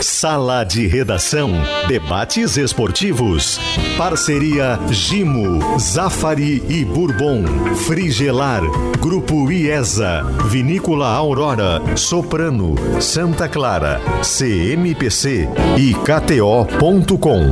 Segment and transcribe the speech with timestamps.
[0.00, 1.50] Sala de Redação.
[1.86, 3.58] Debates esportivos.
[3.96, 7.44] Parceria Gimo, Zafari e Bourbon.
[7.86, 8.62] Frigelar.
[9.00, 10.22] Grupo IESA.
[10.46, 11.80] Vinícola Aurora.
[11.96, 12.74] Soprano.
[13.00, 14.00] Santa Clara.
[14.22, 15.48] CMPC
[15.78, 17.44] e KTO.com.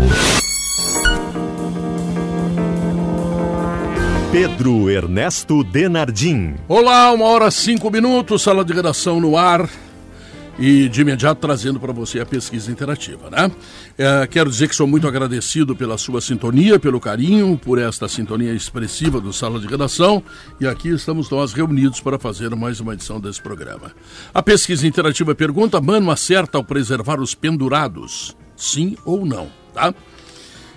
[4.31, 6.55] Pedro Ernesto Denardim.
[6.67, 9.69] Olá, uma hora cinco minutos, sala de redação no ar.
[10.59, 13.51] E de imediato trazendo para você a pesquisa interativa, né?
[13.97, 18.53] É, quero dizer que sou muito agradecido pela sua sintonia, pelo carinho, por esta sintonia
[18.53, 20.23] expressiva do Sala de Redação.
[20.61, 23.93] E aqui estamos nós reunidos para fazer mais uma edição desse programa.
[24.35, 28.37] A pesquisa interativa pergunta: Mano acerta ao preservar os pendurados?
[28.55, 29.95] Sim ou não, tá?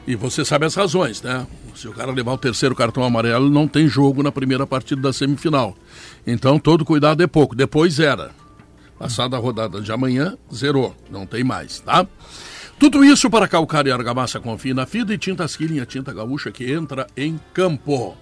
[0.08, 1.46] E você sabe as razões, né?
[1.76, 5.12] Se o cara levar o terceiro cartão amarelo, não tem jogo na primeira partida da
[5.12, 5.76] semifinal.
[6.26, 7.56] Então, todo cuidado é pouco.
[7.56, 8.32] Depois era.
[8.98, 10.96] Passada a rodada de amanhã, zerou.
[11.10, 12.08] Não tem mais, tá?
[12.80, 16.52] Tudo isso para calcar e argamassa com fina fida e tintas Killing, a tinta gaúcha
[16.52, 18.18] que entra em campo.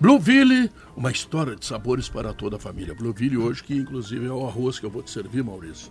[0.00, 2.94] Blueville, uma história de sabores para toda a família.
[2.94, 5.90] Blueville hoje, que inclusive é o arroz que eu vou te servir, Maurício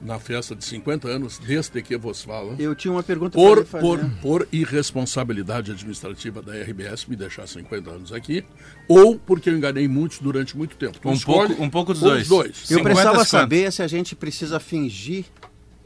[0.00, 2.54] na festa de 50 anos, desde que vos falo.
[2.58, 7.90] Eu tinha uma pergunta por, para por, por irresponsabilidade administrativa da RBS me deixar 50
[7.90, 8.44] anos aqui,
[8.86, 10.98] ou porque eu enganei muitos durante muito tempo.
[11.04, 12.28] um, pouco, um pouco dos dois.
[12.28, 12.70] dois.
[12.70, 15.24] Eu precisava saber se a gente precisa fingir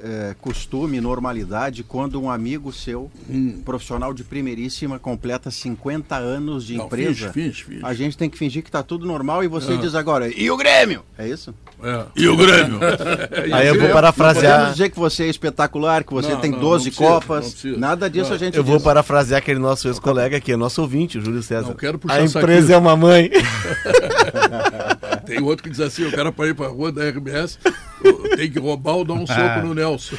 [0.02, 3.60] é, costume, normalidade, quando um amigo seu, hum.
[3.64, 7.84] profissional de primeiríssima, completa 50 anos de Não, empresa, finge, finge, finge.
[7.84, 9.76] a gente tem que fingir que está tudo normal e você é.
[9.76, 11.02] diz agora, e o Grêmio?
[11.16, 11.54] É isso?
[11.82, 12.04] É.
[12.16, 12.80] E o Grêmio?
[13.54, 14.52] Aí eu vou parafrasear.
[14.52, 17.78] Podemos dizer que você é espetacular, que você não, tem não, 12 não copas, precisa,
[17.78, 18.72] nada disso a gente Eu diz.
[18.72, 21.68] vou parafrasear aquele nosso ex-colega aqui, nosso ouvinte, o Júlio César.
[21.68, 23.30] Não quero puxar a empresa é uma mãe.
[25.24, 27.58] tem outro que diz assim, o cara para ir para a rua da RBS
[28.36, 30.16] tem que roubar ou dar um soco no Nelson.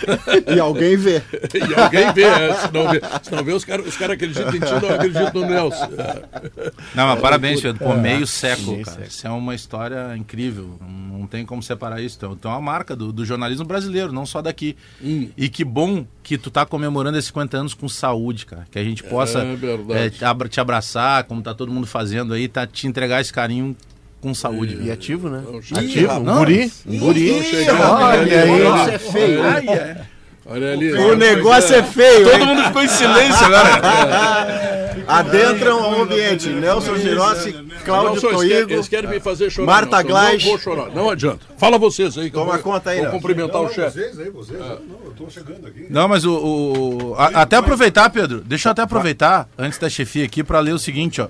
[0.54, 1.22] e alguém vê.
[1.54, 4.56] e alguém vê, é, se não vê, se não vê os caras os cara acreditam
[4.56, 5.90] em ti, não acreditam no Nelson.
[6.96, 9.06] Não, mas parabéns, Pedro, por meio século, cara.
[9.06, 10.78] Isso é uma história incrível.
[10.80, 12.18] Não tem como separar isso.
[12.18, 14.76] Então, então é uma marca do, do jornalismo brasileiro, não só daqui.
[15.02, 15.30] Hum.
[15.38, 18.66] E que bom que tu tá comemorando esses 50 anos com saúde, cara.
[18.70, 19.44] Que a gente possa
[19.90, 23.76] é, é, te abraçar, como tá todo mundo fazendo aí, tá, te entregar esse carinho
[24.24, 24.80] com saúde.
[24.82, 25.44] E ativo, né?
[25.76, 26.72] ativo, um guri.
[26.88, 27.32] Um guri.
[27.70, 28.50] Olha aí.
[28.50, 29.40] O negócio é feio.
[30.46, 30.94] Olha ali.
[30.94, 32.32] O negócio é feio.
[32.32, 34.94] Todo mundo ficou em silêncio agora.
[35.06, 36.48] Adentram o ambiente.
[36.48, 37.54] Nelson Girossi,
[37.84, 38.72] Cláudio Toigo.
[38.72, 39.66] Eles querem me fazer chorar.
[39.66, 40.42] Marta Glais.
[40.42, 41.46] Não vou chorar, não adianta.
[41.58, 42.32] Fala vocês aí.
[42.32, 44.00] Toma conta aí, Vou cumprimentar o chefe.
[44.00, 44.58] Vocês aí, vocês.
[44.58, 44.70] Não,
[45.06, 45.88] eu tô chegando aqui.
[45.90, 47.14] Não, mas o.
[47.18, 48.40] até aproveitar, Pedro.
[48.40, 51.28] Deixa eu até aproveitar, antes da chefia aqui, para ler o seguinte, ó.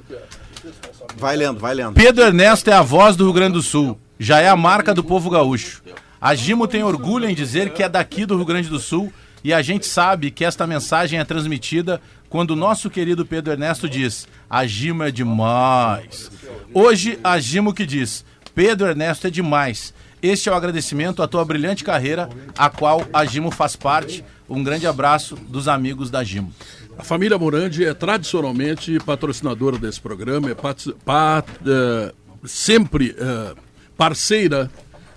[1.18, 1.94] Vai lendo, vai lendo.
[1.94, 4.00] Pedro Ernesto é a voz do Rio Grande do Sul.
[4.19, 5.81] Já é a marca do povo gaúcho.
[6.19, 9.12] A Gimo tem orgulho em dizer que é daqui do Rio Grande do Sul
[9.44, 13.90] e a gente sabe que esta mensagem é transmitida quando o nosso querido Pedro Ernesto
[13.90, 16.31] diz: A Gimo é demais.
[16.74, 18.24] Hoje, a Gimo que diz:
[18.56, 19.94] Pedro Ernesto é demais.
[20.22, 24.24] Este é o agradecimento à tua brilhante carreira, a qual a Gimo faz parte.
[24.50, 26.53] Um grande abraço dos amigos da Gimo.
[26.98, 33.58] A família Morandi é tradicionalmente patrocinadora desse programa, é pat, pat, uh, sempre uh,
[33.98, 34.70] parceira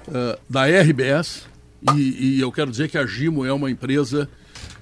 [0.09, 1.47] uh, da RBS
[1.95, 4.29] e, e, eu quero dizer que a Gimo é uma empresa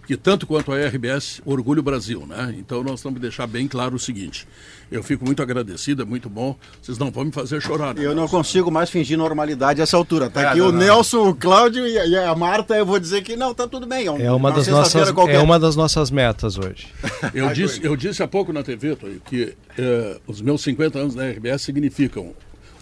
[0.07, 2.55] que tanto quanto a RBS orgulha o Brasil, né?
[2.59, 4.47] Então nós temos que deixar bem claro o seguinte:
[4.91, 6.57] eu fico muito agradecido, é muito bom.
[6.81, 7.95] Vocês não vão me fazer chorar.
[7.95, 8.05] Né?
[8.05, 10.31] Eu não consigo mais fingir normalidade a essa altura.
[10.31, 10.79] Tá é, aqui não, o não.
[10.79, 12.75] Nelson, o Cláudio e a Marta.
[12.75, 14.07] Eu vou dizer que não, tá tudo bem.
[14.07, 16.89] É, uma, das nossas, é uma das nossas metas hoje.
[17.35, 21.29] Eu disse, eu disse há pouco na TV que eh, os meus 50 anos na
[21.29, 22.35] RBS significam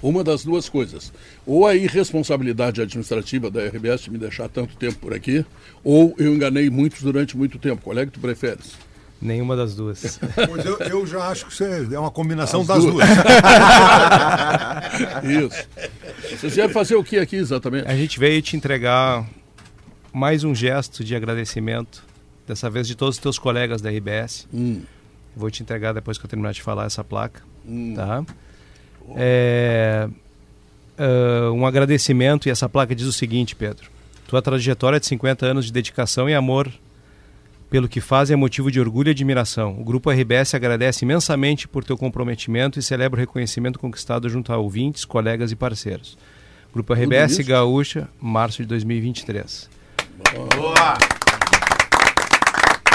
[0.03, 1.13] uma das duas coisas.
[1.47, 5.47] Ou a irresponsabilidade administrativa da RBS de me deixar tanto tempo por aqui,
[5.85, 7.83] ou eu enganei muitos durante muito tempo.
[7.83, 8.73] Qual é que tu preferes?
[9.21, 10.19] Nenhuma das duas.
[10.49, 13.07] Pois eu, eu já acho que é uma combinação As das duas.
[13.07, 13.19] duas.
[15.25, 15.69] Isso.
[16.41, 17.87] Vocês vieram fazer o que aqui exatamente?
[17.87, 19.25] A gente veio te entregar
[20.12, 22.03] mais um gesto de agradecimento,
[22.47, 24.49] dessa vez de todos os teus colegas da RBS.
[24.53, 24.82] Hum.
[25.37, 27.43] Vou te entregar depois que eu terminar de falar essa placa.
[27.65, 27.94] Hum.
[27.94, 28.25] Tá?
[29.16, 30.08] É,
[30.99, 33.90] uh, um agradecimento, e essa placa diz o seguinte, Pedro.
[34.26, 36.72] Tua trajetória de 50 anos de dedicação e amor
[37.72, 39.81] pelo que faz é motivo de orgulho e admiração.
[39.81, 44.58] O Grupo RBS agradece imensamente por teu comprometimento e celebra o reconhecimento conquistado junto a
[44.58, 46.19] ouvintes, colegas e parceiros.
[46.72, 49.70] Grupo RBS Gaúcha, março de 2023.
[50.54, 51.22] Boa!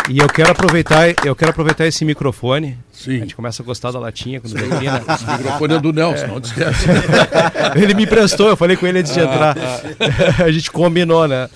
[0.10, 2.78] E eu quero aproveitar, eu quero aproveitar esse microfone.
[2.94, 3.18] Sim.
[3.18, 5.04] A gente começa a gostar da latinha quando vem aqui, né?
[5.14, 6.28] Esse microfone é do Nelson, é.
[6.28, 6.88] não esquece.
[7.76, 9.56] ele me emprestou, eu falei com ele antes de entrar.
[10.44, 11.50] a gente combinou, né?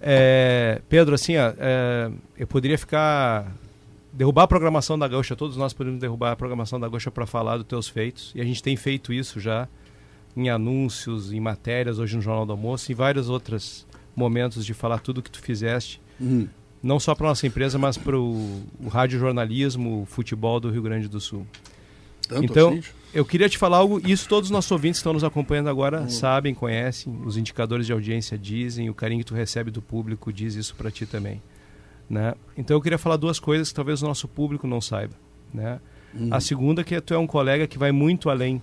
[0.00, 3.52] É, Pedro, assim, ó, é, eu poderia ficar
[4.12, 7.56] derrubar a programação da Gaúcha, todos nós podemos derrubar a programação da Gaúcha para falar
[7.56, 9.68] dos teus feitos, e a gente tem feito isso já
[10.36, 15.00] em anúncios, em matérias, hoje no Jornal do Almoço, em vários outros momentos de falar
[15.00, 16.48] tudo o que tu fizeste, uhum.
[16.82, 21.20] Não só para nossa empresa, mas para o radiojornalismo, o futebol do Rio Grande do
[21.20, 21.46] Sul.
[22.26, 22.82] Tanto então, assim?
[23.12, 26.02] eu queria te falar algo, isso todos os nossos ouvintes que estão nos acompanhando agora
[26.02, 26.08] uhum.
[26.08, 30.54] sabem, conhecem, os indicadores de audiência dizem, o carinho que tu recebe do público diz
[30.54, 31.42] isso para ti também.
[32.08, 32.34] Né?
[32.56, 35.14] Então eu queria falar duas coisas que talvez o nosso público não saiba.
[35.52, 35.80] Né?
[36.14, 36.28] Uhum.
[36.32, 38.62] A segunda é que tu é um colega que vai muito além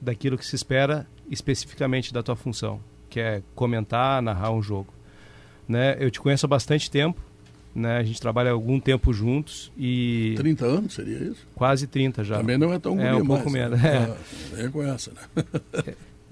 [0.00, 4.92] daquilo que se espera especificamente da tua função, que é comentar, narrar um jogo.
[5.70, 5.96] Né?
[6.00, 7.20] Eu te conheço há bastante tempo,
[7.72, 7.98] né?
[7.98, 11.46] A gente trabalha algum tempo juntos e 30 anos seria isso?
[11.54, 12.38] Quase 30 já.
[12.38, 13.80] Também não é tão É um pouco mais, menos.
[13.80, 14.16] Né?
[14.58, 14.62] É.
[14.62, 15.44] Reconhece, né?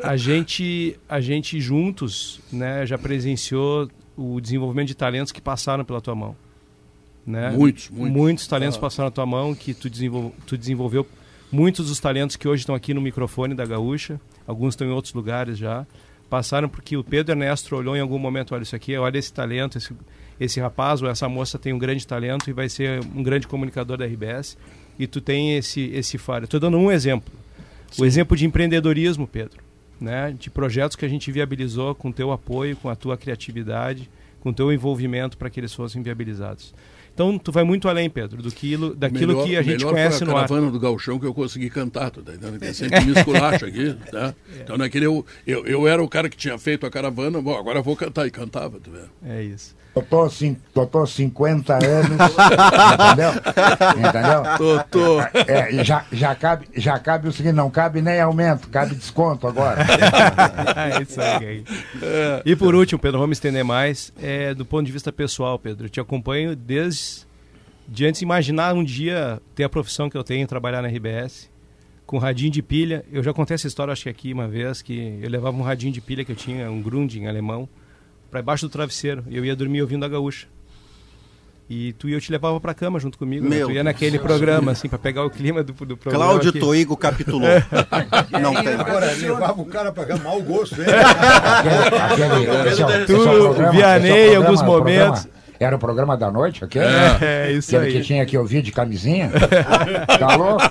[0.02, 6.00] a gente a gente juntos, né, já presenciou o desenvolvimento de talentos que passaram pela
[6.00, 6.34] tua mão.
[7.25, 7.50] Né?
[7.50, 8.17] Muitos, muitos.
[8.17, 8.81] Muitos talentos ah.
[8.81, 10.34] passaram na tua mão que tu, desenvol...
[10.49, 11.06] tu desenvolveu.
[11.52, 15.14] Muitos dos talentos que hoje estão aqui no microfone da Gaúcha, alguns estão em outros
[15.14, 15.87] lugares já,
[16.29, 19.79] passaram porque o Pedro Ernesto olhou em algum momento, olha isso aqui, olha esse talento,
[19.79, 19.95] esse,
[20.39, 23.97] esse rapaz ou essa moça tem um grande talento e vai ser um grande comunicador
[23.97, 24.57] da RBS
[24.99, 26.45] e tu tem esse, esse faro.
[26.45, 27.33] Estou dando um exemplo.
[27.91, 28.03] Sim.
[28.03, 29.69] O exemplo de empreendedorismo, Pedro
[30.01, 34.09] né, de projetos que a gente viabilizou com teu apoio, com a tua criatividade,
[34.41, 36.73] com teu envolvimento para que eles fossem viabilizados.
[37.19, 40.37] Então, tu vai muito além, Pedro, do que, daquilo melhor, que a gente conhece no
[40.37, 40.44] ar.
[40.44, 42.61] a caravana do galchão que eu consegui cantar, tá entendendo?
[42.61, 44.32] Que sempre me esculacha aqui, tá?
[44.56, 44.62] É.
[44.62, 47.81] Então, naquele eu, eu, eu era o cara que tinha feito a caravana, bom, agora
[47.81, 49.00] eu vou cantar, e cantava, tu vê.
[49.29, 49.76] É isso.
[49.94, 52.19] Totó, cin, Totó 50 anos.
[53.03, 53.32] entendeu?
[53.99, 54.56] Entendeu?
[54.59, 55.20] Totó.
[55.47, 59.47] É, é, já, já, cabe, já cabe o seguinte, não cabe nem aumento, cabe desconto
[59.47, 59.85] agora.
[60.99, 61.65] é isso aí.
[62.03, 62.43] É.
[62.44, 64.12] E por último, Pedro, vamos estender mais.
[64.20, 67.00] É, do ponto de vista pessoal, Pedro, eu te acompanho desde
[67.88, 71.49] de antes de imaginar um dia ter a profissão que eu tenho, trabalhar na RBS,
[72.06, 73.05] com radinho de pilha.
[73.11, 75.93] Eu já contei essa história, acho que aqui uma vez, que eu levava um radinho
[75.93, 77.67] de pilha que eu tinha, um Grunding alemão,
[78.31, 79.25] para baixo do travesseiro.
[79.29, 80.46] E eu ia dormir ouvindo a gaúcha.
[81.70, 83.46] E tu e eu te levava pra cama junto comigo.
[83.46, 83.61] Né?
[83.61, 84.79] Tu ia naquele Deus programa, Deus.
[84.79, 86.25] assim, pra pegar o clima do, do programa.
[86.25, 86.61] Cláudio aqui.
[86.61, 87.49] Toigo capitulou.
[88.41, 88.75] não tem.
[88.75, 90.88] Agora, levava o cara pra cá, mau gosto, hein?
[93.06, 95.29] tu, Vianney, em alguns momentos.
[95.60, 96.84] Era o programa da noite, aquele?
[96.87, 98.00] É, é isso aquele aí.
[98.00, 99.31] que tinha que ouvir de camisinha?
[100.19, 100.62] tá louco?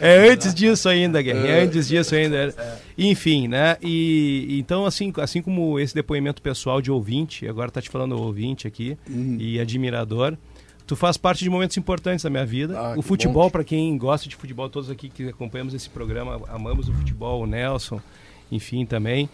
[0.00, 1.46] É antes disso ainda, Guerra.
[1.46, 2.54] É antes disso ainda.
[2.96, 3.76] Enfim, né?
[3.82, 8.66] E então, assim, assim como esse depoimento pessoal de ouvinte, agora tá te falando ouvinte
[8.66, 9.36] aqui, hum.
[9.38, 10.36] e admirador,
[10.86, 12.78] tu faz parte de momentos importantes da minha vida.
[12.78, 16.88] Ah, o futebol, para quem gosta de futebol, todos aqui que acompanhamos esse programa, amamos
[16.88, 18.00] o futebol, o Nelson,
[18.50, 19.28] enfim, também.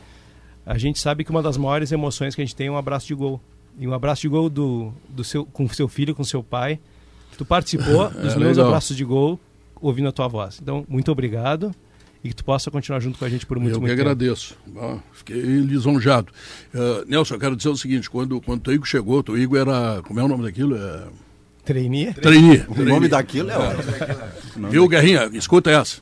[0.66, 3.06] A gente sabe que uma das maiores emoções que a gente tem é um abraço
[3.06, 3.40] de gol.
[3.78, 6.78] E um abraço de gol do, do seu, com seu filho, com seu pai.
[7.36, 8.66] Tu participou é, dos é, meus legal.
[8.66, 9.38] abraços de gol
[9.80, 10.58] ouvindo a tua voz.
[10.60, 11.75] Então, muito obrigado
[12.22, 14.00] e que tu possa continuar junto com a gente por muito, eu muito tempo.
[14.00, 14.56] Eu que agradeço.
[14.76, 16.32] Ah, fiquei lisonjado.
[16.75, 20.02] Uh, Nelson, eu quero dizer o seguinte, quando, quando o Toigo chegou, o Toigo era,
[20.02, 20.76] como é o nome daquilo?
[20.76, 21.04] É...
[21.64, 22.12] Trainee?
[22.14, 22.64] Trainee.
[22.69, 24.69] O nome daquilo é ótimo.
[24.69, 25.30] Viu, Guerrinha?
[25.32, 26.00] Escuta essa.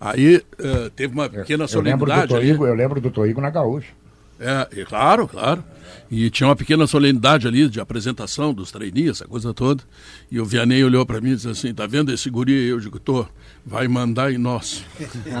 [0.00, 2.02] Aí uh, teve uma pequena solenidade.
[2.02, 3.92] Eu lembro do Toigo, eu lembro do Toigo na Gaúcha.
[4.40, 5.62] É, claro, claro.
[6.10, 9.82] E tinha uma pequena solenidade ali de apresentação dos trainees, essa coisa toda.
[10.30, 12.68] E o Vianney olhou para mim e disse assim: tá vendo esse guri?
[12.68, 13.26] Eu digo: tô,
[13.64, 14.84] vai mandar em nós.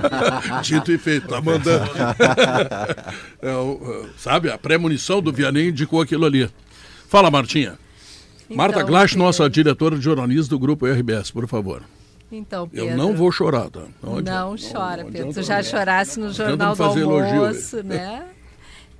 [0.62, 1.90] Dito e feito, tá mandando.
[3.42, 6.48] é, sabe, a premonição do Vianney indicou aquilo ali.
[7.08, 7.78] Fala, Martinha.
[8.44, 11.82] Então, Marta Glasch, nossa diretora de jornalismo do grupo RBS, por favor.
[12.30, 13.82] Então, Pedro, Eu não vou chorar, tá?
[14.02, 15.34] Não, não chora, não, Pedro.
[15.34, 17.84] Tu já chorasse no Jornal do Almoço, elogio.
[17.84, 18.24] né?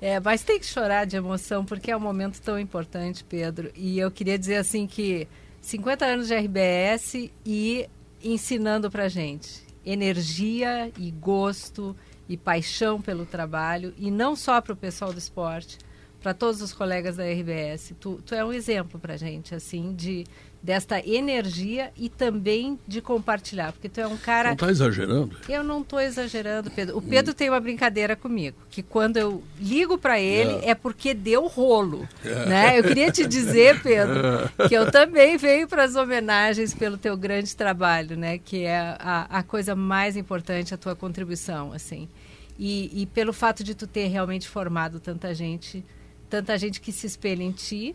[0.05, 3.71] É, mas tem que chorar de emoção porque é um momento tão importante, Pedro.
[3.73, 5.29] E eu queria dizer assim que
[5.61, 7.89] 50 anos de RBS e
[8.21, 11.95] ensinando pra gente energia e gosto
[12.27, 15.77] e paixão pelo trabalho e não só para o pessoal do esporte,
[16.21, 17.93] para todos os colegas da RBS.
[17.97, 20.25] Tu, tu é um exemplo para gente assim de
[20.63, 24.49] desta energia e também de compartilhar, porque tu é um cara...
[24.49, 25.35] Não está exagerando?
[25.49, 26.97] Eu não estou exagerando, Pedro.
[26.97, 27.35] O Pedro hum.
[27.35, 30.69] tem uma brincadeira comigo, que quando eu ligo para ele é.
[30.69, 30.75] é.
[30.75, 32.45] porque deu rolo, é.
[32.45, 32.79] né?
[32.79, 34.21] Eu queria te dizer, Pedro,
[34.57, 34.63] é.
[34.69, 38.37] que eu também venho para as homenagens pelo teu grande trabalho, né?
[38.37, 42.07] Que é a, a coisa mais importante, a tua contribuição, assim.
[42.57, 45.83] E, e pelo fato de tu ter realmente formado tanta gente,
[46.29, 47.93] tanta gente que se espelha em ti,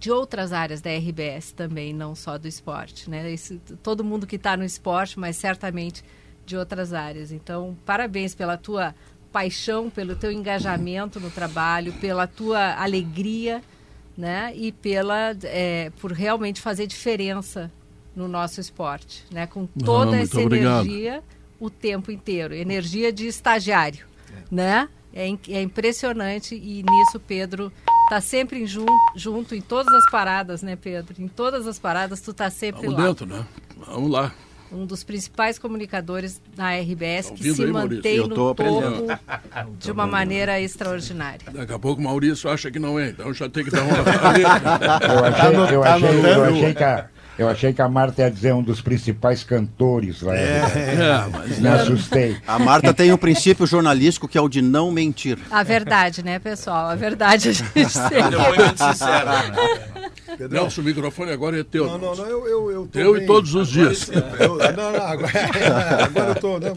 [0.00, 3.30] de outras áreas da RBS também, não só do esporte, né?
[3.30, 6.02] Esse, todo mundo que está no esporte, mas certamente
[6.46, 7.30] de outras áreas.
[7.30, 8.94] Então, parabéns pela tua
[9.30, 13.62] paixão, pelo teu engajamento no trabalho, pela tua alegria,
[14.16, 14.52] né?
[14.56, 17.70] E pela é, por realmente fazer diferença
[18.16, 19.46] no nosso esporte, né?
[19.46, 20.86] Com toda essa obrigado.
[20.86, 21.22] energia
[21.60, 24.42] o tempo inteiro, energia de estagiário, é.
[24.50, 24.88] né?
[25.12, 27.70] É, é, impressionante e nisso Pedro
[28.10, 31.14] tá sempre jun, junto em todas as paradas, né, Pedro?
[31.22, 33.06] Em todas as paradas tu tá sempre Vamos lá.
[33.06, 33.46] dentro, né?
[33.86, 34.34] Vamos lá
[34.72, 38.62] um dos principais comunicadores da RBS tá que se aí, mantém no topo
[39.78, 41.40] de uma maneira extraordinária.
[41.52, 43.96] Daqui a pouco o Maurício acha que não é, então já tem que dar uma.
[45.10, 47.08] eu achei, eu achei, eu achei que a,
[47.40, 50.36] eu achei que a Marta ia dizer um dos principais cantores lá.
[50.36, 51.58] É, é, mas...
[51.58, 52.36] Me assustei.
[52.46, 55.38] A Marta tem um princípio jornalístico que é o de não mentir.
[55.50, 56.90] A verdade, né, pessoal?
[56.90, 58.30] A verdade a gente tem.
[58.30, 59.26] Depoimento sincero.
[59.26, 60.10] Né?
[60.36, 60.68] Pedrão.
[60.68, 61.86] O microfone agora é teu.
[61.86, 63.22] Não, não, não, eu, eu, eu Teu bem.
[63.22, 64.10] e todos os agora dias.
[64.38, 65.32] Eu, não, não, agora,
[66.04, 66.58] agora eu tô.
[66.60, 66.76] Não.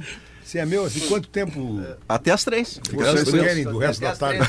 [0.54, 1.82] Se é meu, assim, quanto tempo?
[2.08, 2.80] Até as três.
[2.94, 4.40] Vocês querem do resto da tarde?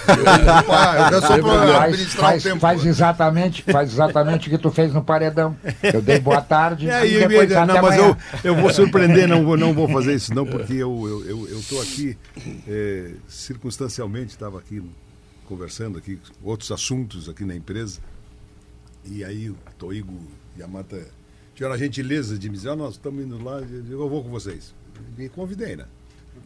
[1.10, 2.60] Eu só para administrar faz, o tempo.
[2.60, 5.56] Faz exatamente, faz exatamente o que tu fez no paredão.
[5.82, 9.46] Eu dei boa tarde é, e depois eu, Não, mas eu, eu vou surpreender, não
[9.46, 12.18] vou, não vou fazer isso não, porque eu eu, eu, eu aqui,
[12.68, 14.82] é, circunstancialmente, estava aqui
[15.48, 17.98] conversando aqui, outros assuntos aqui na empresa,
[19.06, 20.20] e aí o Toigo
[20.54, 21.00] e a Marta
[21.54, 23.58] tiveram a gentileza de me dizer, oh, nós estamos indo lá,
[23.88, 24.74] eu vou com vocês
[25.16, 25.86] me convidei, né?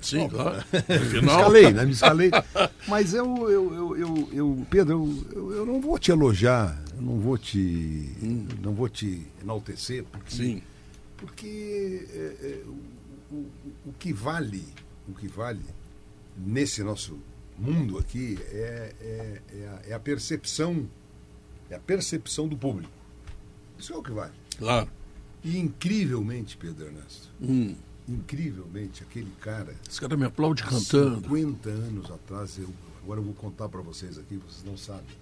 [0.00, 0.64] Sim, claro.
[0.88, 1.84] Me escalei, né?
[1.84, 2.30] Me escalei.
[2.86, 7.18] Mas eu, eu, eu, eu, eu Pedro, eu, eu, não vou te elogiar, eu não
[7.18, 8.46] vou te, hum.
[8.60, 10.62] não vou te enaltecer, porque, Sim.
[11.16, 13.50] porque é, é, o, o,
[13.86, 14.64] o que vale,
[15.08, 15.64] o que vale
[16.36, 17.18] nesse nosso
[17.58, 20.88] mundo aqui é, é, é, a, é a percepção,
[21.68, 22.92] é a percepção do público.
[23.78, 24.32] Isso é o que vale.
[24.56, 24.88] Claro.
[25.44, 27.74] E incrivelmente, Pedro Ernesto, hum
[28.08, 29.74] incrivelmente, aquele cara.
[29.88, 31.20] Esse cara me aplaude cantando.
[31.20, 32.68] 50 anos atrás, eu,
[33.02, 35.16] agora eu vou contar para vocês aqui, vocês não sabem.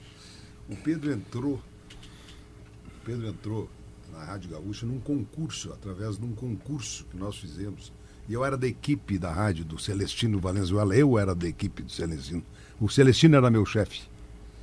[0.68, 3.68] O Pedro entrou, o Pedro entrou
[4.12, 7.92] na Rádio Gaúcha num concurso, através de um concurso que nós fizemos.
[8.28, 11.90] E eu era da equipe da rádio do Celestino Valenzuela, eu era da equipe do
[11.90, 12.42] Celestino.
[12.80, 14.02] O Celestino era meu chefe.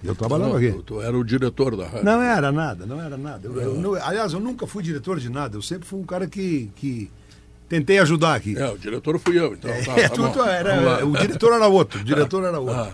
[0.03, 0.73] Eu trabalhava aqui.
[0.85, 2.03] Tu era o diretor da rádio.
[2.03, 3.47] Não era nada, não era nada.
[3.47, 5.55] Eu, eu, eu, aliás, eu nunca fui diretor de nada.
[5.55, 7.09] Eu sempre fui um cara que, que
[7.73, 8.55] Tentei ajudar aqui.
[8.55, 9.71] É, o diretor fui eu, então.
[9.71, 12.75] Tá, é, tá era, o diretor era outro, o diretor era outro.
[12.75, 12.93] Ah.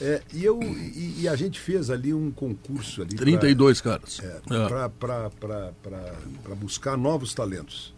[0.00, 3.16] É, e, eu, e, e, a gente fez ali um concurso ali.
[3.16, 4.20] 32 pra, caras.
[4.20, 4.88] É, é.
[4.88, 7.92] Para buscar novos talentos.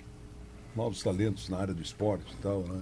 [0.75, 2.81] Novos talentos na área do esporte e tal, né?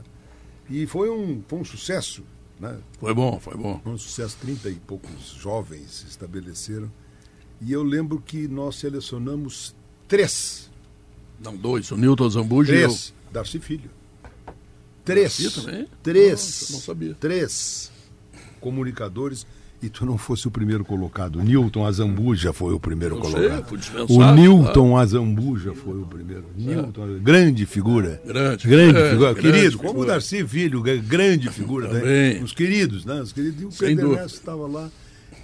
[0.71, 2.23] E foi um, foi um sucesso,
[2.61, 2.79] né?
[3.01, 3.81] Foi bom, foi bom.
[3.83, 6.89] Foi um sucesso, 30 e poucos jovens se estabeleceram.
[7.61, 9.75] E eu lembro que nós selecionamos
[10.07, 10.71] três.
[11.41, 13.09] Não, dois, o Newton Zambuja três.
[13.09, 13.20] e eu.
[13.33, 13.91] Darcy Filho.
[15.05, 15.41] Três.
[15.41, 15.89] Darcy também?
[16.03, 16.67] Três.
[16.69, 17.15] Não, não sabia.
[17.15, 17.91] Três
[18.61, 19.47] comunicadores
[19.83, 21.43] e tu não fosse o primeiro colocado.
[21.43, 23.81] Newton Azambuja foi o primeiro eu colocado.
[23.83, 25.01] Sei, o Newton tá?
[25.01, 26.45] Azambuja foi o primeiro.
[26.59, 26.63] É.
[26.63, 28.21] Newton, grande figura.
[28.25, 28.69] Grande.
[28.69, 29.33] Grande é, figura.
[29.33, 29.89] Grande querido, figura.
[29.89, 31.89] como o Darcy Filho, grande figura.
[31.89, 32.41] Né?
[32.43, 33.23] Os queridos, né?
[33.23, 33.63] Os queridos.
[33.63, 34.91] E o Pedro estava lá.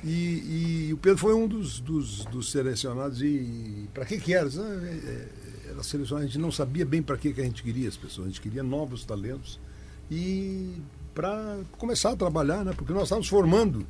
[0.05, 3.23] E, e, o Pedro foi um dos, dos, dos selecionados.
[3.23, 4.49] E para que que era?
[5.77, 8.29] Era selecionar, a gente não sabia bem para que, que a gente queria as pessoas,
[8.29, 9.61] a gente queria novos talentos
[10.11, 10.73] e
[11.15, 12.73] para começar a trabalhar, né?
[12.75, 13.87] Porque nós estávamos formando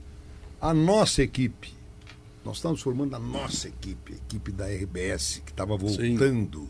[0.60, 1.72] a nossa equipe.
[2.44, 6.68] Nós estávamos formando a nossa equipe, a equipe da RBS, que estava voltando, Sim.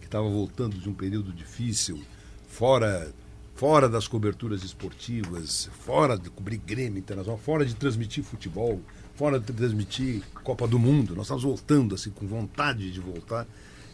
[0.00, 2.02] que estava voltando de um período difícil,
[2.48, 3.12] fora
[3.56, 8.80] fora das coberturas esportivas, fora de cobrir Grêmio Internacional, fora de transmitir futebol,
[9.14, 11.16] fora de transmitir Copa do Mundo.
[11.16, 13.46] Nós estávamos voltando assim com vontade de voltar.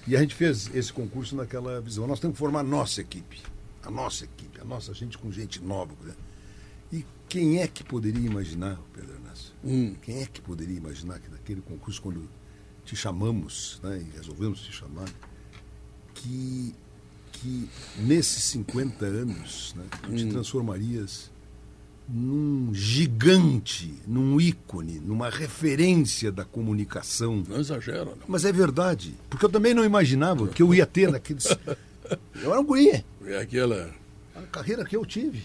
[0.06, 2.06] E a gente fez esse concurso naquela visão.
[2.06, 3.40] Nós temos que formar a nossa equipe.
[3.82, 5.92] A nossa equipe, a nossa gente com gente nova.
[6.04, 6.14] Né?
[6.92, 9.52] E quem é que poderia imaginar, Pedro Ernesto?
[9.64, 9.94] Hum.
[10.02, 12.28] Quem é que poderia imaginar que naquele concurso, quando
[12.84, 15.08] te chamamos, né, e resolvemos te chamar,
[16.14, 16.74] que,
[17.32, 17.68] que
[17.98, 20.16] nesses 50 anos né, tu hum.
[20.16, 21.31] te transformarias
[22.12, 27.42] num gigante, num ícone, numa referência da comunicação.
[27.48, 28.04] Não exagera.
[28.04, 28.14] Não.
[28.28, 29.14] Mas é verdade.
[29.30, 31.46] Porque eu também não imaginava que eu ia ter naqueles.
[32.42, 33.02] Eu era um guri.
[33.24, 33.90] É aquela.
[34.36, 35.42] A carreira que eu tive.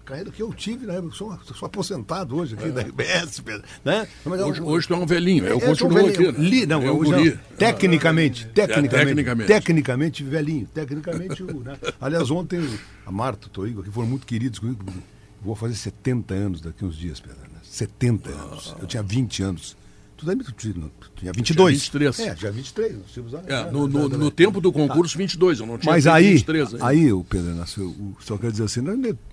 [0.00, 0.96] A carreira que eu tive, né?
[0.96, 2.70] Eu sou, sou aposentado hoje aqui é.
[2.70, 3.42] da RBS,
[3.84, 4.08] né?
[4.24, 6.32] Mas hoje, eu, hoje tu é um velhinho, eu, eu continuo um aqui.
[6.32, 6.34] Né?
[6.38, 7.38] Li, não, é hoje não.
[7.58, 10.68] Tecnicamente, é, tecnicamente, tecnicamente, tecnicamente, velhinho.
[10.72, 11.76] Tecnicamente, né?
[12.00, 12.66] Aliás, ontem
[13.04, 14.82] a Marta, o Toigo, aqui foram muito queridos comigo
[15.42, 17.40] Vou fazer 70 anos daqui uns dias, Pedro.
[17.42, 17.60] Né?
[17.62, 18.74] 70 anos.
[18.80, 19.76] Eu tinha 20 anos.
[20.16, 20.26] Tu
[21.16, 21.74] tinha 22.
[21.74, 22.18] 23.
[22.20, 22.98] É, já 23.
[22.98, 25.60] Nós tínhamos, é, no, no, no tempo do concurso, 22.
[25.60, 26.80] Eu não tinha Mas aí, 23 aí.
[26.82, 28.82] aí, o Pedro Inácio, só quero dizer assim,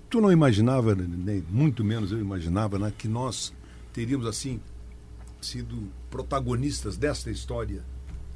[0.08, 3.52] tu não imaginava, nem muito menos eu imaginava, né, que nós
[3.92, 4.60] teríamos, assim,
[5.42, 7.82] sido protagonistas desta história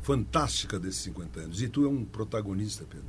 [0.02, 1.62] fantástica desses 50 anos.
[1.62, 3.06] E tu é um protagonista, Pedro,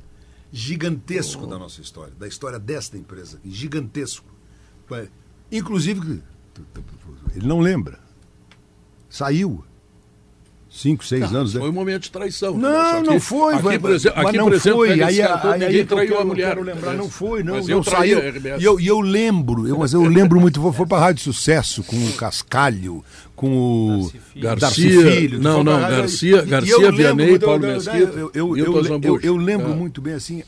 [0.50, 1.46] gigantesco oh.
[1.46, 4.33] da nossa história, da história desta empresa, gigantesco.
[5.50, 6.22] Inclusive,
[7.34, 8.04] ele não lembra
[9.14, 9.64] Saiu.
[10.68, 11.52] Cinco, seis não, anos.
[11.52, 12.58] Foi um momento de traição.
[12.58, 13.54] Não, não foi.
[13.54, 14.90] Aqui, por exemplo, aqui, não por exemplo, foi.
[15.00, 16.58] Aí, cantor, aí, ninguém aí traiu a mulher.
[16.58, 17.54] Lembrar, não foi, não.
[17.54, 18.18] Mas eu saiu.
[18.58, 20.60] E eu, e eu lembro, eu, mas eu lembro muito.
[20.72, 23.04] Foi, para a Rádio Sucesso com o Cascalho,
[23.36, 25.12] com o Garcia.
[25.12, 25.38] Filho.
[25.38, 27.96] Não, não, Garcia, Garcia Vianney, Paulo Mesquita.
[27.96, 29.76] Eu, eu, eu, eu, lembro é.
[29.76, 30.42] muito bem assim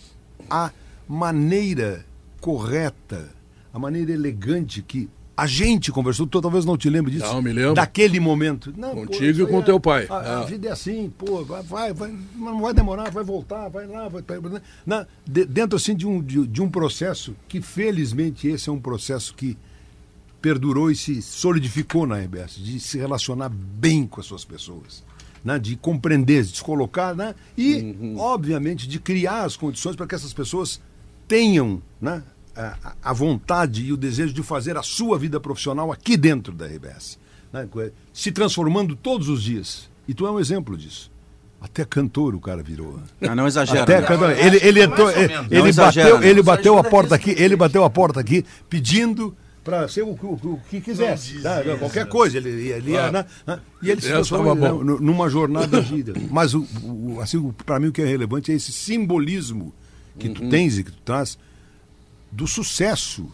[0.51, 0.73] a
[1.07, 2.05] maneira
[2.41, 3.29] correta,
[3.77, 5.07] a maneira elegante que
[5.37, 7.27] a gente conversou, tu talvez não te lembre disso.
[7.27, 7.75] Não, me lembro.
[7.75, 8.73] Daquele momento.
[8.75, 10.07] Não, Contigo e com é, teu pai.
[10.09, 10.45] A, a, ah.
[10.47, 14.25] vida é assim, pô, vai, vai, vai, não vai demorar, vai voltar, vai lá, vai.
[14.87, 18.81] Na, de, dentro assim de um, de, de, um processo que, felizmente, esse é um
[18.81, 19.59] processo que
[20.41, 25.05] perdurou e se solidificou na RBS, de se relacionar bem com as suas pessoas.
[25.45, 28.19] Né, de compreender, de se colocar, né, e, uhum.
[28.19, 30.81] obviamente, de criar as condições para que essas pessoas
[31.29, 32.21] tenham né,
[32.57, 36.67] a, a, vontade e o desejo de fazer a sua vida profissional aqui dentro da
[36.67, 37.19] RBS,
[37.53, 37.69] né?
[38.13, 39.89] se transformando todos os dias.
[40.09, 41.11] E tu é um exemplo disso.
[41.61, 43.01] Até cantor o cara virou.
[43.21, 43.83] Ah, não exagera.
[43.83, 44.07] Até né?
[44.07, 44.31] cantor.
[44.33, 48.21] Ele, ele, entrou, ele, ele bateu, ele bateu a porta aqui, ele bateu a porta
[48.21, 51.61] aqui pedindo para ser o, o, o, que quisesse, tá?
[51.79, 52.37] qualquer coisa.
[52.37, 53.25] Ele, ele ia, né?
[53.83, 56.15] E ele se transformou né, numa jornada gira.
[56.31, 59.75] Mas o, o assim, para mim o que é relevante é esse simbolismo
[60.19, 60.51] que tu uhum.
[60.51, 61.37] tens e que tu traz
[62.31, 63.31] do sucesso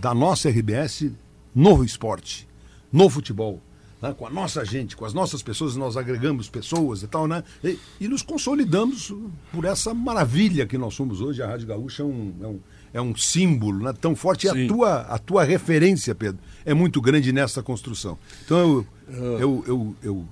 [0.00, 1.10] da nossa RBS
[1.54, 2.46] no esporte,
[2.92, 3.60] no futebol.
[4.02, 4.12] Né?
[4.12, 7.42] Com a nossa gente, com as nossas pessoas, nós agregamos pessoas e tal, né?
[7.62, 9.14] E, e nos consolidamos
[9.50, 11.42] por essa maravilha que nós somos hoje.
[11.42, 12.60] A Rádio Gaúcha é um, é um,
[12.94, 13.94] é um símbolo né?
[13.98, 14.46] tão forte.
[14.46, 18.18] E a tua, a tua referência, Pedro, é muito grande nessa construção.
[18.44, 20.28] Então eu, eu, eu, eu, eu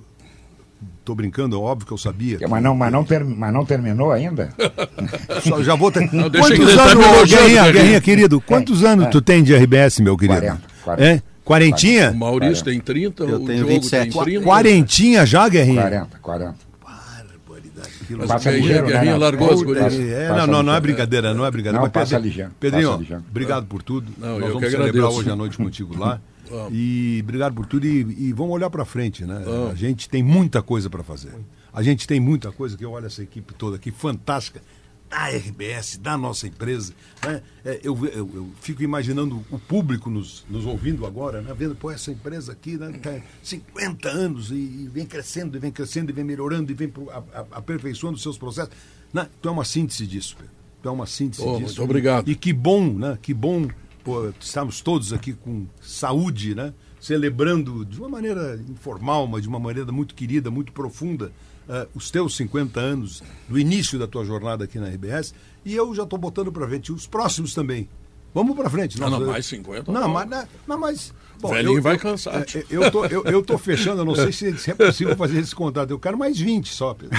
[1.05, 2.39] Tô brincando, é óbvio que eu sabia.
[2.39, 2.47] Que...
[2.47, 4.55] Mas, não, mas, não ter, mas não terminou ainda?
[5.43, 6.01] Só, já vou ter...
[6.13, 9.09] Não, quantos anos, Guerrinha, Guerrinha, querido, quantos anos é.
[9.09, 10.41] tu tem de RBS, meu querido?
[10.41, 10.63] 40.
[10.85, 11.05] 40.
[11.05, 11.23] É?
[11.45, 12.13] Quarentinha?
[12.13, 12.71] O Maurício 40.
[12.71, 14.13] tem 30, eu o tenho Diogo 27.
[14.13, 14.45] tem 30.
[14.45, 15.83] Quarentinha já, Guerrinha?
[15.83, 16.73] 40, 40.
[18.11, 19.95] Mas passa ligeiro, Guerrinha né, largou as coisas.
[19.95, 21.83] É, não, não, não é brincadeira, não é brincadeira.
[21.83, 22.51] Não, passa ligeiro.
[22.61, 24.13] Pedrinho, obrigado por tudo.
[24.19, 26.21] Não, Nós vamos celebrar hoje à noite contigo lá.
[26.71, 29.43] E obrigado por tudo e, e vamos olhar para frente, né?
[29.71, 31.33] A gente tem muita coisa para fazer.
[31.73, 34.61] A gente tem muita coisa que eu olho essa equipe toda aqui fantástica
[35.13, 36.95] da RBS, da nossa empresa.
[37.23, 37.43] Né?
[37.65, 41.55] É, eu, eu, eu, fico imaginando o público nos, nos ouvindo agora, né?
[41.55, 42.91] vendo, pô, essa empresa aqui né?
[42.93, 46.89] tem 50 anos e, e, vem crescendo, e vem crescendo, e vem melhorando, e vem
[46.89, 48.73] pro, a, a, aperfeiçoando os seus processos.
[49.13, 49.29] Né?
[49.41, 50.53] Tu é uma síntese disso, Pedro.
[50.83, 51.65] Tu é uma síntese oh, disso.
[51.67, 52.29] Muito obrigado.
[52.29, 53.19] E, e que bom, né?
[53.21, 53.69] Que bom
[54.05, 56.73] pô, estamos todos aqui com saúde, né?
[57.01, 61.33] Celebrando de uma maneira informal, mas de uma maneira muito querida, muito profunda,
[61.69, 65.35] uh, os teus 50 anos do início da tua jornada aqui na RBS.
[65.65, 67.89] E eu já estou botando para frente os próximos também.
[68.35, 68.99] Vamos para frente.
[68.99, 69.91] Não, não, mais 50.
[69.93, 70.29] Não, mas,
[70.67, 72.37] não, mas Bom, Velhinho eu, vai cansar.
[72.37, 74.75] É, é, eu, eu, tô, eu, eu tô fechando, eu não sei se, se, é
[74.75, 75.91] possível fazer esse contrato.
[75.91, 77.19] Eu quero mais 20 só, Pedro.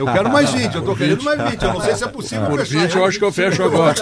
[0.00, 1.62] Eu quero mais 20, eu tô querendo mais 20.
[1.62, 2.74] Eu não sei se é possível por fechar.
[2.74, 3.94] Por 20 eu acho que eu fecho agora.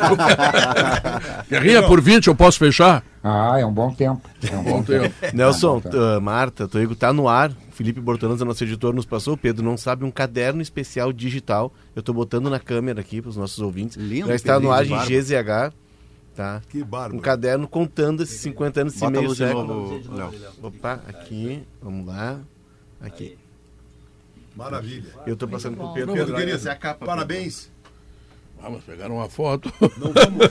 [1.51, 3.05] Guerrinha, por 20 eu posso fechar?
[3.23, 4.23] Ah, é um bom tempo.
[4.51, 5.15] É um bom tempo.
[5.35, 5.83] Nelson.
[5.85, 7.53] Uh, Marta, Toigo tá no ar.
[7.71, 9.37] Felipe Bortolanza, nosso editor, nos passou.
[9.37, 11.71] Pedro não sabe um caderno especial digital.
[11.95, 13.99] Eu estou botando na câmera aqui para os nossos ouvintes.
[13.99, 15.75] Lindo, Já está no ar em GZH.
[16.41, 16.63] Tá?
[16.71, 17.19] Que bárbaro.
[17.19, 20.03] Um caderno contando esses 50 anos, esse Bota meio século.
[20.63, 22.41] Opa, aqui, vamos lá.
[22.99, 23.37] Aqui.
[24.57, 25.11] Maravilha.
[25.27, 26.15] Eu estou passando para o Pedro.
[26.15, 27.71] Pedro, querido, é a capa, parabéns.
[28.59, 29.71] Vamos pegar uma foto.
[29.99, 30.47] Não vamos.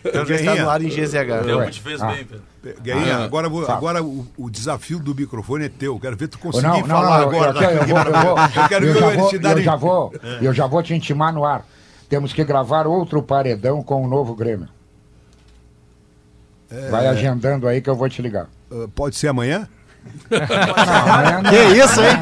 [0.06, 1.44] então já está no ar em GZH.
[1.44, 2.06] Deu, te fez ah.
[2.06, 2.80] bem, Pedro.
[2.80, 6.00] Guerrinha, ah, agora, vou, agora o, o, desafio do microfone é teu.
[6.00, 7.62] Quero ver tu conseguir não, não, falar não, agora.
[7.62, 9.60] Eu, eu, vou, eu, vou, eu quero eu ver a honestidade.
[9.60, 11.62] Eu já, vou, eu já vou te intimar no ar
[12.12, 14.68] temos que gravar outro paredão com o novo Grêmio.
[16.70, 16.90] É...
[16.90, 18.50] Vai agendando aí que eu vou te ligar.
[18.70, 19.66] Uh, pode ser amanhã?
[20.32, 22.16] Não, que isso, hein?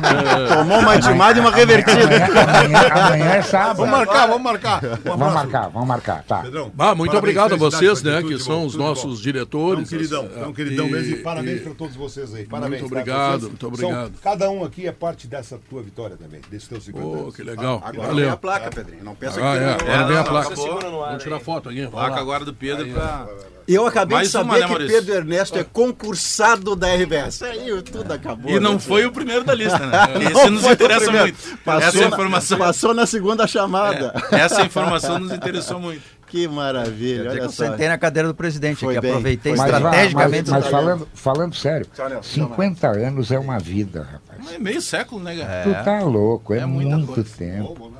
[0.49, 2.27] Tomou uma intimada e uma revertida.
[2.27, 3.77] Amanhã, amanhã, é sábado.
[3.77, 4.85] Vamos marcar, vamos marcar.
[4.85, 6.25] Um vamos marcar, vamos marcar.
[6.25, 6.38] Tá.
[6.43, 8.23] Pedrão, ah, muito obrigado a vocês, né?
[8.23, 9.23] Que são os nossos bom.
[9.23, 9.93] diretores.
[9.93, 11.14] É um queridão, é um queridão e, mesmo.
[11.14, 12.45] E parabéns para todos vocês aí.
[12.47, 12.81] Parabéns.
[12.81, 14.12] Muito obrigado, muito obrigado.
[14.12, 17.43] São, cada um aqui é parte dessa tua vitória também, desse teu 50 oh, que
[17.43, 17.81] legal.
[17.85, 18.25] Agora Valeu.
[18.25, 19.05] vem a placa, Pedrinho.
[19.05, 19.64] Não pensa ah, que.
[19.64, 19.93] É.
[19.93, 20.55] Agora vem a placa.
[20.55, 21.87] Vamos tirar foto aqui.
[21.87, 23.29] Placa agora do Pedro para.
[23.71, 27.41] E eu acabei Mais de saber uma, né, que Pedro Ernesto é concursado da RBS.
[27.45, 28.51] Aí tudo acabou.
[28.51, 28.79] E não né?
[28.81, 29.97] foi o primeiro da lista, né?
[30.29, 31.39] Esse nos interessa muito.
[31.65, 32.59] Passou essa informação.
[32.59, 34.13] Na, passou na segunda chamada.
[34.33, 36.03] É, essa informação nos interessou muito.
[36.31, 37.29] Que maravilha.
[37.29, 40.49] Olha que eu sentei na cadeira do presidente, foi que bem, aproveitei estrategicamente.
[40.49, 41.89] Mas, mas falando, falando sério,
[42.23, 44.55] 50 anos é uma vida, rapaz.
[44.55, 45.65] É meio século, né, cara?
[45.65, 47.37] Tu tá louco, é, é muito coisa.
[47.37, 47.93] tempo.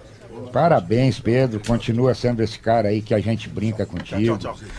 [0.53, 1.61] Parabéns, Pedro.
[1.67, 4.39] Continua sendo esse cara aí que a gente brinca contigo.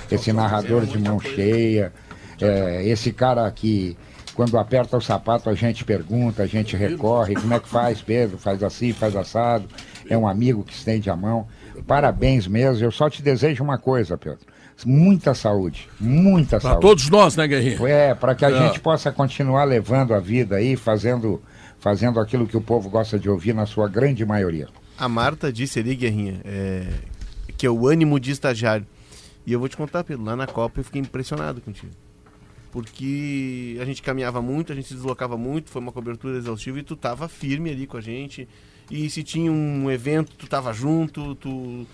[0.10, 1.92] Esse narrador de mão cheia.
[2.40, 3.96] É, esse cara que,
[4.34, 7.36] quando aperta o sapato, a gente pergunta, a gente recorre.
[7.36, 8.38] Como é que faz, Pedro?
[8.38, 9.68] Faz assim, faz assado.
[10.10, 11.48] É um amigo que estende a mão.
[11.88, 12.84] Parabéns mesmo.
[12.84, 14.40] Eu só te desejo uma coisa, Pedro.
[14.84, 16.80] Muita saúde, muita pra saúde.
[16.80, 17.86] Para todos nós, né, Guerrinho?
[17.86, 18.68] É, para que a é.
[18.68, 21.40] gente possa continuar levando a vida aí, fazendo,
[21.80, 24.68] fazendo aquilo que o povo gosta de ouvir na sua grande maioria.
[24.98, 26.88] A Marta disse ali, Guerrinha, é,
[27.58, 28.86] que é o ânimo de estagiário.
[29.46, 31.92] E eu vou te contar, Pedro, lá na Copa eu fiquei impressionado contigo.
[32.72, 36.84] Porque a gente caminhava muito, a gente se deslocava muito, foi uma cobertura exaustiva e
[36.84, 38.48] tu tava firme ali com a gente.
[38.90, 41.86] E se tinha um evento, tu tava junto, tu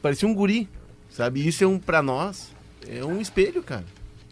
[0.00, 0.68] parecia um guri,
[1.10, 1.46] sabe?
[1.46, 2.56] Isso é um para nós
[2.88, 3.84] é um espelho, cara.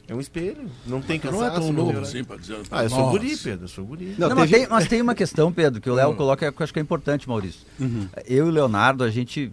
[0.09, 0.71] É um espelho.
[0.87, 1.43] Não tem cansaço.
[1.43, 2.59] Não é tão novo assim para dizer.
[2.71, 3.65] Ah, eu sou guri, Pedro.
[3.65, 4.15] Eu sou guri.
[4.17, 6.17] Não, não mas, tem, mas, tem, uma questão, Pedro, que o Léo hum.
[6.17, 7.67] coloca que eu acho que é importante, Maurício.
[7.81, 8.09] Uhum.
[8.25, 9.53] Eu e o Leonardo, a gente,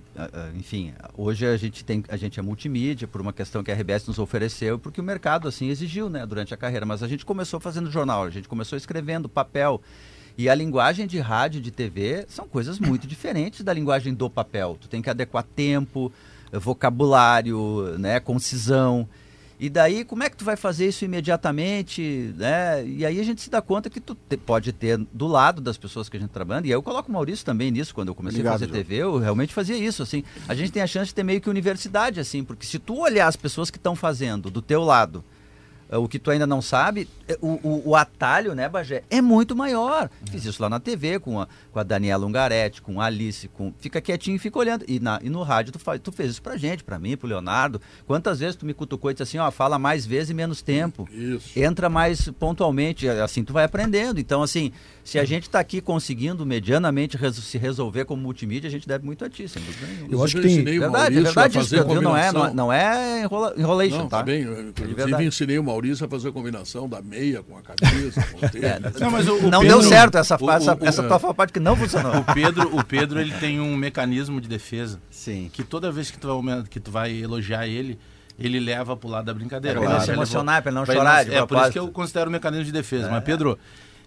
[0.56, 4.06] enfim, hoje a gente tem, a gente é multimídia por uma questão que a RBS
[4.06, 6.86] nos ofereceu, porque o mercado assim exigiu, né, durante a carreira.
[6.86, 9.82] Mas a gente começou fazendo jornal, a gente começou escrevendo papel.
[10.38, 14.30] E a linguagem de rádio e de TV são coisas muito diferentes da linguagem do
[14.30, 14.78] papel.
[14.80, 16.12] Tu tem que adequar tempo,
[16.52, 19.08] vocabulário, né, concisão.
[19.60, 22.86] E daí, como é que tu vai fazer isso imediatamente, né?
[22.86, 25.78] E aí a gente se dá conta que tu te, pode ter do lado das
[25.78, 28.10] pessoas que a gente tá trabalha, e aí eu coloco o Maurício também nisso, quando
[28.10, 28.84] eu comecei Obrigado, a fazer João.
[28.84, 30.24] TV, eu realmente fazia isso, assim.
[30.48, 33.28] A gente tem a chance de ter meio que universidade, assim, porque se tu olhar
[33.28, 35.24] as pessoas que estão fazendo do teu lado,
[35.98, 39.56] o que tu ainda não sabe, é, o, o, o, atalho, né, Bagé, é muito
[39.56, 40.10] maior.
[40.30, 43.74] Fiz isso lá na TV com a, com a Daniela Ungaretti, com a Alice, com.
[43.80, 44.84] Fica quietinho e fica olhando.
[44.88, 47.28] E, na, e no rádio tu, faz, tu fez isso pra gente, pra mim, pro
[47.28, 47.80] Leonardo.
[48.06, 51.08] Quantas vezes tu me cutucou e disse assim, ó, fala mais vezes e menos tempo.
[51.12, 51.58] Isso.
[51.58, 54.20] Entra mais pontualmente, assim tu vai aprendendo.
[54.20, 54.72] Então, assim,
[55.04, 59.24] se a gente está aqui conseguindo medianamente se resolver como multimídia, a gente deve muito
[59.24, 60.14] a ti, sem dúvida nenhuma.
[60.14, 60.64] Eu acho que tem.
[60.64, 61.76] Verdade, é verdade isso?
[61.76, 64.18] Não é, não, é, não é enrola, enrolation, não, tá?
[64.18, 64.44] tá bem.
[64.44, 68.40] Eu, inclusive, ensinei o Maurício a fazer a combinação da meia com a camisa, com
[68.40, 71.04] o é, não, mas o, o não Pedro, deu certo essa, o, essa, o, essa
[71.04, 72.18] tua parte que não funcionou.
[72.18, 75.00] O Pedro, o Pedro ele tem um mecanismo de defesa.
[75.12, 75.50] Sim.
[75.52, 78.00] Que toda vez que tu vai, que tu vai elogiar ele,
[78.40, 79.80] ele leva pro lado da brincadeira.
[79.80, 81.30] É, para não se emocionar, para não chorar.
[81.30, 83.08] é por isso que eu considero o mecanismo de defesa.
[83.08, 83.12] É.
[83.12, 83.58] Mas, Pedro,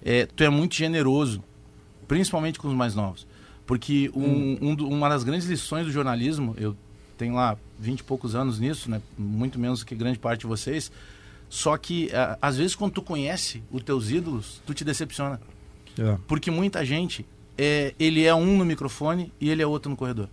[0.05, 1.43] é, tu é muito generoso
[2.07, 3.27] principalmente com os mais novos.
[3.67, 4.77] Porque um, hum.
[4.81, 6.77] um, uma das grandes lições do jornalismo, eu
[7.19, 9.01] tenho lá vinte e poucos anos nisso, né?
[9.19, 10.91] muito menos que grande parte de vocês,
[11.49, 15.41] só que às vezes quando tu conhece os teus ídolos, tu te decepciona.
[15.99, 16.19] É.
[16.27, 20.29] Porque muita gente, é, ele é um no microfone e ele é outro no corredor.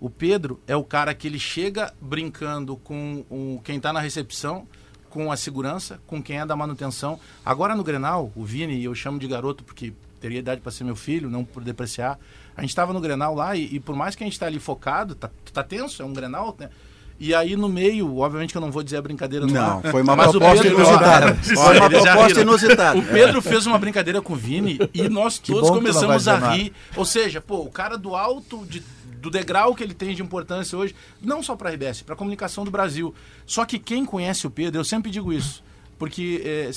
[0.00, 4.66] O Pedro é o cara que ele chega brincando com o, quem está na recepção,
[5.10, 7.18] com a segurança, com quem é da manutenção.
[7.44, 10.94] Agora no Grenal, o Vini, eu chamo de garoto porque teria idade para ser meu
[10.94, 12.18] filho, não por depreciar.
[12.56, 14.58] A gente estava no Grenal lá e, e, por mais que a gente está ali
[14.58, 16.70] focado, tá, tá tenso, é um Grenal, né?
[17.20, 20.02] E aí no meio, obviamente que eu não vou dizer a brincadeira do Não, foi
[20.02, 21.34] uma mas proposta Pedro, inusitada.
[21.34, 22.98] Foi uma proposta inusitada.
[22.98, 26.72] O Pedro fez uma brincadeira com o Vini e nós todos começamos a rir.
[26.94, 28.84] Ou seja, pô, o cara do alto de,
[29.20, 32.16] do degrau que ele tem de importância hoje, não só para a RBS, para a
[32.16, 33.12] comunicação do Brasil.
[33.44, 35.62] Só que quem conhece o Pedro, eu sempre digo isso,
[35.98, 36.72] porque é,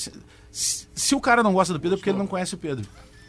[0.51, 2.85] se, se, o cara não gosta do Pedro é porque ele não conhece o Pedro.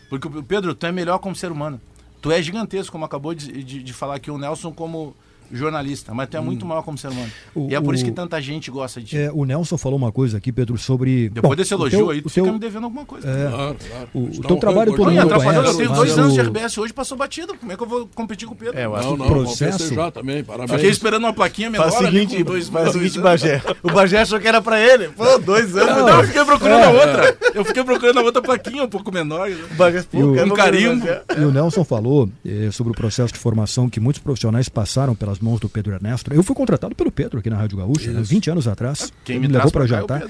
[0.09, 1.79] Porque o Pedro, tu é melhor como ser humano.
[2.23, 5.15] Tu é gigantesco, como acabou de, de, de falar aqui o Nelson, como
[5.53, 6.45] jornalista, mas tu é hum.
[6.45, 7.31] muito maior como ser humano.
[7.55, 9.19] O, e é por o, isso que tanta gente gosta de ti.
[9.19, 11.29] É, o Nelson falou uma coisa aqui, Pedro, sobre.
[11.29, 12.53] Depois Bom, desse elogio teu, aí, tu fica teu...
[12.53, 13.29] me devendo alguma coisa.
[13.29, 14.09] É, claro, claro.
[14.15, 15.69] O, o teu trabalho todo mundo conhece.
[15.69, 17.55] Eu tenho dois anos de RBS hoje, passou batido.
[17.57, 18.79] Como é que eu vou competir com o Pedro?
[18.79, 19.95] É, eu acho não, não, processo...
[19.95, 20.73] já também, parabéns.
[20.73, 23.63] Fiquei esperando uma plaquinha menor faz seguinte, ali dois, faz o seguinte, Bagé.
[23.83, 25.09] O Bagé achou que era pra ele.
[25.09, 25.97] Pô, dois anos.
[25.97, 27.39] Não, eu fiquei procurando é, a outra.
[27.55, 29.51] Eu fiquei procurando a outra plaquinha um pouco menor.
[29.51, 31.03] O Bagé, pô, um carinho.
[31.37, 35.39] E o Nelson falou eh, sobre o processo de formação que muitos profissionais passaram pelas
[35.43, 36.33] mãos do Pedro Ernesto.
[36.33, 39.13] Eu fui contratado pelo Pedro aqui na Rádio Gaúcha, né, 20 anos atrás.
[39.25, 40.23] Quem me, me levou para jantar.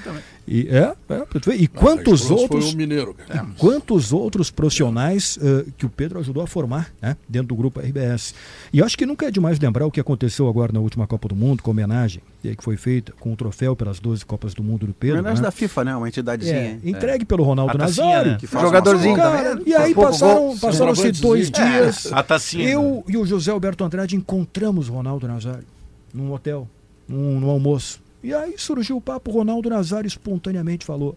[0.46, 5.88] E é, é, e quantos outros, um mineiro, é, quantos outros profissionais uh, que o
[5.88, 8.34] Pedro ajudou a formar, né, dentro do grupo RBS.
[8.72, 11.36] E acho que nunca é demais lembrar o que aconteceu agora na última Copa do
[11.36, 14.92] Mundo, com homenagem que foi feita com o troféu pelas 12 Copas do Mundo do
[14.92, 15.20] Pedro.
[15.20, 15.46] Homenagem né?
[15.46, 16.80] da FIFA, né, uma entidadezinha.
[16.84, 22.10] É, entregue pelo Ronaldo Nazário, que faz jogadorzinho cara, E aí passaram, passaram-se dois dias.
[22.12, 22.68] A tacinha.
[22.68, 23.14] Eu né?
[23.14, 25.66] e o José Alberto Andrade encontramos o Ronaldo Nazário
[26.12, 26.68] num hotel,
[27.08, 28.00] num, num almoço.
[28.22, 31.16] E aí surgiu o papo, o Ronaldo Nazário espontaneamente falou: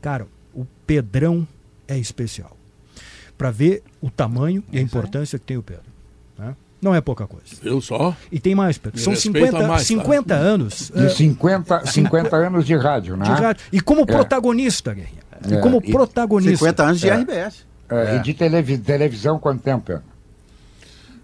[0.00, 1.46] Cara, o Pedrão
[1.88, 2.56] é especial.
[3.36, 5.82] Para ver o tamanho e a importância que tem o Pedro.
[6.38, 6.54] Né?
[6.80, 7.46] Não é pouca coisa.
[7.62, 8.16] Eu só?
[8.30, 9.00] E tem mais, Pedro.
[9.00, 10.34] São 50, mais, 50 tá?
[10.36, 10.92] anos.
[10.94, 13.24] De 50, 50 anos de rádio, né?
[13.24, 13.64] De rádio.
[13.72, 14.06] E como é.
[14.06, 15.22] protagonista, Guerrinha.
[15.50, 15.80] E como é.
[15.80, 16.58] protagonista.
[16.58, 17.14] 50 anos de é.
[17.16, 17.66] RBS.
[17.88, 18.16] É.
[18.16, 20.02] E de televi televisão quanto tempo, Pedro?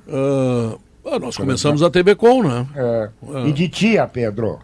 [0.09, 2.67] Uh, ah, nós começamos a TV Com, né?
[2.75, 3.09] É.
[3.29, 3.47] Ah.
[3.47, 4.59] E de tia, Pedro?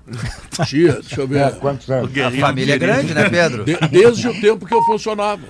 [0.66, 1.40] Tia, deixa eu ver.
[1.40, 2.10] É, quantos anos?
[2.18, 3.64] A família é grande, né, Pedro?
[3.64, 5.42] De, desde o tempo que eu funcionava.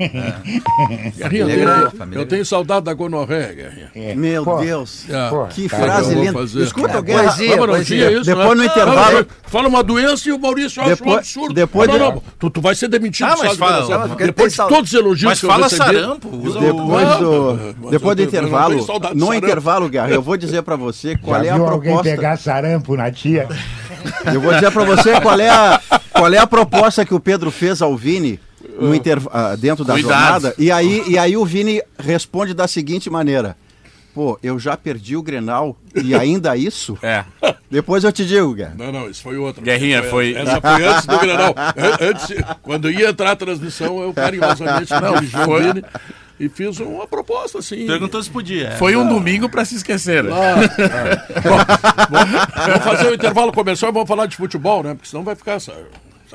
[0.00, 1.28] É.
[1.28, 3.90] Guerrinha, eu, eu tenho saudade da gonorreia, Guerrinha.
[3.94, 4.14] É.
[4.14, 4.56] Meu Pô.
[4.56, 6.32] Deus, Pô, que frase linda.
[6.32, 6.62] Fazer.
[6.62, 7.22] Escuta, é, Guerra.
[7.24, 8.12] Poesia, não, poesia.
[8.12, 8.54] Isso, depois né?
[8.54, 9.26] no intervalo...
[9.50, 11.54] Fala uma doença e o Maurício acha depois, um absurdo.
[11.54, 12.22] Depois não, não, não.
[12.38, 13.26] Tu, tu vai ser demitido.
[13.26, 16.30] Ah, mas fala, depois de todos os elogios mas que fala eu recebi, sarampo.
[16.30, 21.48] Depois do, depois do intervalo, no intervalo, Guerra, eu vou dizer pra você qual é
[21.50, 21.72] a proposta...
[21.72, 23.48] alguém pegar sarampo na tia?
[24.32, 25.80] Eu vou dizer pra você qual é a,
[26.12, 28.38] qual é a proposta que o Pedro fez ao Vini
[28.80, 29.18] no inter...
[29.18, 30.42] Uh, dentro da Cuidado.
[30.42, 30.54] jornada.
[30.58, 33.56] E aí, e aí o Vini responde da seguinte maneira.
[34.12, 36.98] Pô, eu já perdi o Grenal e ainda isso?
[37.00, 37.24] É.
[37.70, 38.74] Depois eu te digo, Guerra.
[38.76, 39.62] Não, não, isso foi outro.
[39.62, 40.34] Guerrinha foi.
[40.34, 41.54] Essa foi antes do Grenal.
[42.00, 45.62] Antes, quando ia entrar a transmissão, eu carinhosamente não, foi...
[45.62, 45.84] Vini
[46.40, 47.86] e fiz uma proposta assim.
[47.86, 48.68] Perguntou se podia.
[48.68, 48.70] É.
[48.72, 50.24] Foi um domingo para se esquecer.
[50.32, 51.40] Ah, é.
[51.42, 51.58] Bom,
[52.66, 54.94] vamos fazer o um intervalo comercial e vamos falar de futebol, né?
[54.94, 55.58] Porque senão vai ficar.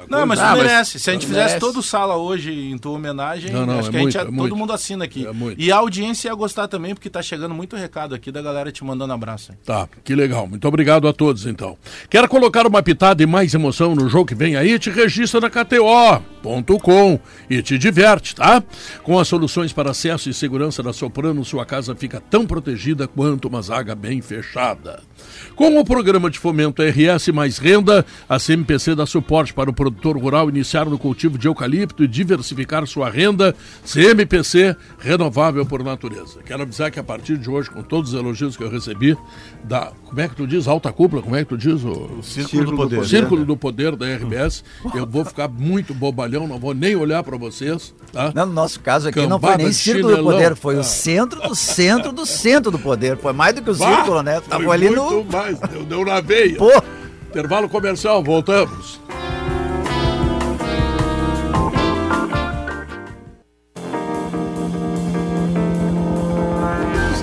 [0.09, 0.99] Não, mas ah, merece.
[0.99, 3.97] Se a gente fizesse todo sala hoje em tua homenagem, não, não, acho é que
[3.97, 4.55] muito, a gente, é todo muito.
[4.55, 5.25] mundo assina aqui.
[5.25, 8.71] É e a audiência ia gostar também, porque tá chegando muito recado aqui da galera
[8.71, 9.53] te mandando abraço.
[9.65, 10.47] Tá, que legal.
[10.47, 11.77] Muito obrigado a todos, então.
[12.09, 14.77] Quer colocar uma pitada e mais emoção no jogo que vem aí?
[14.79, 18.63] Te registra na KTO.com e te diverte, tá?
[19.03, 23.47] Com as soluções para acesso e segurança da Soprano, sua casa fica tão protegida quanto
[23.47, 25.01] uma zaga bem fechada.
[25.55, 30.17] Com o programa de fomento RS Mais Renda, a CMPC dá suporte para o produtor
[30.17, 33.55] rural iniciar no cultivo de eucalipto e diversificar sua renda.
[33.83, 36.39] CMPC, renovável por natureza.
[36.43, 39.15] Quero avisar que a partir de hoje, com todos os elogios que eu recebi,
[39.63, 41.83] da, como é que tu diz, alta cúpula, como é que tu diz?
[41.83, 43.05] O, Círculo, Círculo do Poder.
[43.05, 44.63] Círculo do Poder da RBS.
[44.95, 47.93] Eu vou ficar muito bobalhão, não vou nem olhar para vocês.
[48.11, 48.31] Tá?
[48.33, 50.31] Não, no nosso caso aqui Cambada, não foi nem Círculo chinelão.
[50.31, 50.79] do Poder, foi ah.
[50.79, 53.17] o centro do centro do centro do poder.
[53.17, 54.41] Foi mais do que o bah, Círculo, né?
[54.41, 55.23] Tava ali no.
[55.25, 56.57] mais, deu, deu na veia.
[56.57, 56.71] Pô.
[57.29, 58.99] Intervalo comercial, voltamos.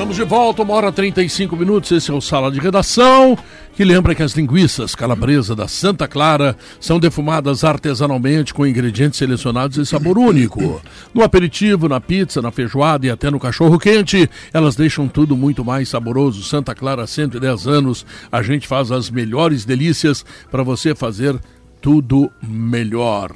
[0.03, 1.93] Estamos de volta, uma hora e 35 minutos.
[1.93, 3.38] Esse é o Sala de Redação,
[3.73, 9.79] que lembra que as linguiças calabresa da Santa Clara são defumadas artesanalmente com ingredientes selecionados
[9.79, 10.83] e sabor único.
[11.15, 15.65] No aperitivo, na pizza, na feijoada e até no cachorro quente, elas deixam tudo muito
[15.65, 16.43] mais saboroso.
[16.43, 21.38] Santa Clara, 110 anos, a gente faz as melhores delícias para você fazer
[21.81, 23.31] tudo melhor.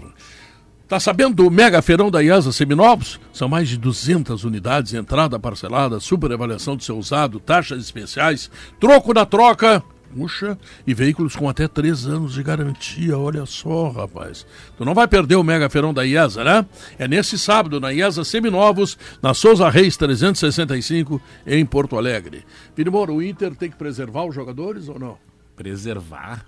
[0.89, 3.19] Tá sabendo do mega feirão da IASA Seminovos?
[3.33, 9.13] São mais de 200 unidades, entrada parcelada, super avaliação do seu usado, taxas especiais, troco
[9.13, 9.83] da troca,
[10.15, 13.19] puxa, e veículos com até 3 anos de garantia.
[13.19, 14.47] Olha só, rapaz.
[14.79, 16.65] Tu não vai perder o mega feirão da IASA, né?
[16.97, 22.45] É nesse sábado, na IASA Seminovos, na Souza Reis 365, em Porto Alegre.
[22.77, 25.19] Firimoro, o Inter tem que preservar os jogadores ou não?
[25.57, 26.47] Preservar?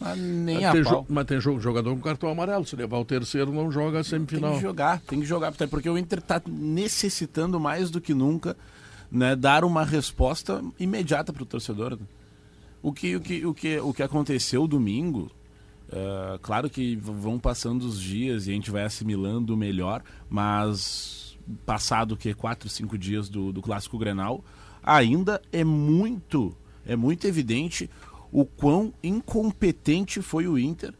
[0.00, 1.06] Mas nem mas, a tem pau.
[1.08, 2.66] mas tem jogador com cartão amarelo.
[2.66, 4.50] Se levar o terceiro, não joga a semifinal.
[4.50, 5.52] Tem que jogar, tem que jogar.
[5.52, 8.56] Porque o Inter está necessitando mais do que nunca
[9.10, 11.98] né, dar uma resposta imediata para o torcedor.
[12.82, 15.30] O que, o, que, o, que, o que aconteceu domingo,
[15.88, 22.16] uh, claro que vão passando os dias e a gente vai assimilando melhor, mas passado
[22.16, 24.44] que quatro, cinco dias do, do clássico Grenal,
[24.82, 26.54] ainda é muito,
[26.86, 27.88] é muito evidente
[28.34, 30.92] o quão incompetente foi o Inter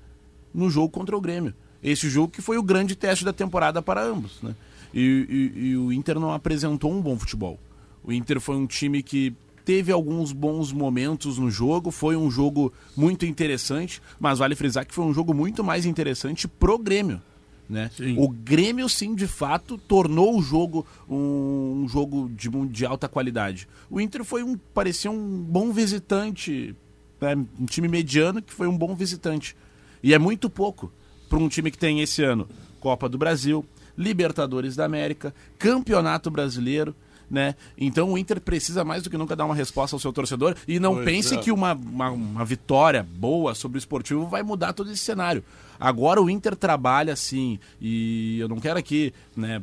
[0.55, 1.53] no jogo contra o Grêmio.
[1.83, 4.41] Esse jogo que foi o grande teste da temporada para ambos.
[4.41, 4.55] Né?
[4.95, 7.59] E, e, e o Inter não apresentou um bom futebol.
[8.05, 12.73] O Inter foi um time que teve alguns bons momentos no jogo, foi um jogo
[12.97, 17.21] muito interessante, mas vale frisar que foi um jogo muito mais interessante pro Grêmio.
[17.69, 17.91] Né?
[18.17, 23.67] O Grêmio, sim, de fato, tornou o jogo um, um jogo de, de, alta qualidade.
[23.91, 24.57] O Inter foi um.
[24.57, 26.77] parecia um bom visitante
[27.25, 29.57] né, um time mediano que foi um bom visitante.
[30.03, 30.93] E é muito pouco
[31.29, 33.65] para um time que tem esse ano Copa do Brasil,
[33.97, 36.95] Libertadores da América, Campeonato Brasileiro.
[37.31, 37.55] Né?
[37.79, 40.79] Então o Inter precisa mais do que nunca dar uma resposta ao seu torcedor e
[40.79, 41.39] não pois pense é.
[41.39, 45.43] que uma, uma, uma, vitória boa sobre o esportivo vai mudar todo esse cenário.
[45.81, 49.61] Agora o Inter trabalha assim, e eu não quero aqui né,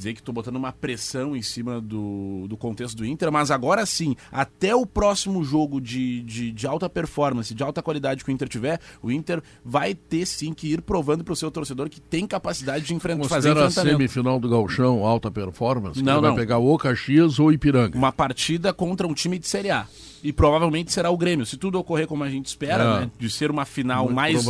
[0.00, 3.84] dizer que estou botando uma pressão em cima do, do contexto do Inter, mas agora
[3.84, 8.32] sim, até o próximo jogo de, de, de alta performance, de alta qualidade que o
[8.32, 12.00] Inter tiver, o Inter vai ter sim que ir provando para o seu torcedor que
[12.00, 16.02] tem capacidade de enfrentar fazer a semifinal do Galchão alta performance?
[16.02, 16.30] Não, não.
[16.30, 17.96] Vai pegar o Caxias ou Ipiranga?
[17.96, 19.86] Uma partida contra um time de Série A
[20.22, 21.46] e provavelmente será o Grêmio.
[21.46, 23.00] Se tudo ocorrer como a gente espera, é.
[23.00, 24.44] né, de ser uma final mais,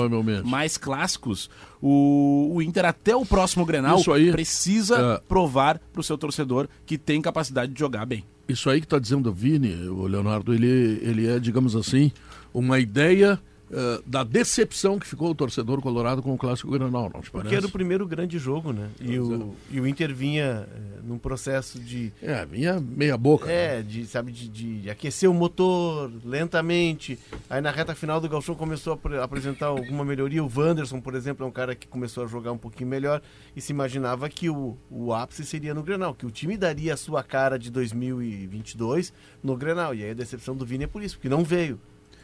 [0.44, 1.50] mais clássicos,
[1.82, 5.28] o, o Inter até o próximo Grenal aí, precisa é.
[5.28, 8.24] provar para o seu torcedor que tem capacidade de jogar bem.
[8.48, 12.10] Isso aí que está dizendo o Vini, o Leonardo, ele, ele é, digamos assim,
[12.52, 13.40] uma ideia
[13.70, 17.54] uh, da decepção que ficou o torcedor colorado com o Clássico Granal, não te Porque
[17.54, 18.90] era o primeiro grande jogo, né?
[19.00, 19.76] E, o, é.
[19.76, 22.12] e o Inter vinha uh, num processo de...
[22.22, 23.50] É, vinha meia boca.
[23.50, 23.83] É, né?
[23.83, 27.18] de, sabe, de, de, aquecer o motor lentamente.
[27.48, 30.42] Aí na reta final do Galchão começou a apresentar alguma melhoria.
[30.44, 33.22] O Wanderson, por exemplo, é um cara que começou a jogar um pouquinho melhor
[33.54, 36.96] e se imaginava que o, o ápice seria no Grenal, que o time daria a
[36.96, 39.94] sua cara de 2022 no Grenal.
[39.94, 41.80] E aí a decepção do Vini é por isso, porque não veio.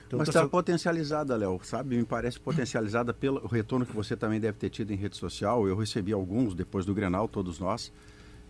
[0.06, 0.48] Então, Mas está tô...
[0.48, 1.96] potencializada, Léo, sabe?
[1.96, 5.66] Me parece potencializada pelo retorno que você também deve ter tido em rede social.
[5.66, 7.92] Eu recebi alguns depois do Grenal, todos nós.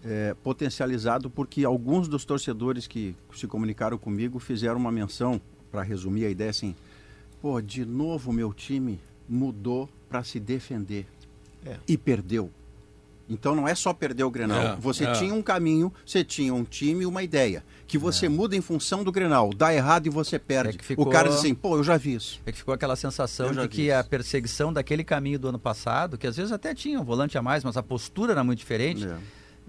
[0.04, 5.40] É, potencializado porque alguns dos torcedores que se comunicaram comigo fizeram uma menção,
[5.70, 6.74] para resumir a ideia assim,
[7.42, 11.06] pô, de novo meu time mudou para se defender
[11.64, 11.76] é.
[11.86, 12.50] e perdeu.
[13.28, 14.58] Então não é só perder o Grenal.
[14.58, 15.12] É, você é.
[15.12, 17.64] tinha um caminho, você tinha um time e uma ideia.
[17.86, 18.28] Que você é.
[18.28, 19.50] muda em função do Grenal.
[19.54, 20.78] Dá errado e você perde.
[20.78, 21.06] É ficou...
[21.06, 22.40] O cara diz assim, pô, eu já vi isso.
[22.44, 26.26] É que ficou aquela sensação de que a perseguição daquele caminho do ano passado, que
[26.26, 29.16] às vezes até tinha um volante a mais, mas a postura era muito diferente é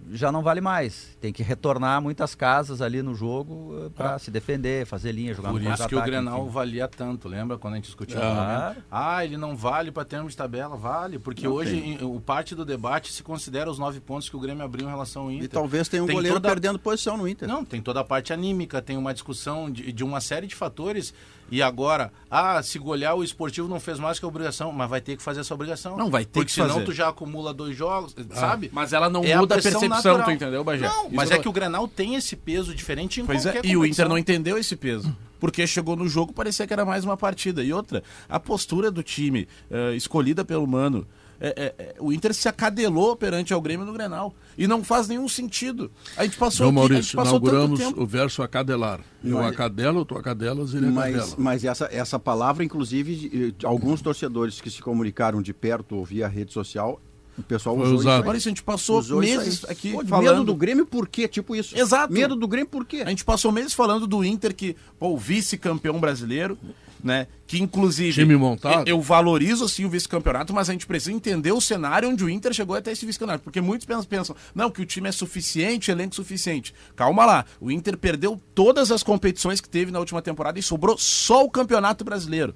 [0.10, 1.18] já não vale mais.
[1.20, 4.20] Tem que retornar muitas casas ali no jogo eh, para ah.
[4.20, 6.52] se defender, fazer linha, jogar Por no isso que o Grenal enfim.
[6.52, 8.20] valia tanto, lembra quando a gente discutia?
[8.22, 12.20] Ah, ah ele não vale para termos de tabela, vale, porque não hoje em, o
[12.20, 15.32] parte do debate se considera os nove pontos que o Grêmio abriu em relação ao
[15.32, 15.46] Inter.
[15.46, 16.50] E talvez tenha um tem goleiro toda...
[16.50, 17.48] perdendo posição no Inter.
[17.48, 21.14] Não, tem toda a parte anímica, tem uma discussão de, de uma série de fatores
[21.50, 25.00] e agora, ah, se golear o esportivo não fez mais que a obrigação, mas vai
[25.00, 25.96] ter que fazer essa obrigação.
[25.98, 26.86] Não, vai ter Porque que senão fazer.
[26.86, 28.70] tu já acumula dois jogos, ah, sabe?
[28.74, 30.24] Mas ela não é muda a, a percepção, natural.
[30.24, 30.88] tu entendeu, Bagé?
[30.88, 33.86] Não, mas é que o Grenal tem esse peso diferente em pois é, E o
[33.86, 35.16] Inter não entendeu esse peso.
[35.40, 37.64] Porque chegou no jogo, parecia que era mais uma partida.
[37.64, 41.08] E outra, a postura do time, uh, escolhida pelo Mano,
[41.39, 44.34] é, é, é, o Inter se acadelou perante ao Grêmio no Grenal.
[44.58, 45.91] E não faz nenhum sentido.
[46.15, 49.02] A gente passou Não, Maurício, aqui, inauguramos o verso acadelar.
[49.23, 51.36] Eu mas, acadelo, tu acadelas, ele mas, acadela.
[51.38, 56.52] Mas essa, essa palavra, inclusive, alguns torcedores que se comunicaram de perto ou via rede
[56.52, 57.00] social,
[57.38, 58.36] o pessoal Foi usou usado.
[58.36, 58.47] Isso.
[58.47, 60.38] a gente passou usou meses aqui pô, falando...
[60.38, 61.28] Medo do Grêmio por quê?
[61.28, 61.78] Tipo isso.
[61.78, 62.12] Exato.
[62.12, 63.04] Medo do Grêmio por quê?
[63.06, 66.58] A gente passou meses falando do Inter que, pô, o vice-campeão brasileiro
[67.04, 67.28] né?
[67.46, 68.88] Que inclusive Time montado.
[68.88, 72.54] eu valorizo sim o vice-campeonato, mas a gente precisa entender o cenário onde o Inter
[72.54, 76.74] chegou até esse vice-campeonato, porque muitos pensam, não, que o time é suficiente, elenco suficiente.
[76.96, 80.98] Calma lá, o Inter perdeu todas as competições que teve na última temporada e sobrou
[80.98, 82.54] só o Campeonato Brasileiro.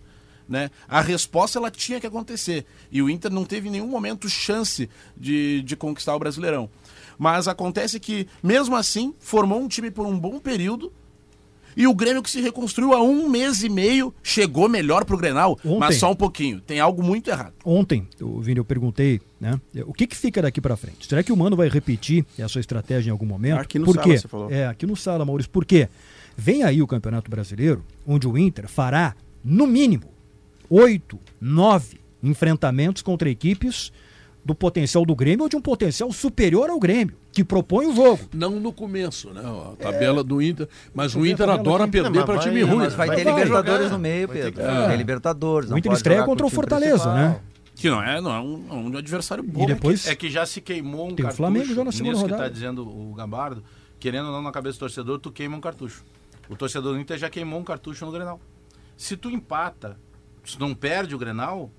[0.47, 0.69] Né?
[0.87, 2.65] A resposta ela tinha que acontecer.
[2.91, 6.69] E o Inter não teve em nenhum momento chance de, de conquistar o Brasileirão.
[7.17, 10.91] Mas acontece que, mesmo assim, formou um time por um bom período,
[11.75, 15.57] e o Grêmio que se reconstruiu há um mês e meio chegou melhor pro Grenal,
[15.63, 16.59] Ontem, mas só um pouquinho.
[16.61, 17.53] Tem algo muito errado.
[17.63, 19.59] Ontem, o Vini, eu perguntei, né?
[19.85, 21.07] O que, que fica daqui para frente?
[21.07, 23.59] Será que o Mano vai repetir essa estratégia em algum momento?
[23.59, 24.17] Aqui no Por Sala, quê?
[24.17, 24.51] você falou.
[24.51, 25.51] É, aqui no Sala, Maurício.
[25.51, 25.87] Por quê?
[26.37, 30.05] Vem aí o Campeonato Brasileiro, onde o Inter fará, no mínimo,
[30.69, 33.91] oito, nove enfrentamentos contra equipes
[34.43, 38.21] do potencial do Grêmio ou de um potencial superior ao Grêmio, que propõe o jogo.
[38.33, 39.41] Não no começo, né?
[39.41, 40.23] A tabela é.
[40.23, 40.67] do Inter.
[40.93, 42.77] Mas o Inter adora perder para time ruim.
[42.77, 43.97] Mas vai, vai ter vai Libertadores jogar.
[43.97, 44.51] no meio, Pedro.
[44.53, 44.87] Ter, é.
[44.87, 45.71] Tem Libertadores.
[45.71, 47.39] O Inter estreia contra o Fortaleza, né?
[47.75, 49.63] Que não é, não é um, é um adversário bom.
[49.63, 51.33] E depois, é, que, é que já se queimou um tem cartucho.
[51.33, 52.43] o Flamengo já na segunda nisso rodada.
[52.43, 53.63] que está dizendo o Gabardo,
[53.99, 56.03] querendo ou não na cabeça do torcedor, tu queima um cartucho.
[56.49, 58.39] O torcedor do Inter já queimou um cartucho no Grenal.
[58.97, 59.97] Se tu empata,
[60.45, 61.71] se não perde o Grenal,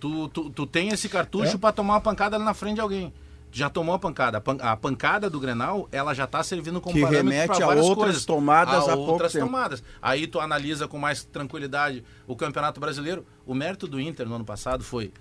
[0.00, 1.58] Tu, tu, tu tem esse cartucho é?
[1.58, 3.12] para tomar uma pancada ali na frente de alguém.
[3.50, 4.42] Já tomou a pancada.
[4.60, 8.88] A pancada do Grenal, ela já está servindo como que remete a outras coisas, tomadas
[8.88, 9.46] a, a outras tempo.
[9.46, 9.82] tomadas.
[10.02, 13.24] Aí tu analisa com mais tranquilidade o Campeonato Brasileiro.
[13.46, 15.12] O mérito do Inter no ano passado foi,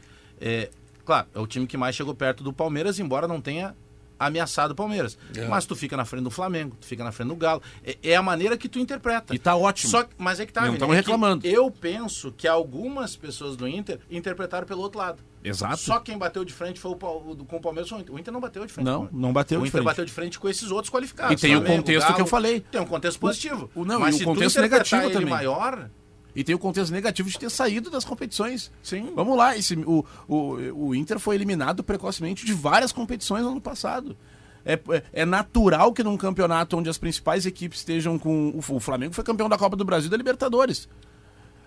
[0.42, 0.70] é,
[1.06, 3.74] claro, é o time que mais chegou perto do Palmeiras, embora não tenha
[4.20, 5.18] ameaçado o Palmeiras.
[5.36, 5.48] É.
[5.48, 7.62] Mas tu fica na frente do Flamengo, tu fica na frente do Galo.
[7.84, 9.34] É, é a maneira que tu interpreta.
[9.34, 9.92] E tá ótimo.
[9.92, 11.46] Só, mas é que tá, Não estamos é reclamando.
[11.46, 15.24] Eu penso que algumas pessoas do Inter interpretaram pelo outro lado.
[15.44, 15.78] Exato.
[15.78, 17.92] Só quem bateu de frente foi o, o, com o Palmeiras.
[17.92, 18.86] O Inter não bateu de frente.
[18.86, 19.76] Não, não bateu de frente.
[19.76, 21.34] O Inter bateu de frente com esses outros qualificados.
[21.34, 22.62] E tem o contexto Galo, que eu falei.
[22.62, 23.70] Tem um contexto positivo.
[23.76, 25.30] O, não, mas e o contexto negativo também.
[25.30, 25.90] maior,
[26.36, 28.72] E tem o contexto negativo de ter saído das competições.
[28.84, 29.14] Sim.
[29.16, 33.62] Vamos lá, esse, o, o, o Inter foi eliminado precocemente de várias competições no ano
[33.62, 34.18] passado.
[34.66, 38.50] É, é, é, natural que num campeonato onde as principais equipes estejam com.
[38.50, 40.90] O, o Flamengo foi campeão da Copa do Brasil e da Libertadores.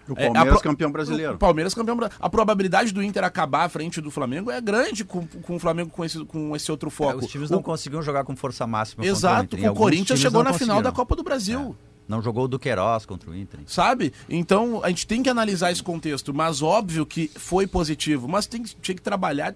[0.08, 1.34] O Palmeiras é, campeão brasileiro.
[1.34, 2.24] O Palmeiras campeão brasileiro.
[2.24, 5.90] A probabilidade do Inter acabar à frente do Flamengo é grande com, com o Flamengo
[5.90, 7.20] com esse, com esse outro foco.
[7.20, 9.04] É, os times não conseguiam jogar com força máxima.
[9.04, 11.76] Exato, o, o Corinthians chegou na final da Copa do Brasil.
[11.84, 11.88] É.
[12.09, 13.61] Não jogou o Duqueiroz contra o Inter.
[13.66, 14.14] Sabe?
[14.28, 16.32] Então a gente tem que analisar esse contexto.
[16.32, 18.26] Mas óbvio que foi positivo.
[18.26, 19.54] Mas tem, tinha que trabalhar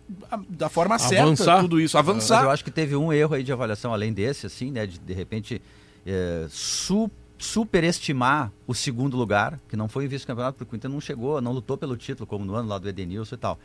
[0.48, 1.44] da forma avançar.
[1.44, 1.96] certa tudo isso.
[1.96, 2.36] Avançar.
[2.36, 4.86] Mas eu acho que teve um erro aí de avaliação além desse, assim, né?
[4.86, 5.62] De, de repente,
[6.06, 11.00] é, super superestimar o segundo lugar, que não foi em vice-campeonato, porque o Inter não
[11.00, 13.58] chegou, não lutou pelo título, como no ano lá do Edenilson e tal.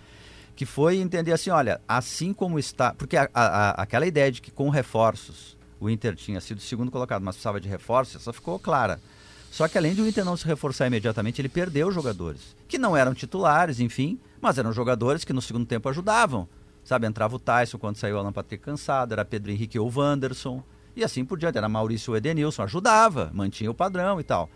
[0.55, 2.93] Que foi entender assim, olha, assim como está.
[2.93, 7.23] Porque a, a, aquela ideia de que com reforços o Inter tinha sido segundo colocado,
[7.23, 8.99] mas precisava de reforços, essa ficou clara.
[9.51, 12.95] Só que além de o Inter não se reforçar imediatamente, ele perdeu jogadores, que não
[12.95, 16.47] eram titulares, enfim, mas eram jogadores que no segundo tempo ajudavam.
[16.83, 20.63] Sabe, entrava o Tyson quando saiu o Alan Patrick cansado, era Pedro Henrique ou Wanderson.
[20.95, 21.57] E assim por diante.
[21.57, 24.49] Era Maurício Edenilson, ajudava, mantinha o padrão e tal.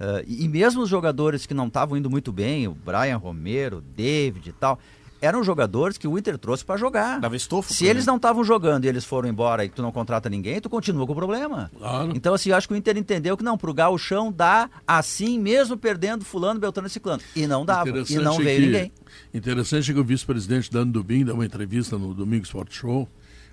[0.00, 4.50] Uh, e, mesmo os jogadores que não estavam indo muito bem, o Brian Romero, David
[4.50, 4.78] e tal,
[5.24, 7.20] eram jogadores que o Inter trouxe para jogar.
[7.20, 7.72] Dava estofo.
[7.72, 10.68] Se eles não estavam jogando e eles foram embora e tu não contrata ninguém, tu
[10.68, 11.70] continua com o problema.
[11.76, 12.12] Claro.
[12.14, 15.76] Então, assim, eu acho que o Inter entendeu que não, pro chão dá assim, mesmo
[15.76, 17.22] perdendo fulano, beltrano e ciclano.
[17.34, 17.88] E não dava.
[17.88, 18.92] E não veio que, ninguém.
[19.32, 23.08] Interessante que o vice-presidente Dano Dubin deu uma entrevista no Domingo Sport Show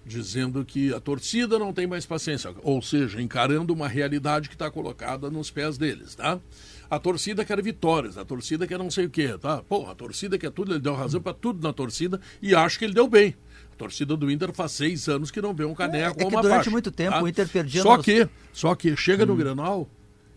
[0.06, 4.70] dizendo que a torcida não tem mais paciência, ou seja, encarando uma realidade que está
[4.70, 6.40] colocada nos pés deles, tá?
[6.92, 9.64] A torcida quer vitórias, a torcida quer não sei o quê, tá?
[9.64, 12.84] Pô, a torcida quer tudo, ele deu razão para tudo na torcida e acho que
[12.84, 13.34] ele deu bem.
[13.72, 16.30] A torcida do Inter faz seis anos que não vê um caneco é, é ou
[16.30, 16.70] uma durante faixa.
[16.70, 17.24] muito tempo tá?
[17.24, 17.82] o Inter perdia...
[17.82, 18.06] Só nos...
[18.06, 19.28] que, só que chega hum.
[19.28, 19.90] no Grenal,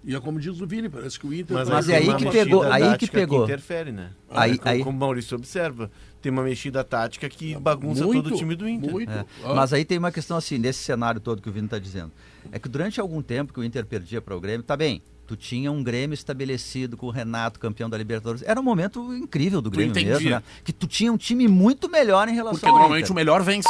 [0.05, 1.57] e é como diz o Vini, parece que o Inter.
[1.57, 3.39] Mas, mas é aí que pegou, aí que pegou.
[3.41, 4.13] Que interfere, né?
[4.31, 4.85] Aí, é, aí...
[4.85, 5.91] Como o Maurício observa,
[6.23, 8.93] tem uma mexida tática que bagunça muito, todo o time do Inter.
[8.93, 9.11] Muito.
[9.11, 9.27] É.
[9.43, 9.55] Ah.
[9.55, 12.13] Mas aí tem uma questão assim, nesse cenário todo que o Vini está dizendo.
[12.53, 15.37] É que durante algum tempo que o Inter perdia para o Grêmio, tá bem, Tu
[15.37, 18.43] tinha um Grêmio estabelecido com o Renato, campeão da Libertadores.
[18.43, 20.43] Era um momento incrível do Grêmio mesmo, né?
[20.63, 23.69] Que tu tinha um time muito melhor em relação Porque normalmente o melhor vence.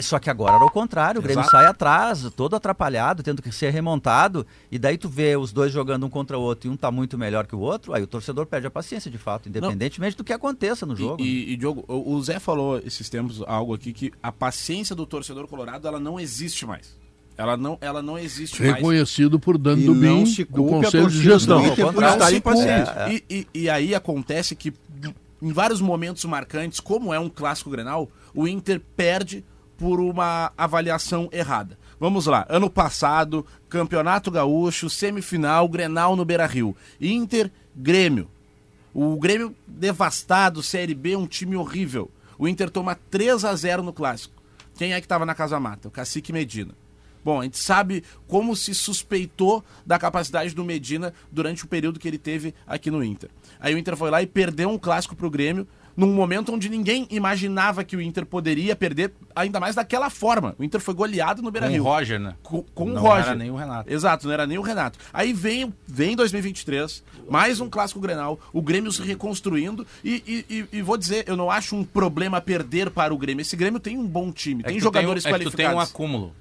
[0.00, 1.20] Só que agora era o contrário.
[1.20, 1.56] O Grêmio Exato.
[1.56, 4.46] sai atrás, todo atrapalhado, tendo que ser remontado.
[4.70, 7.16] E daí tu vê os dois jogando um contra o outro e um tá muito
[7.16, 7.94] melhor que o outro.
[7.94, 10.18] Aí o torcedor perde a paciência, de fato, independentemente Não.
[10.18, 11.22] do que aconteça no jogo.
[11.22, 15.06] E, e, e, Diogo, o Zé falou esses tempos algo aqui que a paciência do
[15.06, 16.96] torcedor colorado ela não existe mais.
[17.36, 19.44] Ela não, ela não existe Reconhecido mais.
[19.44, 21.60] por dano do BIM, do Conselho de Gestão.
[21.60, 21.92] Não.
[22.62, 23.12] É, é.
[23.12, 24.72] E, e, e aí acontece que
[25.42, 29.44] em vários momentos marcantes, como é um clássico Grenal, o Inter perde
[29.76, 31.78] por uma avaliação errada.
[32.00, 36.76] Vamos lá, ano passado, Campeonato Gaúcho, semifinal, Grenal no Beira-Rio.
[37.00, 38.28] Inter, Grêmio.
[38.94, 42.10] O Grêmio devastado, Série B, um time horrível.
[42.38, 44.34] O Inter toma 3 a 0 no clássico.
[44.76, 45.88] Quem é que estava na Casa Mata?
[45.88, 46.74] O Cacique Medina.
[47.26, 52.06] Bom, a gente sabe como se suspeitou da capacidade do Medina durante o período que
[52.06, 53.28] ele teve aqui no Inter.
[53.58, 55.66] Aí o Inter foi lá e perdeu um clássico para o Grêmio,
[55.96, 60.54] num momento onde ninguém imaginava que o Inter poderia perder, ainda mais daquela forma.
[60.56, 61.82] O Inter foi goleado no Beira-Rio.
[61.82, 62.36] Com o Roger, né?
[62.44, 63.24] Com, com não o Roger.
[63.24, 63.92] Não era nem o Renato.
[63.92, 64.96] Exato, não era nem o Renato.
[65.12, 70.80] Aí vem, vem 2023, mais um clássico Grenal, o Grêmio se reconstruindo e, e, e,
[70.80, 73.42] vou dizer, eu não acho um problema perder para o Grêmio.
[73.42, 75.58] Esse Grêmio tem um bom time, é tem jogadores tem, qualificados.
[75.58, 76.32] É que tu tem um acúmulo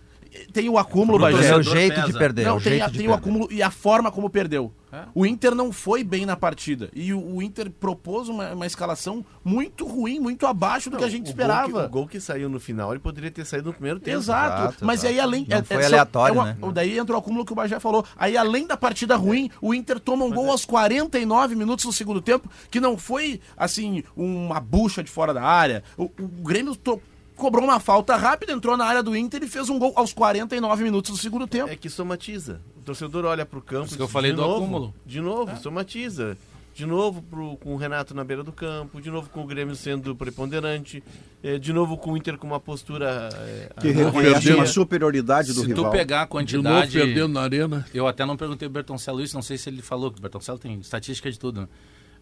[0.51, 1.47] tem o acúmulo, Bagé.
[1.47, 2.07] É o jeito pesa.
[2.07, 2.45] de perder.
[2.45, 4.71] Não, é tem, a, tem o acúmulo e a forma como perdeu.
[4.91, 5.03] É?
[5.13, 6.89] O Inter não foi bem na partida.
[6.93, 11.05] E o, o Inter propôs uma, uma, escalação muito ruim, muito abaixo do não, que
[11.05, 11.69] a gente o esperava.
[11.69, 14.17] Gol que, o gol que saiu no final, ele poderia ter saído no primeiro tempo.
[14.17, 14.61] Exato.
[14.61, 15.13] exato mas exato.
[15.13, 15.45] aí além.
[15.49, 16.57] Não é, foi é, aleatório, uma, né?
[16.73, 18.05] Daí entrou o acúmulo que o Bagé falou.
[18.15, 20.51] Aí além da partida ruim, o Inter toma um mas gol é.
[20.51, 25.43] aos 49 minutos do segundo tempo, que não foi assim, uma bucha de fora da
[25.43, 25.83] área.
[25.97, 29.69] O, o Grêmio tocou cobrou uma falta rápida, entrou na área do Inter e fez
[29.69, 31.69] um gol aos 49 minutos do segundo tempo.
[31.69, 32.61] É que somatiza.
[32.77, 33.87] O torcedor olha pro campo.
[33.87, 34.93] Isso que eu falei do novo, acúmulo.
[35.05, 35.55] De novo, é.
[35.55, 36.37] somatiza.
[36.73, 39.77] De novo pro, com o Renato na beira do campo, de novo com o Grêmio
[39.77, 41.01] sendo preponderante,
[41.41, 43.29] é, de novo com o Inter com uma postura.
[43.33, 45.85] É, que reconhece uma superioridade do se rival.
[45.85, 46.91] Se tu pegar a quantidade.
[46.91, 47.85] De novo perdendo na arena.
[47.93, 50.59] Eu até não perguntei pro Bertoncello isso, não sei se ele falou, que o Bertoncello
[50.59, 51.61] tem estatística de tudo.
[51.61, 51.67] Né?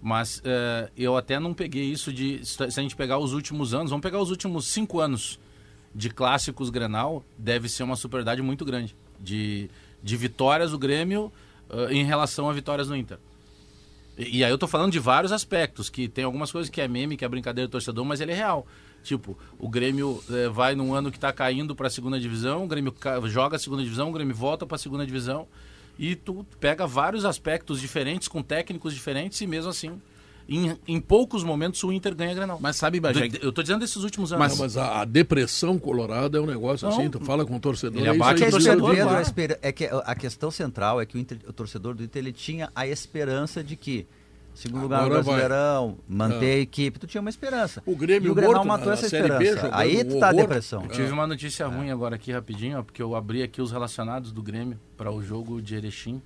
[0.06, 2.45] Mas uh, eu até não peguei isso de.
[2.45, 5.39] Se a gente pegar os últimos anos, vamos pegar os últimos cinco anos
[5.95, 8.93] de clássicos Grenal, deve ser uma superioridade muito grande.
[9.18, 9.70] De,
[10.04, 11.32] de vitórias do Grêmio
[11.70, 13.18] uh, em relação a vitórias no Inter.
[14.18, 16.88] E, e, aí eu tô falando de vários aspectos, que tem algumas coisas que é
[16.88, 18.68] meme, que é brincadeira do torcedor, mas ele é real.
[19.04, 22.68] Tipo, o Grêmio eh, vai num ano que está caindo para a segunda divisão, o
[22.68, 22.93] Grêmio
[23.26, 25.47] joga a segunda divisão, o Grêmio volta para a segunda divisão.
[25.98, 30.00] E tu pega vários aspectos diferentes, com técnicos diferentes, e mesmo assim
[30.48, 32.60] em, em, poucos momentos o Inter ganha Grenal.
[32.62, 33.30] Mas sabe, Bagé...
[33.41, 34.46] Eu estou dizendo desses últimos anos.
[34.46, 37.60] Mas, mas a, a, depressão colorada é um negócio não, assim, tu fala com o
[37.60, 38.00] torcedor...
[38.00, 38.96] Ele abate é, o torcedor,
[39.62, 42.70] é que a questão central é que o, Inter, o torcedor do Inter ele tinha
[42.76, 44.06] a esperança de que
[44.54, 46.30] segundo lugar no Brasileirão, vai.
[46.30, 47.82] manter a equipe, tu tinha uma esperança.
[47.86, 49.70] O Grêmio e o Grenal matou essa esperança.
[49.72, 50.84] Aí tu tá a depressão.
[50.84, 54.32] Eu tive uma notícia ruim agora aqui rapidinho, ó, porque eu abri aqui os relacionados
[54.32, 56.22] do Grêmio para o jogo de Erechim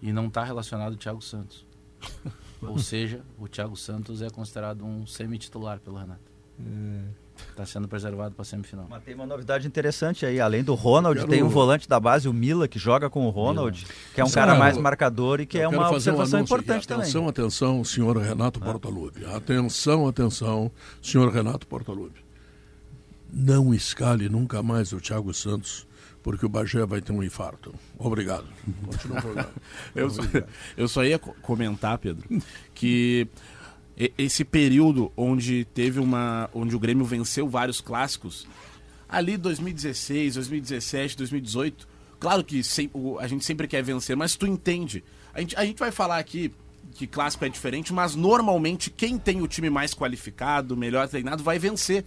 [0.00, 1.66] e não está relacionado o Thiago Santos.
[2.62, 6.32] Ou seja, o Thiago Santos é considerado um semi-titular pelo Renato.
[7.50, 7.66] Está é.
[7.66, 8.86] sendo preservado para a semifinal.
[8.88, 10.40] Mas tem uma novidade interessante aí.
[10.40, 11.30] Além do Ronald, quero...
[11.30, 13.94] tem um volante da base, o Mila, que joga com o Ronald, Mila.
[14.14, 17.04] que é um cara mais marcador e que é uma observação um importante também.
[17.04, 18.66] Atenção, atenção, senhor Renato ah.
[18.66, 19.24] Portaluppi.
[19.26, 20.70] Atenção, atenção,
[21.02, 22.24] senhor Renato Portaluppi.
[23.32, 25.86] Não escale nunca mais o Thiago Santos
[26.24, 27.74] porque o Bagé vai ter um infarto.
[27.98, 28.46] Obrigado.
[28.86, 29.52] Continua
[29.94, 30.22] eu, só,
[30.74, 32.26] eu só ia comentar, Pedro,
[32.74, 33.28] que
[33.96, 36.50] esse período onde teve uma.
[36.52, 38.46] onde o Grêmio venceu vários clássicos,
[39.08, 41.88] ali 2016, 2017, 2018,
[42.18, 42.60] claro que
[43.20, 45.04] a gente sempre quer vencer, mas tu entende.
[45.32, 46.52] A gente, a gente vai falar aqui
[46.92, 51.58] que clássico é diferente, mas normalmente quem tem o time mais qualificado, melhor treinado, vai
[51.58, 52.04] vencer.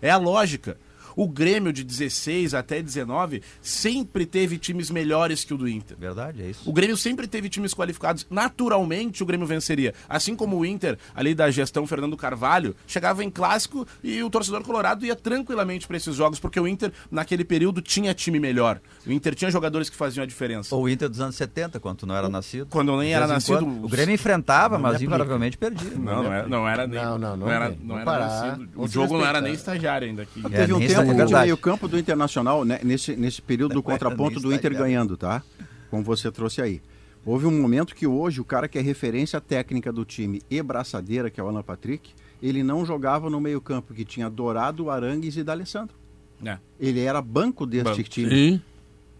[0.00, 0.78] É a lógica.
[1.18, 5.96] O Grêmio de 16 até 19 sempre teve times melhores que o do Inter.
[5.98, 6.70] Verdade, é isso.
[6.70, 8.24] O Grêmio sempre teve times qualificados.
[8.30, 9.92] Naturalmente o Grêmio venceria.
[10.08, 14.62] Assim como o Inter, ali da gestão Fernando Carvalho, chegava em clássico e o torcedor
[14.62, 18.80] colorado ia tranquilamente para esses jogos, porque o Inter, naquele período, tinha time melhor.
[19.04, 20.72] O Inter tinha jogadores que faziam a diferença.
[20.72, 22.68] Ou o Inter dos anos 70, quando não era nascido.
[22.70, 23.58] Quando nem era nascido.
[23.58, 25.90] Quando, o Grêmio enfrentava, mas invariavelmente perdia.
[25.96, 27.02] Não, não, era, não era nem.
[27.02, 28.68] Não, não, não, não era, não, era nascido.
[28.76, 30.40] O jogo não era nem estagiário ainda aqui.
[30.46, 33.82] É, teve um tempo é de meio campo do Internacional, né, nesse, nesse período do
[33.82, 35.42] contraponto do Inter ganhando, tá?
[35.90, 36.82] Como você trouxe aí.
[37.24, 41.30] Houve um momento que hoje o cara que é referência técnica do time e braçadeira,
[41.30, 45.36] que é o Alan Patrick, ele não jogava no meio campo, que tinha Dourado, Arangues
[45.36, 45.96] e D'Alessandro.
[46.44, 46.58] É.
[46.78, 48.02] Ele era banco deste banco.
[48.04, 48.30] time.
[48.30, 48.62] Sim.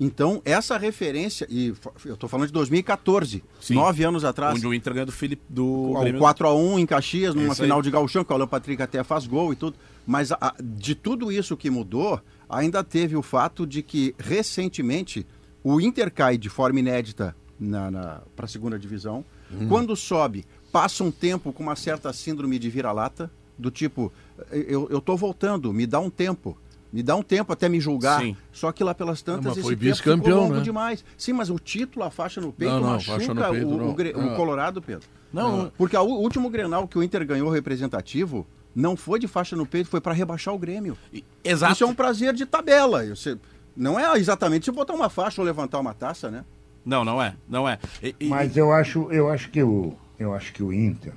[0.00, 1.74] Então, essa referência, e
[2.04, 3.74] eu estou falando de 2014, Sim.
[3.74, 4.54] nove anos atrás.
[4.54, 5.92] Onde o Inter ganhou do Felipe do.
[5.94, 9.56] 4x1 em Caxias, numa final de Gauchão, que o Alan Patrick até faz gol e
[9.56, 9.76] tudo.
[10.06, 15.26] Mas a, de tudo isso que mudou, ainda teve o fato de que, recentemente,
[15.64, 19.24] o Inter cai de forma inédita na, na para a segunda divisão.
[19.52, 19.68] Hum.
[19.68, 24.12] Quando sobe, passa um tempo com uma certa síndrome de vira-lata, do tipo,
[24.52, 26.56] eu, tô voltando, me dá um tempo.
[26.92, 28.20] Me dá um tempo até me julgar.
[28.20, 28.36] Sim.
[28.50, 30.60] Só que lá pelas tantas não, foi vice-campeão, longo né?
[30.62, 31.04] demais.
[31.16, 34.32] Sim, mas o título, a faixa no peito, não, não, machuca no peito, o, o,
[34.32, 35.06] o, Colorado, Pedro.
[35.32, 39.66] Não, Porque o último Grenal que o Inter ganhou representativo não foi de faixa no
[39.66, 40.96] peito, foi para rebaixar o Grêmio.
[41.44, 41.72] Exato.
[41.74, 43.04] Isso é um prazer de tabela.
[43.04, 43.36] Você,
[43.76, 46.44] não é exatamente se botar uma faixa ou levantar uma taça, né?
[46.84, 47.78] Não, não é, não é.
[48.02, 48.28] E, e...
[48.28, 51.12] Mas eu acho, eu acho que o, eu acho que o Inter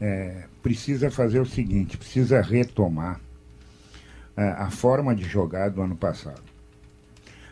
[0.00, 3.20] é, precisa fazer o seguinte, precisa retomar é,
[4.50, 6.42] a forma de jogar do ano passado.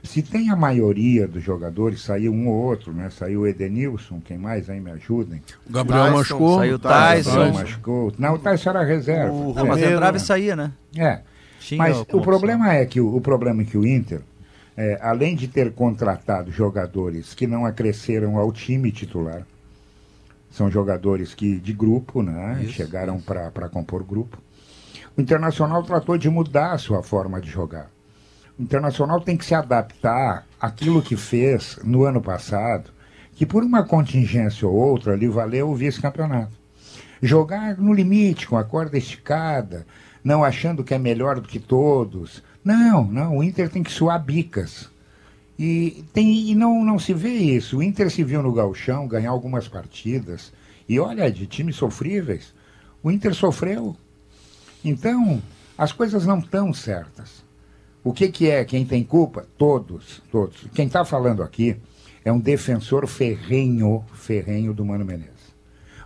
[0.03, 3.11] Se tem a maioria dos jogadores, saiu um ou outro, né?
[3.11, 5.43] Saiu o Edenilson, quem mais aí me ajudem?
[5.69, 6.59] O Gabriel Tyson, machucou.
[6.59, 7.31] Saiu o Tyson.
[7.31, 7.59] Tyson.
[7.59, 8.13] machucou.
[8.19, 9.33] Não, o Tyson era reserva.
[9.33, 10.73] O não, mas entrava e saía, né?
[10.97, 11.21] É.
[11.61, 14.23] Tinha mas o problema é que o, o, problema é que o Inter,
[14.75, 19.47] é, além de ter contratado jogadores que não acresceram ao time titular,
[20.51, 22.61] são jogadores que de grupo, né?
[22.63, 22.73] Isso.
[22.73, 24.39] Chegaram para compor grupo.
[25.17, 27.91] O Internacional tratou de mudar a sua forma de jogar.
[28.59, 32.91] O Internacional tem que se adaptar àquilo que fez no ano passado,
[33.35, 36.53] que por uma contingência ou outra lhe valeu o vice-campeonato.
[37.23, 39.87] Jogar no limite, com a corda esticada,
[40.23, 42.43] não achando que é melhor do que todos.
[42.65, 44.89] Não, não, o Inter tem que suar bicas.
[45.59, 47.79] E, tem, e não, não se vê isso.
[47.79, 50.53] O Inter se viu no galchão ganhar algumas partidas.
[50.89, 52.55] E olha, de times sofríveis,
[53.03, 53.97] o Inter sofreu.
[54.85, 55.43] Então,
[55.77, 57.45] as coisas não estão certas.
[58.03, 59.47] O que, que é quem tem culpa?
[59.59, 60.67] Todos, todos.
[60.75, 61.77] Quem está falando aqui
[62.25, 65.55] é um defensor ferrenho, ferrenho do Mano Menezes.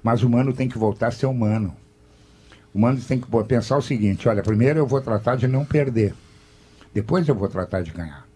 [0.02, 1.74] Mas o Mano tem que voltar a ser humano.
[2.72, 6.14] O Mano tem que pensar o seguinte: olha, primeiro eu vou tratar de não perder,
[6.92, 8.26] depois eu vou tratar de ganhar.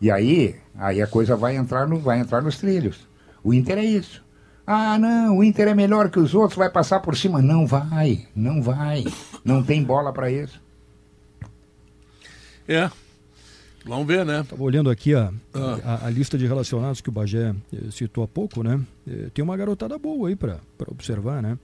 [0.00, 3.06] E aí, aí a coisa vai entrar, no, vai entrar nos trilhos.
[3.44, 4.24] O Inter é isso.
[4.72, 7.42] Ah, não, o Inter é melhor que os outros, vai passar por cima.
[7.42, 9.04] Não vai, não vai.
[9.44, 10.62] Não tem bola para isso.
[12.68, 12.88] É.
[13.84, 14.42] Vamos ver, né?
[14.42, 15.80] Estava olhando aqui a, ah.
[15.84, 18.80] a, a, lista de relacionados que o Bagé eh, citou há pouco, né?
[19.08, 21.58] Eh, tem uma garotada boa aí para observar, né?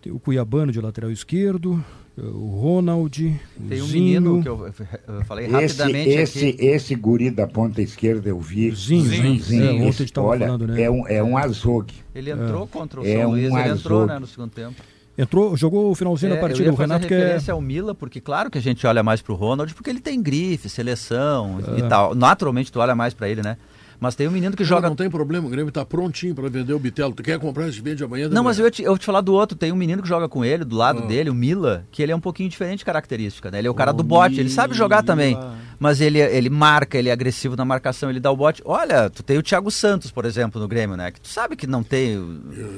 [0.00, 1.84] Tem o Cuiabano de lateral esquerdo,
[2.22, 3.40] o Ronald.
[3.68, 4.20] Tem um Zinho.
[4.20, 4.66] menino que eu,
[5.08, 6.10] eu falei esse, rapidamente.
[6.10, 6.66] Esse, aqui.
[6.66, 8.70] esse guri da ponta esquerda eu vi.
[8.70, 9.40] Zinho, Zinho.
[9.40, 9.84] Zinho.
[9.84, 10.82] É, ontem Olha, falando, né?
[10.82, 11.94] é, um, é um azogue.
[12.14, 12.66] Ele entrou é.
[12.66, 14.74] contra o é São um Luís, ele entrou né, no segundo tempo.
[15.16, 16.72] Entrou, jogou o finalzinho é, da partida.
[16.72, 17.38] o Renato que é.
[17.50, 20.68] ao Mila, porque claro que a gente olha mais pro Ronald, porque ele tem grife,
[20.68, 21.80] seleção é.
[21.80, 22.14] e tal.
[22.14, 23.56] Naturalmente tu olha mais para ele, né?
[24.00, 24.88] Mas tem um menino que não, joga.
[24.88, 27.12] Não tem problema, o Grêmio está prontinho para vender o Bitelo.
[27.12, 28.30] Tu quer comprar esse vende amanhã?
[28.30, 29.56] Não, mas eu ia, te, eu te falar do outro.
[29.56, 31.06] Tem um menino que joga com ele, do lado ah.
[31.06, 33.58] dele, o Mila, que ele é um pouquinho diferente de característica, né?
[33.58, 35.38] Ele é o cara oh, do bote, ele sabe jogar também.
[35.78, 38.62] Mas ele, ele marca, ele é agressivo na marcação, ele dá o bote.
[38.64, 41.10] Olha, tu tem o Thiago Santos, por exemplo, no Grêmio, né?
[41.10, 42.18] Que tu sabe que não tem.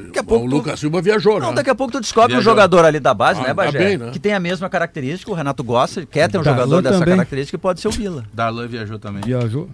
[0.07, 0.57] Daqui a pouco o tu...
[0.57, 1.47] Lucas Silva viajou, né?
[1.47, 2.53] Não, daqui a pouco tu descobre viajou.
[2.53, 3.79] um jogador ali da base, ah, né, tá Bagé?
[3.79, 4.11] Tá bem, né?
[4.12, 7.14] Que tem a mesma característica, o Renato gosta, quer ter um Darlan jogador dessa também.
[7.16, 8.25] característica e pode ser o Mila.
[8.33, 9.23] Darlan viajou também.
[9.25, 9.68] Viajou.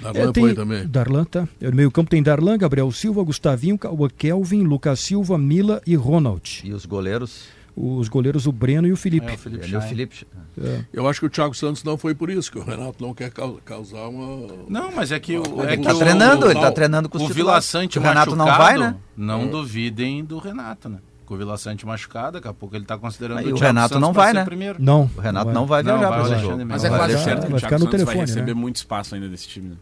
[0.00, 0.86] Darlan é, tem, também.
[0.86, 1.48] Darlan, tá.
[1.60, 3.78] No meio campo tem Darlan, Gabriel Silva, Gustavinho,
[4.16, 6.62] Kelvin, Lucas Silva, Mila e Ronald.
[6.64, 7.48] E os goleiros?
[7.76, 9.30] Os goleiros, o Breno e o Felipe.
[9.30, 10.26] É, o Felipe, é, o Felipe.
[10.58, 10.80] É.
[10.92, 13.30] Eu acho que o Thiago Santos não foi por isso, que o Renato não quer
[13.64, 14.48] causar uma.
[14.66, 15.62] Não, mas é que o.
[15.62, 18.46] É ele tá treinando, ele tá treinando com os O Vila Sante o Renato não
[18.46, 18.96] vai, né?
[19.14, 19.46] Não é.
[19.48, 20.98] duvidem do Renato, né?
[21.26, 23.94] Com o Vila Sante machucado, daqui a pouco ele está considerando Aí, o, o Renato
[23.94, 24.44] Santos não vai, né?
[24.44, 24.76] Primeiro.
[24.80, 25.10] Não.
[25.16, 26.66] O Renato não vai, não vai viajar para o jogo.
[26.66, 28.60] Mas é quase certo que o Thiago Santos vai receber né?
[28.60, 29.70] muito espaço ainda desse time.
[29.70, 29.76] Né?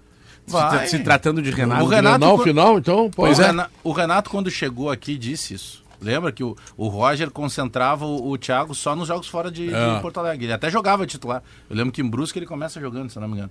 [0.46, 1.84] Se, se, tratando de Renato.
[1.84, 3.10] O Renato no final, então.
[3.14, 3.50] Pois é.
[3.82, 5.84] O Renato, quando chegou aqui, disse isso.
[6.00, 9.94] Lembra que o, o Roger concentrava o, o Thiago só nos jogos fora de, é.
[9.94, 10.44] de, Porto Alegre.
[10.44, 11.42] Ele até jogava titular.
[11.70, 13.50] Eu lembro que em Brusque ele começa jogando, se não me engano.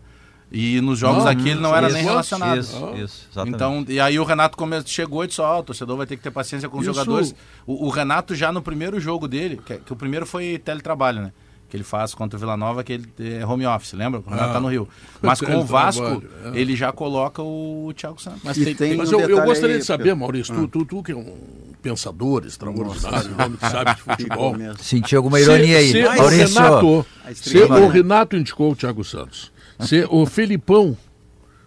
[0.52, 2.60] E nos jogos não, aqui ele não era isso, nem relacionado.
[2.60, 3.56] Isso, isso, exatamente.
[3.56, 4.82] Então, e aí o Renato come...
[4.86, 6.94] chegou e disse: Ó, oh, o torcedor vai ter que ter paciência com os isso.
[6.94, 7.34] jogadores.
[7.66, 11.32] O, o, Renato, já no primeiro jogo dele, que, que o primeiro foi teletrabalho, né?
[11.74, 14.22] que ele faz contra o Vila Nova, que ele é home office, lembra?
[14.22, 14.88] Quando ah, tá no Rio.
[15.20, 16.22] Mas com o Vasco,
[16.54, 16.60] é.
[16.60, 18.42] ele já coloca o Thiago Santos.
[18.44, 20.58] Mas, tem, tem mas um eu, eu, gostaria aí, de saber, Maurício, ah.
[20.60, 21.36] tu, tu, tu, que é um
[21.82, 24.56] pensador extraordinário, que sabe de futebol.
[24.78, 25.92] Senti alguma ironia se, aí.
[25.94, 26.62] Se Maurício.
[26.62, 29.52] O Renato, se o Renato indicou o Thiago Santos,
[29.84, 30.98] se o Felipão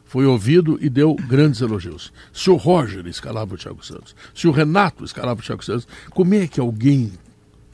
[0.04, 2.12] foi ouvido e deu grandes elogios.
[2.32, 6.34] Se o Roger escalava o Thiago Santos, se o Renato escalava o Thiago Santos, como
[6.34, 7.12] é que alguém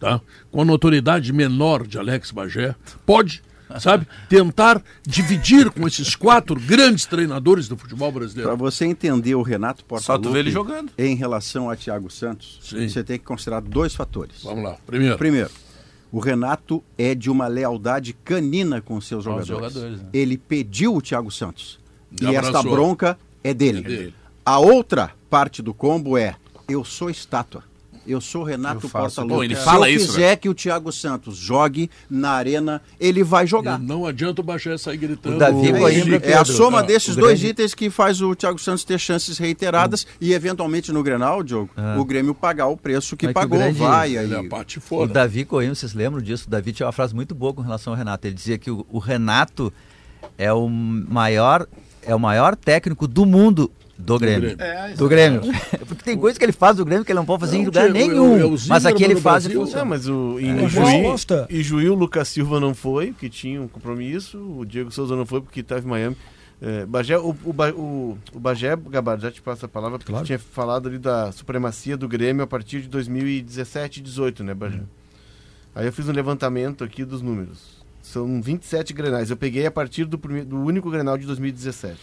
[0.00, 0.20] tá?
[0.50, 2.74] com a notoriedade menor de Alex Bagé,
[3.06, 3.42] pode,
[3.78, 8.48] sabe, tentar dividir com esses quatro grandes treinadores do futebol brasileiro.
[8.48, 10.90] Para você entender o Renato Portaluppi Só tu vê ele jogando.
[10.98, 12.88] em relação a Thiago Santos, Sim.
[12.88, 14.42] você tem que considerar dois fatores.
[14.42, 14.76] Vamos lá.
[14.84, 15.16] Primeiro.
[15.16, 15.50] Primeiro,
[16.12, 19.48] o Renato é de uma lealdade canina com seus jogadores.
[19.48, 20.08] jogadores né?
[20.12, 21.80] Ele pediu o Thiago Santos.
[22.20, 23.78] e esta bronca é dele.
[23.78, 24.14] é dele.
[24.44, 26.36] A outra parte do combo é
[26.68, 27.64] eu sou estátua.
[28.06, 29.44] Eu sou Renato Portaluppi.
[29.44, 30.36] ele fala Se eu isso, quiser né?
[30.36, 33.80] que o Thiago Santos jogue na arena, ele vai jogar.
[33.80, 35.36] Eu não adianta baixar sair gritando.
[35.36, 37.48] O Davi o Coimbra, é a soma ah, desses dois grande...
[37.48, 40.16] itens que faz o Thiago Santos ter chances reiteradas hum.
[40.20, 41.96] e eventualmente no Grenal, Diogo, ah.
[41.98, 43.58] o Grêmio pagar o preço que Mas pagou.
[43.58, 43.78] Que grande...
[43.78, 44.32] Vai aí.
[44.32, 44.40] É
[44.90, 46.46] o Davi Coimbra, vocês lembram disso?
[46.46, 48.26] O Davi tinha uma frase muito boa com relação ao Renato.
[48.26, 49.72] Ele dizia que o, o Renato
[50.36, 51.66] é o maior
[52.04, 53.70] é o maior técnico do mundo
[54.04, 54.56] do Grêmio.
[54.58, 55.40] É, do Grêmio.
[55.86, 57.66] Porque tem coisas que ele faz do Grêmio que ele não pode fazer não, em
[57.66, 58.36] lugar nenhum.
[58.36, 61.88] Eu, eu, mas aqui ele faz Brasil, e Não, mas o, em, é, Juí, Juí
[61.88, 64.38] o Lucas Silva não foi, porque tinha um compromisso.
[64.38, 66.16] O Diego Souza não foi, porque estava em Miami.
[66.60, 70.26] É, Bagé, o, o, o, o Bagé, Gabar, já te passo a palavra, porque claro.
[70.26, 74.78] tinha falado ali da supremacia do Grêmio a partir de 2017 e 18, né, Bagé?
[74.78, 74.86] Uhum.
[75.74, 77.82] Aí eu fiz um levantamento aqui dos números.
[78.02, 79.30] São 27 grenais.
[79.30, 81.98] Eu peguei a partir do, primeiro, do único grenal de 2017.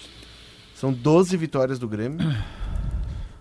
[0.79, 2.19] São 12 vitórias do Grêmio,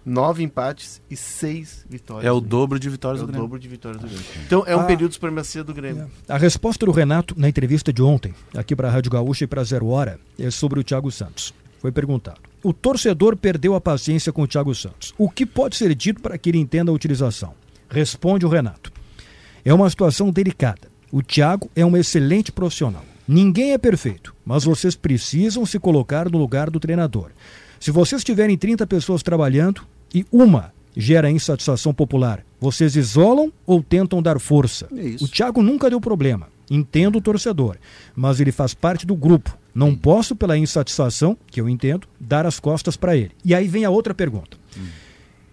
[0.04, 2.24] 9 empates e 6 vitórias.
[2.24, 3.42] É o dobro de vitórias é do Grêmio.
[3.42, 4.26] É o dobro de vitórias do Grêmio.
[4.44, 6.10] Então é um a, período de supremacia do Grêmio.
[6.28, 6.32] É.
[6.32, 9.62] A resposta do Renato na entrevista de ontem, aqui para a Rádio Gaúcha e para
[9.62, 11.54] Zero Hora, é sobre o Thiago Santos.
[11.78, 12.40] Foi perguntado.
[12.60, 15.14] O torcedor perdeu a paciência com o Thiago Santos.
[15.16, 17.54] O que pode ser dito para que ele entenda a utilização?
[17.88, 18.90] Responde o Renato.
[19.64, 20.90] É uma situação delicada.
[21.12, 23.04] O Thiago é um excelente profissional.
[23.28, 27.30] Ninguém é perfeito, mas vocês precisam se colocar no lugar do treinador.
[27.78, 29.82] Se vocês tiverem 30 pessoas trabalhando
[30.14, 34.88] e uma gera insatisfação popular, vocês isolam ou tentam dar força?
[34.96, 36.48] É o Thiago nunca deu problema.
[36.70, 37.76] Entendo o torcedor,
[38.16, 39.56] mas ele faz parte do grupo.
[39.74, 43.30] Não posso, pela insatisfação, que eu entendo, dar as costas para ele.
[43.44, 44.56] E aí vem a outra pergunta.
[44.76, 44.86] Hum.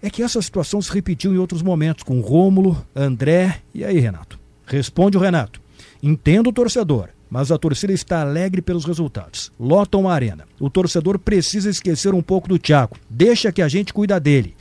[0.01, 3.61] É que essa situação se repetiu em outros momentos, com Rômulo, André.
[3.73, 4.39] E aí, Renato?
[4.65, 5.61] Responde o Renato.
[6.01, 9.51] Entendo o torcedor, mas a torcida está alegre pelos resultados.
[9.59, 10.45] Lotam a arena.
[10.57, 12.95] O torcedor precisa esquecer um pouco do Thiago.
[13.09, 14.55] Deixa que a gente cuida dele.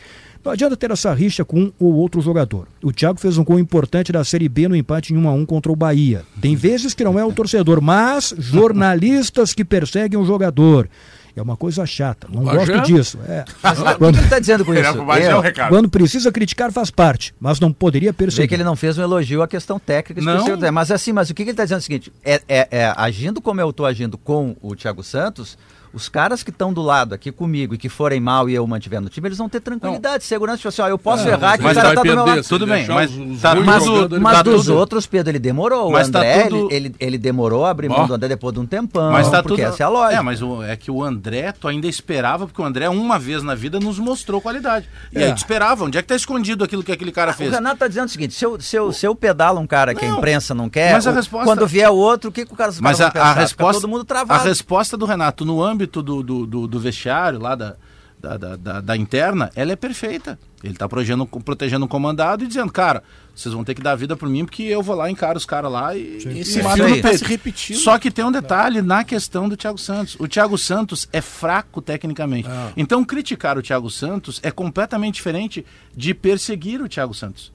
[0.45, 2.67] Não adianta ter essa rixa com um ou outro jogador.
[2.83, 5.47] O Thiago fez um gol importante da Série B no empate em 1 a 1
[5.47, 6.25] contra o Bahia.
[6.41, 10.91] Tem vezes que não é o torcedor, mas jornalistas que perseguem o jogador.
[11.37, 12.29] É uma coisa chata.
[12.31, 13.19] Não gosto disso.
[13.27, 13.45] É.
[13.99, 14.89] quando, o que ele está dizendo com isso?
[14.89, 18.43] É, quando precisa criticar, faz parte, mas não poderia perceber.
[18.43, 20.23] Vê que ele não fez um elogio à questão técnica.
[20.23, 20.73] Não.
[20.73, 23.41] Mas assim, mas o que ele está dizendo é o seguinte: é, é, é agindo
[23.41, 25.59] como eu estou agindo com o Thiago Santos,
[25.95, 29.01] os caras que estão do lado aqui comigo e que forem mal e eu mantiver
[29.01, 30.29] no time, eles vão ter tranquilidade, não.
[30.29, 30.57] segurança.
[30.59, 32.43] Tipo assim, ó, eu posso é, errar que o cara tá do meu lado.
[32.43, 34.77] Tudo bem, mas, os, tá, mas, o, mas tá dos tudo...
[34.77, 35.91] outros, Pedro, ele demorou.
[35.93, 36.73] Mas o tá André, tá tudo...
[36.73, 39.13] ele, ele, ele, demorou a abrir mão do André depois de um tempão.
[39.13, 39.73] Mas tá porque tudo...
[39.73, 40.21] essa é a lógica.
[40.21, 43.43] É, mas o, é que o André, tu ainda esperava, porque o André, uma vez
[43.43, 44.89] na vida, nos mostrou qualidade.
[45.13, 45.27] E é.
[45.27, 45.85] aí tu esperava.
[45.85, 47.51] Onde é que tá escondido aquilo que aquele cara fez?
[47.51, 49.95] O Renato tá dizendo o seguinte: se eu, se eu, se eu pedalo um cara
[49.95, 51.45] que a imprensa não quer, a resposta...
[51.45, 54.05] quando vier o outro, o que, que o cara Mas a, a resposta, todo mundo
[54.05, 54.41] travado.
[54.41, 57.77] A resposta do Renato no âmbito do, do do, vestiário, lá da,
[58.21, 60.39] da, da, da, interna, ela é perfeita.
[60.63, 63.03] Ele está protegendo, protegendo o comandado e dizendo, cara,
[63.35, 65.71] vocês vão ter que dar vida por mim, porque eu vou lá, encaro os caras
[65.71, 67.25] lá e, e se mata no peito.
[67.25, 67.77] repetindo.
[67.77, 70.17] Só que tem um detalhe na questão do Thiago Santos.
[70.19, 72.49] O Thiago Santos é fraco tecnicamente.
[72.49, 72.73] Ah.
[72.77, 75.65] Então, criticar o Thiago Santos é completamente diferente
[75.95, 77.53] de perseguir o Thiago Santos.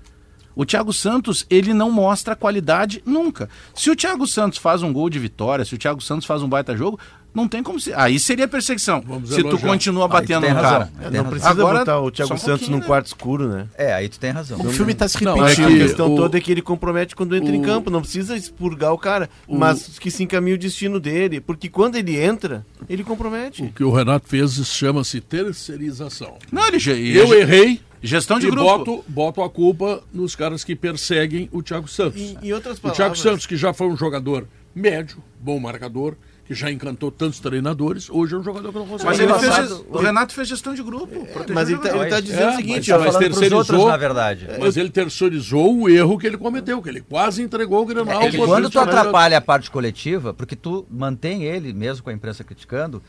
[0.59, 3.47] O Thiago Santos, ele não mostra qualidade nunca.
[3.73, 6.49] Se o Thiago Santos faz um gol de vitória, se o Thiago Santos faz um
[6.49, 6.99] baita jogo,
[7.33, 7.93] não tem como se.
[7.93, 9.01] Aí seria perseguição.
[9.07, 9.57] Vamos se elogiar.
[9.57, 10.91] tu continua batendo no cara.
[11.01, 12.85] É, não precisa Agora, botar o Thiago um Santos num né?
[12.85, 13.67] quarto escuro, né?
[13.77, 14.59] É, aí tu tem razão.
[14.59, 15.39] O filme está se repetindo.
[15.39, 16.17] Não, é que a questão o...
[16.17, 17.55] toda é que ele compromete quando entra o...
[17.55, 17.89] em campo.
[17.89, 19.57] Não precisa expurgar o cara, o...
[19.57, 21.39] mas que se encaminhe o destino dele.
[21.39, 23.63] Porque quando ele entra, ele compromete.
[23.63, 26.37] O que o Renato fez chama-se terceirização.
[26.51, 26.91] Não, ele já.
[26.91, 27.79] Eu errei.
[28.01, 28.65] Gestão de e grupo.
[28.65, 32.19] Boto, boto a culpa nos caras que perseguem o Thiago Santos.
[32.19, 32.93] E, e outras palavras...
[32.93, 36.15] O Thiago Santos, que já foi um jogador médio, bom marcador,
[36.49, 39.07] que já encantou tantos treinadores, hoje é um jogador que não consegue.
[39.07, 41.27] Mas ele fez, o Renato fez gestão de grupo.
[41.27, 44.47] É, mas ele está tá dizendo é, o seguinte, mas, ó, terceirizou, outros, na verdade.
[44.59, 48.23] Mas ele terceirizou o erro que ele cometeu, que ele quase entregou o Grenal.
[48.23, 52.43] É, quando tu atrapalha a parte coletiva, porque tu mantém ele, mesmo com a imprensa
[52.43, 52.99] criticando,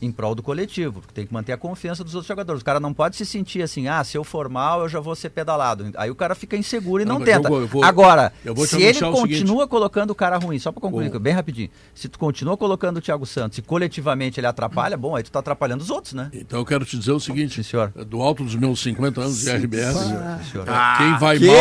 [0.00, 2.62] em prol do coletivo, porque tem que manter a confiança dos outros jogadores.
[2.62, 5.14] O cara não pode se sentir assim, ah, se eu for mal, eu já vou
[5.14, 5.90] ser pedalado.
[5.96, 7.48] Aí o cara fica inseguro e não, não tenta.
[7.48, 8.32] Eu vou, eu vou, Agora,
[8.66, 9.66] se ele continua seguinte.
[9.68, 11.18] colocando o cara ruim, só para concluir, bom.
[11.18, 15.22] bem rapidinho, se tu continua colocando o Thiago Santos e coletivamente ele atrapalha, bom, aí
[15.22, 16.30] tu tá atrapalhando os outros, né?
[16.32, 17.90] Então eu quero te dizer o seguinte, Sim, senhor.
[18.06, 19.96] do alto dos meus 50 anos de RBS,
[20.68, 21.56] ah, quem vai que, mal,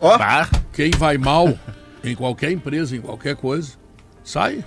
[0.00, 0.72] oh.
[0.72, 1.58] quem vai mal
[2.02, 3.72] em qualquer empresa, em qualquer coisa,
[4.22, 4.64] sai.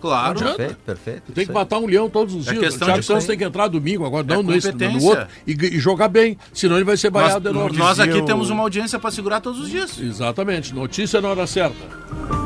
[0.00, 0.38] Claro.
[0.38, 1.32] Perfeito, perfeito.
[1.32, 2.74] Tem que matar um leão todos os é dias.
[2.74, 5.78] O Thiago Santos tem que entrar domingo, agora é não nesse, no outro, e, e,
[5.78, 6.38] jogar bem.
[6.52, 9.68] Senão ele vai ser baiado nós, nós aqui temos uma audiência para segurar todos os
[9.68, 9.98] dias.
[9.98, 10.74] Exatamente.
[10.74, 12.37] Notícia na hora certa.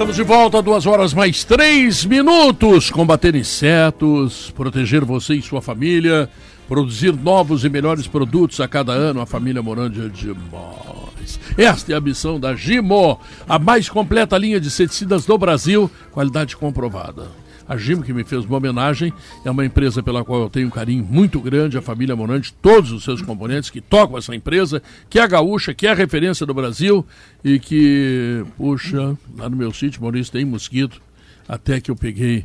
[0.00, 2.90] Estamos de volta, duas horas mais três minutos.
[2.90, 6.26] Combater insetos, proteger você e sua família,
[6.66, 9.20] produzir novos e melhores produtos a cada ano.
[9.20, 11.38] A família Morândia é demais.
[11.54, 16.56] Esta é a missão da Gimo, a mais completa linha de inseticidas do Brasil, qualidade
[16.56, 17.28] comprovada.
[17.70, 19.12] A Gimo, que me fez uma homenagem,
[19.44, 22.90] é uma empresa pela qual eu tenho um carinho muito grande, a família Morante, todos
[22.90, 26.44] os seus componentes que tocam essa empresa, que é a gaúcha, que é a referência
[26.44, 27.06] do Brasil
[27.44, 31.00] e que, puxa, lá no meu sítio, Maurício, tem mosquito,
[31.48, 32.44] até que eu peguei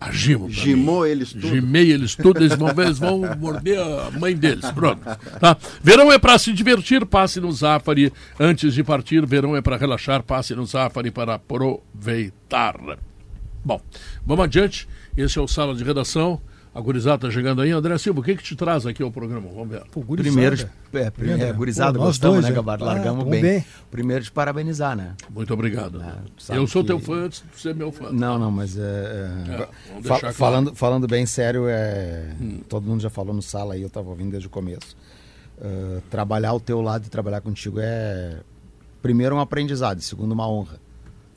[0.00, 0.48] a Gimo.
[0.48, 1.48] Gimou eles tudo.
[1.48, 4.70] Gimei eles tudo, eles vão, eles vão morder a mãe deles.
[4.70, 5.02] Pronto.
[5.40, 5.56] Tá?
[5.82, 8.12] Verão é para se divertir, passe no Zafari.
[8.38, 12.76] Antes de partir, verão é para relaxar, passe no Zafari para aproveitar.
[13.66, 13.80] Bom,
[14.24, 14.88] vamos adiante.
[15.16, 16.40] Esse é o Sala de Redação.
[16.72, 17.72] A gurizada está chegando aí.
[17.72, 19.48] André Silva, o que que te traz aqui ao programa?
[19.52, 19.82] Vamos ver.
[19.90, 22.80] Pô, Primeiro, é, primeiro, é, gurizada, Pô, gostamos, dois, né, Gabar?
[22.80, 22.84] É.
[22.84, 23.42] Largamos ah, bem.
[23.42, 23.64] bem.
[23.90, 25.16] Primeiro de parabenizar, né?
[25.28, 26.00] Muito obrigado.
[26.00, 26.86] É, Eu sou que...
[26.86, 28.12] teu fã antes de ser meu fã.
[28.12, 28.82] Não, não, mas é,
[29.48, 29.68] é
[30.00, 30.34] fa claro.
[30.36, 32.60] falando, falando bem sério, é, hum.
[32.68, 34.96] todo mundo já falou no sala aí, eu estava ouvindo desde o começo.
[35.58, 38.36] Uh, trabalhar ao teu lado e trabalhar contigo é,
[39.02, 40.85] primeiro, um aprendizado, segundo, uma honra.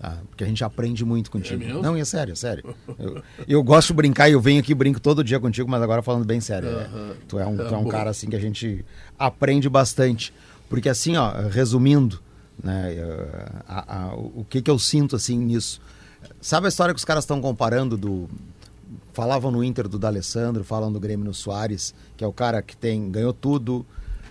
[0.01, 1.61] Ah, porque a gente aprende muito contigo.
[1.61, 2.75] É não, é sério, é sério.
[2.97, 6.01] Eu, eu gosto de brincar e eu venho aqui brinco todo dia contigo, mas agora
[6.01, 6.69] falando bem sério.
[6.69, 6.89] É,
[7.27, 8.85] tu é um, tá tu é um cara assim que a gente
[9.17, 10.33] aprende bastante.
[10.69, 12.21] Porque assim, ó, resumindo,
[12.63, 12.95] né,
[13.67, 15.81] a, a, o que, que eu sinto assim nisso.
[16.41, 18.29] Sabe a história que os caras estão comparando do.
[19.13, 22.75] Falavam no Inter do D'Alessandro, falam do Grêmio no Soares, que é o cara que
[22.77, 23.85] tem ganhou tudo,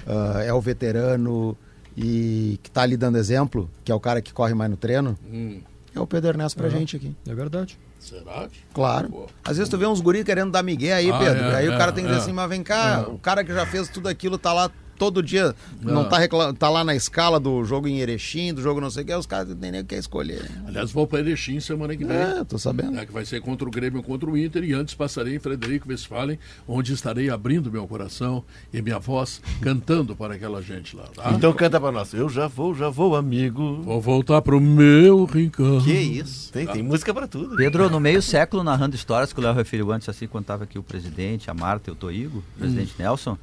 [0.06, 1.56] uh, é o veterano,
[2.00, 5.18] e que está ali dando exemplo, que é o cara que corre mais no treino,
[5.28, 5.60] hum.
[5.92, 6.70] é o Pedro Ernesto pra é.
[6.70, 7.14] gente aqui.
[7.26, 7.76] É verdade.
[7.98, 8.48] Será?
[8.72, 9.08] Claro.
[9.08, 9.26] Pô.
[9.44, 11.42] Às vezes tu vê uns guris querendo dar migué aí, ah, Pedro.
[11.42, 12.22] É, aí é, o cara tem que dizer é.
[12.22, 13.10] assim, mas vem cá, é.
[13.10, 16.52] o cara que já fez tudo aquilo tá lá todo dia não, não tá, reclam...
[16.54, 19.26] tá lá na escala do jogo em Erechim, do jogo não sei o que, os
[19.26, 20.50] caras nem nem quer escolher.
[20.66, 22.16] Aliás, vou para Erechim semana que vem.
[22.16, 22.98] É, tô sabendo.
[22.98, 25.88] É, que vai ser contra o Grêmio contra o Inter e antes passarei em Frederico
[25.88, 31.04] Westphalen, onde estarei abrindo meu coração e minha voz cantando para aquela gente lá.
[31.14, 31.30] Tá?
[31.32, 32.12] Então canta para nós.
[32.12, 33.82] Eu já vou, já vou, amigo.
[33.82, 35.80] Vou voltar pro meu rincão.
[35.80, 36.52] Que isso?
[36.52, 37.56] Tem, tem música para tudo.
[37.56, 40.78] Pedro, no meio século, narrando histórias que o Léo referiu antes, assim, quando estava aqui
[40.78, 43.02] o presidente, a Marta e o Toigo, o presidente hum.
[43.02, 43.38] Nelson.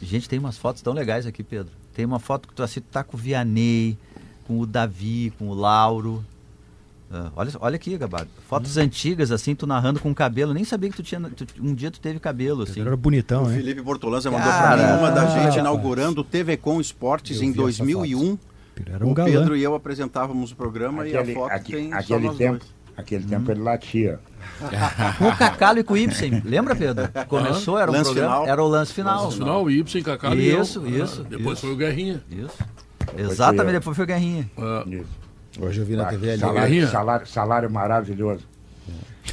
[0.00, 1.72] Gente, tem umas fotos tão legais aqui, Pedro.
[1.94, 3.98] Tem uma foto que tu assim, tá com o Vianney,
[4.46, 6.24] com o Davi, com o Lauro.
[7.10, 8.28] Uh, olha, olha aqui, Gabardo.
[8.48, 8.82] Fotos hum.
[8.82, 10.52] antigas, assim, tu narrando com cabelo.
[10.52, 11.20] Nem sabia que tu tinha.
[11.20, 12.82] Tu, um dia tu teve cabelo, assim.
[12.82, 13.56] Era bonitão, o hein?
[13.56, 18.38] Felipe Bortolanza mandou pra mim uma da gente inaugurando o TV Com Esportes em 2001.
[18.86, 19.30] Era um o galã.
[19.30, 22.64] Pedro e eu apresentávamos o programa aquele, e a foto aquele, tem aquele tempo,
[22.98, 23.28] Aquele hum.
[23.28, 24.18] tempo ele latia.
[25.18, 26.42] com o Cacalo e com o Ibsen.
[26.44, 27.08] Lembra, Pedro?
[27.28, 28.34] Começou, era um lance programa.
[28.34, 28.48] Final.
[28.48, 29.24] Era o lance final.
[29.24, 31.04] Lance final, o Ibsen, Cacalo isso, e eu.
[31.04, 31.66] Isso, ah, Depois isso.
[31.66, 32.20] foi o Guerrinha.
[32.28, 32.58] Isso.
[33.16, 34.50] Exatamente, depois foi o Guerrinha.
[34.58, 34.84] Ah.
[35.60, 36.40] Hoje eu vi na TV ali.
[36.40, 38.44] Salário, salário, salário maravilhoso.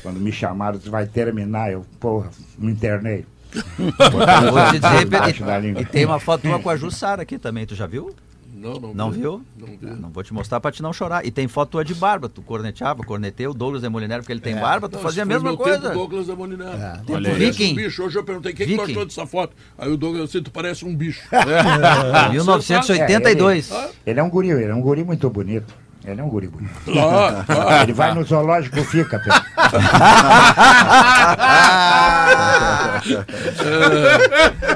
[0.04, 1.72] Quando me chamaram, você vai terminar.
[1.72, 3.26] Eu, porra, me internei.
[3.78, 7.74] Vou te dizer, e, e tem uma foto tua com a Jussara aqui também, tu
[7.74, 8.14] já viu?
[8.56, 9.20] Não, não, não vi.
[9.20, 9.42] viu?
[9.58, 10.02] Não, vi.
[10.02, 11.26] não vou te mostrar pra te não chorar.
[11.26, 12.30] E tem foto tua de barba.
[12.30, 14.60] Tu corneteava, corneteu o Douglas de Molinero porque ele tem é.
[14.60, 15.82] barba, tu não, fazia a mesma coisa.
[15.82, 16.72] Tempo, Douglas de Molinero.
[16.72, 17.02] É.
[17.10, 17.36] Olha aí.
[17.36, 17.74] Viking.
[17.74, 18.04] Um bicho.
[18.04, 19.54] Hoje eu perguntei quem que gostou dessa foto.
[19.78, 21.22] Aí o Douglas disse, tu parece um bicho.
[21.46, 22.30] É.
[22.30, 23.72] 1982.
[23.72, 25.74] É, ele, ele, é um guri, ele é um guri muito bonito.
[26.04, 26.74] Ele é um guri bonito.
[26.98, 29.42] Ah, ah, ele vai no zoológico fica, Pedro.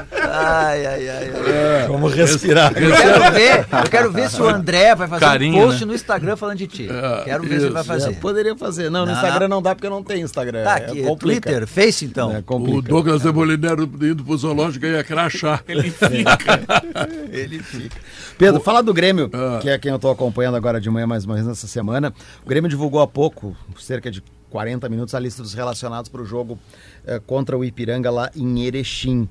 [0.30, 1.32] ai, ai, ai.
[1.46, 1.86] É.
[1.88, 2.72] Vamos respirar.
[2.76, 5.86] Eu quero, ver, eu quero ver se o André vai fazer Carinho, um post né?
[5.86, 6.88] no Instagram falando de ti.
[6.90, 7.60] É, quero ver isso.
[7.60, 8.10] se ele vai fazer.
[8.10, 8.90] É, poderia fazer.
[8.90, 10.64] Não, no Instagram não dá porque eu não tenho Instagram.
[10.64, 12.32] Tá, aqui, é Twitter, Face então.
[12.32, 15.62] É, o Douglas de Molinero indo pro zoológico ia crachar.
[15.68, 16.38] Ele fica.
[17.30, 17.96] ele fica.
[18.38, 18.62] Pedro, o...
[18.62, 19.58] fala do Grêmio, ah.
[19.60, 22.12] que é quem eu estou acompanhando agora de manhã, mais uma vez nessa semana.
[22.44, 26.24] O Grêmio divulgou há pouco, cerca de 40 minutos, a lista dos relacionados para o
[26.24, 26.58] jogo
[27.06, 29.28] eh, contra o Ipiranga lá em Erechim.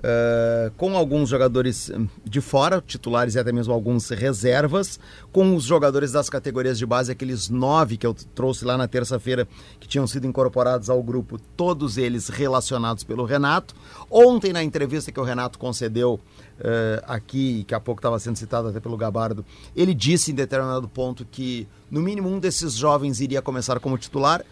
[0.00, 4.98] Uh, com alguns jogadores hum, de fora, titulares e até mesmo alguns reservas,
[5.30, 9.46] com os jogadores das categorias de base, aqueles nove que eu trouxe lá na terça-feira,
[9.78, 13.74] que tinham sido incorporados ao grupo, todos eles relacionados pelo Renato.
[14.10, 18.68] Ontem, na entrevista que o Renato concedeu uh, aqui, que há pouco estava sendo citado
[18.68, 19.44] até pelo Gabardo,
[19.76, 24.42] ele disse em determinado ponto que, no mínimo, um desses jovens iria começar como titular.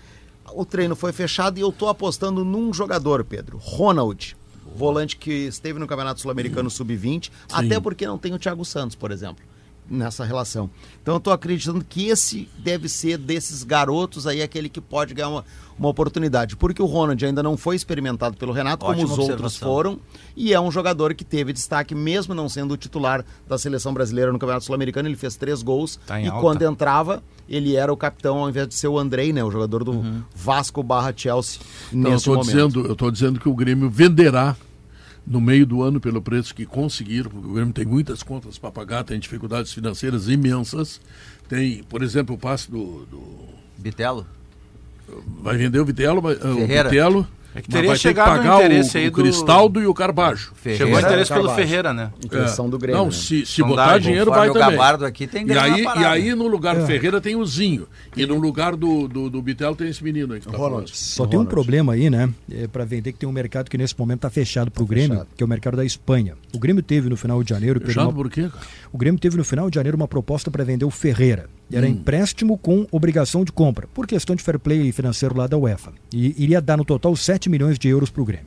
[0.53, 4.37] O treino foi fechado e eu estou apostando num jogador, Pedro, Ronald
[4.75, 9.11] volante que esteve no Campeonato Sul-Americano Sub-20, até porque não tem o Thiago Santos, por
[9.11, 9.45] exemplo,
[9.91, 10.71] nessa relação.
[11.03, 15.29] Então eu estou acreditando que esse deve ser desses garotos aí aquele que pode ganhar
[15.29, 15.45] uma,
[15.79, 19.57] uma oportunidade, porque o Ronald ainda não foi experimentado pelo Renato, Ótima como os outros
[19.57, 19.99] foram,
[20.37, 24.33] e é um jogador que teve destaque, mesmo não sendo o titular da seleção brasileira
[24.33, 26.41] no Campeonato Sul-Americano, ele fez três gols, tá e alta.
[26.41, 29.85] quando entrava, ele era o capitão ao invés de ser o Andrei, né, o jogador
[29.85, 30.23] do uhum.
[30.35, 31.61] Vasco barra Chelsea,
[31.93, 32.47] então, nesse eu momento.
[32.47, 34.57] Dizendo, eu estou dizendo que o Grêmio venderá
[35.29, 38.71] no meio do ano pelo preço que conseguiram, porque o Grêmio tem muitas contas para
[38.71, 41.01] pagar, tem dificuldades financeiras imensas.
[41.49, 43.05] Tem, por exemplo, o passe do.
[43.07, 43.49] do...
[43.77, 44.27] Bitelo?
[45.41, 48.97] Vai vender o Vitelo, vai, o Vitelo é que teria chegado que pagar o interesse
[48.97, 50.53] o, aí o Cristaldo e o Carbajo.
[50.55, 52.11] Ferreira, Chegou o interesse pelo Ferreira, né?
[52.23, 52.99] Intenção do Grêmio.
[52.99, 53.13] Não, né?
[53.13, 54.71] se, se botar dá, dinheiro vai também.
[54.71, 56.87] Gabardo aqui tem e aí, e aí no lugar do é.
[56.87, 57.89] Ferreira tem o Zinho.
[58.17, 60.91] E no lugar do, do, do Bitelo tem esse menino aí que tá Ronald.
[60.95, 62.29] Só tem um problema aí, né?
[62.53, 64.91] É, para vender que tem um mercado que nesse momento está fechado para o tá
[64.91, 65.29] Grêmio, fechado.
[65.37, 66.35] que é o mercado da Espanha.
[66.55, 67.81] O Grêmio teve no final de janeiro...
[67.81, 68.13] Fechado uma...
[68.13, 68.65] por quê, cara?
[68.93, 71.49] O Grêmio teve no final de janeiro uma proposta para vender o Ferreira.
[71.73, 71.91] Era hum.
[71.91, 75.93] empréstimo com obrigação de compra, por questão de fair play financeiro lá da UEFA.
[76.13, 78.47] E iria dar no total 7 milhões de euros para o Grêmio.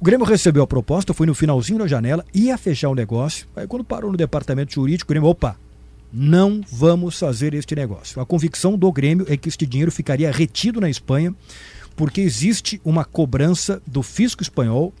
[0.00, 3.46] O Grêmio recebeu a proposta, foi no finalzinho da janela, ia fechar o negócio.
[3.56, 5.56] Aí quando parou no departamento jurídico, o Grêmio, opa,
[6.12, 8.20] não vamos fazer este negócio.
[8.20, 11.34] A convicção do Grêmio é que este dinheiro ficaria retido na Espanha,
[11.94, 14.92] porque existe uma cobrança do fisco espanhol,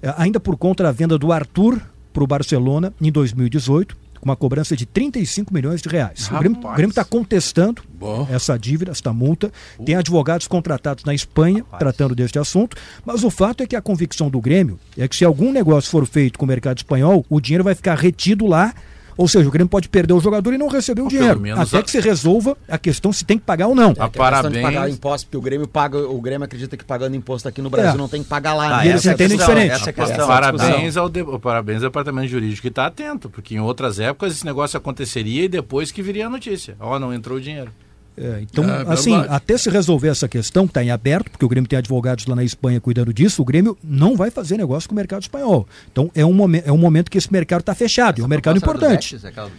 [0.00, 1.80] eh, ainda por conta da venda do Arthur
[2.12, 6.26] para o Barcelona em 2018 com uma cobrança de 35 milhões de reais.
[6.26, 6.56] Rapaz.
[6.64, 7.82] O Grêmio está contestando
[8.30, 9.52] essa dívida, esta multa.
[9.78, 9.84] Uh.
[9.84, 11.78] Tem advogados contratados na Espanha Rapaz.
[11.78, 15.24] tratando deste assunto, mas o fato é que a convicção do Grêmio é que se
[15.24, 18.72] algum negócio for feito com o mercado espanhol, o dinheiro vai ficar retido lá
[19.16, 21.40] ou seja, o Grêmio pode perder o jogador e não receber o dinheiro.
[21.56, 21.82] Até a...
[21.82, 23.90] que se resolva a questão se tem que pagar ou não.
[23.90, 24.54] É, a parabéns.
[24.54, 27.70] de pagar imposto, porque o Grêmio paga, o Grêmio acredita que pagando imposto aqui no
[27.70, 27.96] Brasil é.
[27.96, 28.78] não tem que pagar lá.
[28.78, 29.72] Ah, e eles entendem diferente.
[29.72, 30.26] Essa é a questão.
[30.26, 31.24] Parabéns ao, de...
[31.38, 35.48] parabéns ao departamento jurídico que está atento, porque em outras épocas esse negócio aconteceria e
[35.48, 36.76] depois que viria a notícia.
[36.80, 37.70] Ó, oh, não entrou o dinheiro.
[38.16, 41.68] É, então, é, assim, até se resolver essa questão, está em aberto, porque o Grêmio
[41.68, 44.96] tem advogados lá na Espanha cuidando disso, o Grêmio não vai fazer negócio com o
[44.96, 45.66] mercado espanhol.
[45.90, 48.28] Então, é um, momen é um momento que esse mercado está fechado, essa é um
[48.28, 49.16] mercado importante.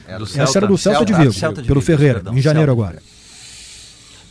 [0.07, 2.37] É do Essa era do Celta, Celta de Vigo, Celta de pelo Vigo, Ferreira, perdão,
[2.37, 2.89] em janeiro Celta.
[2.89, 3.03] agora.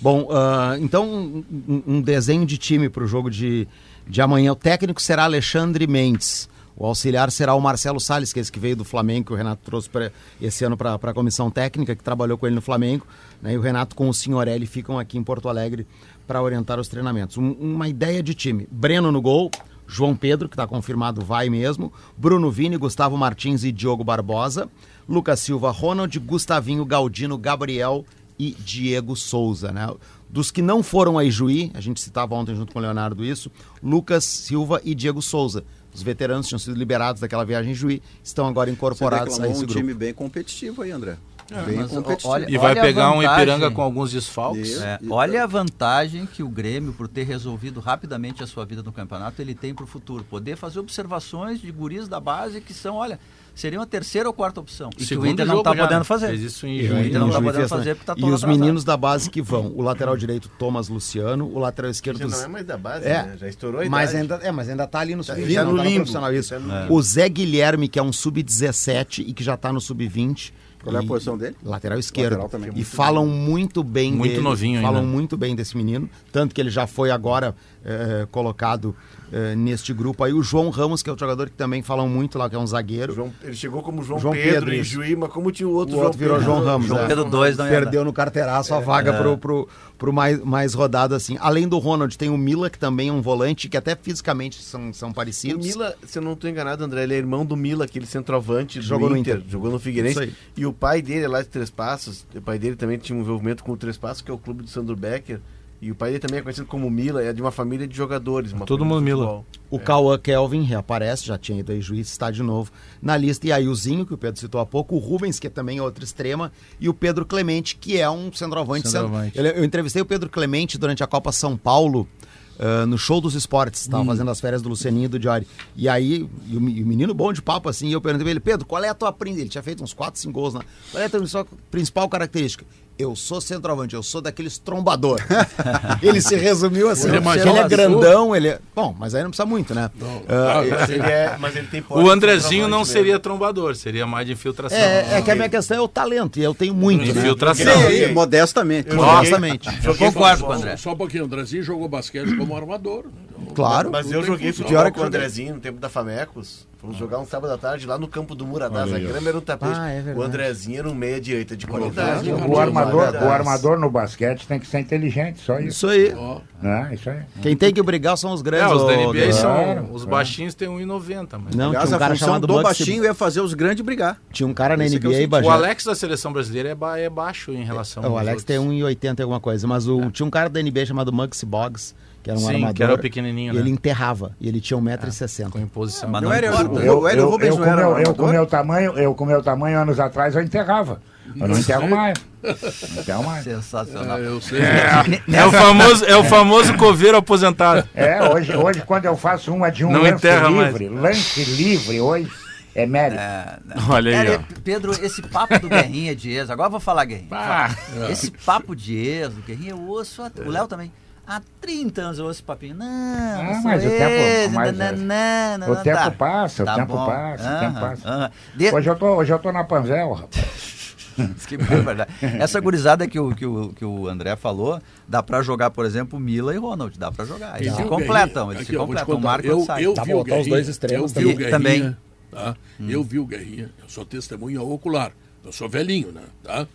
[0.00, 3.68] Bom, uh, então, um, um, desenho de time para o jogo de,
[4.06, 4.52] de amanhã.
[4.52, 6.48] O técnico será Alexandre Mendes.
[6.76, 9.36] O auxiliar será o Marcelo Salles, que é esse que veio do Flamengo, que o
[9.36, 10.10] Renato trouxe pra,
[10.40, 13.06] esse ano para a comissão técnica, que trabalhou com ele no Flamengo.
[13.40, 13.52] Né?
[13.52, 15.86] E o Renato com o Signorelli ficam aqui em Porto Alegre
[16.26, 17.38] para orientar os treinamentos.
[17.38, 18.66] Um, uma ideia de time.
[18.72, 19.52] Breno no gol,
[19.86, 21.92] João Pedro, que está confirmado, vai mesmo.
[22.16, 24.68] Bruno Vini, Gustavo Martins e Diogo Barbosa.
[25.08, 28.04] Lucas Silva, Ronald, Gustavinho, Galdino, Gabriel
[28.36, 29.70] e Diego Souza.
[29.70, 29.88] Né?
[30.28, 33.48] Dos que não foram a Ijuí, a gente citava ontem junto com o Leonardo isso,
[33.80, 35.62] Lucas Silva e Diego Souza
[35.94, 39.72] os veteranos tinham sido liberados daquela viagem em Juí, estão agora incorporados a esse grupo.
[39.72, 41.16] um time bem competitivo aí, André.
[41.50, 42.32] É, bem competitivo.
[42.32, 44.80] Olha, e vai pegar um Ipiranga com alguns desfalques.
[44.80, 48.92] É, olha a vantagem que o Grêmio, por ter resolvido rapidamente a sua vida no
[48.92, 50.24] campeonato, ele tem para o futuro.
[50.24, 53.20] Poder fazer observações de guris da base que são, olha,
[53.54, 54.90] seria uma terceira ou quarta opção.
[54.98, 56.28] E Segundo que o Inter não está podendo fazer.
[56.28, 58.48] Fez isso em o Inter não está podendo fazer porque está E os atrasado.
[58.48, 62.18] meninos da base que vão, o lateral direito Thomas Luciano, o lateral esquerdo...
[62.18, 63.36] Já não é mais da base, é, né?
[63.38, 65.82] Já estourou a mas ainda É, mas ainda está ali no sub-20, tá, no tá
[65.84, 66.32] limbo.
[66.32, 66.54] Isso.
[66.54, 66.60] É.
[66.88, 70.52] O Zé Guilherme, que é um sub-17 e que já está no sub-20
[70.84, 71.56] qual é a posição dele?
[71.62, 72.42] Lateral esquerdo.
[72.42, 74.42] Lateral e falam muito bem muito dele.
[74.42, 75.12] novinho Falam ainda.
[75.12, 76.08] muito bem desse menino.
[76.30, 78.96] Tanto que ele já foi agora é, colocado
[79.30, 80.24] é, neste grupo.
[80.24, 82.58] Aí o João Ramos, que é o jogador que também falam muito lá, que é
[82.58, 83.14] um zagueiro.
[83.14, 85.96] João, ele chegou como João, João Pedro, Pedro em Juí, mas como tinha o outro
[85.96, 86.86] o outro virou João Ramos.
[86.86, 87.06] João é.
[87.06, 89.18] Pedro 2 Perdeu no carteiraço a vaga é.
[89.18, 89.68] pro, pro,
[89.98, 91.36] pro mais, mais rodado assim.
[91.40, 94.92] Além do Ronald, tem o Mila, que também é um volante, que até fisicamente são,
[94.92, 95.64] são parecidos.
[95.64, 98.80] O Mila, se eu não estou enganado, André, ele é irmão do Mila, aquele centroavante
[98.80, 100.32] jogou no Inter, jogou no Figueirense.
[100.56, 103.20] E o pai dele é lá de Três Passos, o pai dele também tinha um
[103.20, 105.40] envolvimento com o Três Passos, que é o clube do Sandro Becker.
[105.84, 108.54] E o pai dele também é conhecido como Mila, é de uma família de jogadores.
[108.64, 109.44] Todo mundo Mila.
[109.70, 109.78] O é.
[109.78, 112.72] Cauã Kelvin reaparece, já tinha ido aí juiz, está de novo
[113.02, 113.46] na lista.
[113.46, 115.82] E aí o Zinho, que o Pedro citou há pouco, o Rubens, que também é
[115.82, 118.88] outra extrema, e o Pedro Clemente, que é um centroavante.
[118.88, 119.36] centroavante.
[119.36, 122.08] Eu entrevistei o Pedro Clemente durante a Copa São Paulo.
[122.54, 124.06] Uh, no show dos esportes, estava hum.
[124.06, 125.44] fazendo as férias do Lucianinho e do Diori.
[125.74, 128.38] E aí, e o, e o, menino bom de papo assim, eu perguntei pra ele,
[128.38, 129.12] Pedro, qual é a tua?
[129.26, 130.60] Ele tinha feito uns 4, 5 gols, né?
[130.92, 132.64] Qual é a tua principal característica?
[132.98, 135.20] Eu sou centroavante, eu sou daqueles trombador.
[136.02, 137.08] ele se resumiu assim.
[137.08, 138.58] Ele, é ele é grandão, ele é...
[138.74, 139.90] Bom, mas aí não precisa muito, né?
[139.94, 144.32] Não, uh, ele é, mas ele tem o Andrezinho não seria trombador, seria mais de
[144.32, 144.78] infiltração.
[144.78, 147.04] É, é que a minha questão é o talento, e eu tenho muito.
[147.04, 147.10] Né?
[147.10, 147.64] Infiltração.
[147.64, 148.08] Né?
[148.08, 148.90] modestamente.
[148.90, 149.68] Eu modestamente.
[149.82, 150.76] Joguei, concordo com o André.
[150.76, 153.04] Só um pouquinho, o Andrezinho jogou basquete como armador.
[153.30, 153.90] Então, claro.
[153.90, 156.66] Mas eu joguei futebol com o Andrezinho no tempo da Famecos.
[156.84, 158.92] Fomos jogar um sábado à tarde lá no campo do Muradás.
[158.92, 159.72] A grama era um tapete.
[159.74, 162.30] Ah, é o Andrezinho era um meia direita de qualidade.
[162.30, 165.68] O armador, o armador no basquete tem que ser inteligente, só isso.
[165.68, 166.14] Isso aí.
[166.14, 166.42] Oh.
[166.62, 167.22] É, isso aí.
[167.40, 168.70] Quem tem que brigar são os grandes.
[168.70, 169.92] É, os da NBA são.
[169.92, 171.40] Os baixinhos têm 1,90.
[171.42, 171.54] Mas...
[171.54, 174.20] Não, Aliás, tinha um cara chamado do baixinho ia fazer os grandes brigar.
[174.30, 177.50] Tinha um cara na NBA é O Alex da seleção brasileira é, ba é baixo
[177.52, 178.04] em relação.
[178.04, 178.44] É, o Alex outros.
[178.44, 180.10] tem 1,80 alguma coisa, mas o, é.
[180.10, 181.94] tinha um cara da NBA chamado Muggsy Boggs
[182.24, 182.74] que era um Sim, armador.
[182.74, 183.60] que era pequenininho, né?
[183.60, 185.46] ele enterrava, e ele tinha 1,60m.
[185.46, 186.08] É, com imposição.
[186.08, 189.26] Mas não, era, eu, eu, eu, eu, com meu, eu com meu tamanho, eu com
[189.26, 191.02] meu tamanho, anos atrás, eu enterrava.
[191.38, 192.18] Eu não enterro mais.
[192.94, 193.44] Não enterro mais.
[193.44, 194.18] Sensacional.
[194.18, 194.60] É, eu sei.
[194.60, 197.88] É, é, o famoso, é o famoso coveiro aposentado.
[197.94, 201.02] É, hoje, hoje quando eu faço uma de um não lance livre, mais.
[201.02, 202.30] lance livre hoje,
[202.74, 203.20] é mérito.
[203.20, 203.58] É,
[203.88, 204.40] Olha aí, ó.
[204.62, 207.28] Pedro, esse papo do Guerrinha de ex, agora eu vou falar Guerrinha.
[207.32, 207.70] Ah,
[208.10, 210.90] esse papo de ex, do Guerrinha, eu ouço, o Léo também.
[211.26, 212.74] Há 30 anos eu ouço esse papinho.
[212.74, 216.10] Não, ah, mas o tempo, mas, nanana, o tempo tá.
[216.10, 217.06] passa, tá o tempo bom.
[217.06, 218.08] passa, uh -huh, o tempo passa.
[218.08, 218.30] Uh -huh.
[218.54, 218.74] De...
[218.74, 220.74] Hoje, eu tô, hoje eu tô na Panvel, rapaz.
[221.46, 222.10] que é verdade.
[222.20, 226.18] Essa gurizada que o, que, o, que o André falou, dá pra jogar, por exemplo,
[226.18, 226.98] Mila e Ronald.
[226.98, 227.60] Dá pra jogar.
[227.60, 229.16] Eles se completam, eles Aqui, se completam.
[229.16, 229.86] O Marco eu, sai.
[229.86, 231.80] Eu, dá vi o os dois extremos eu vi também.
[231.80, 231.96] também.
[232.30, 232.56] Tá?
[232.80, 232.90] Hum.
[232.90, 235.12] Eu vi o Guerrinha, eu sou testemunha ocular.
[235.44, 236.22] Eu sou velhinho, né?
[236.42, 236.66] Tá?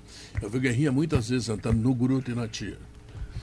[0.42, 2.78] Eu vi o Guerrinha muitas vezes andando no Gruto e na Tia.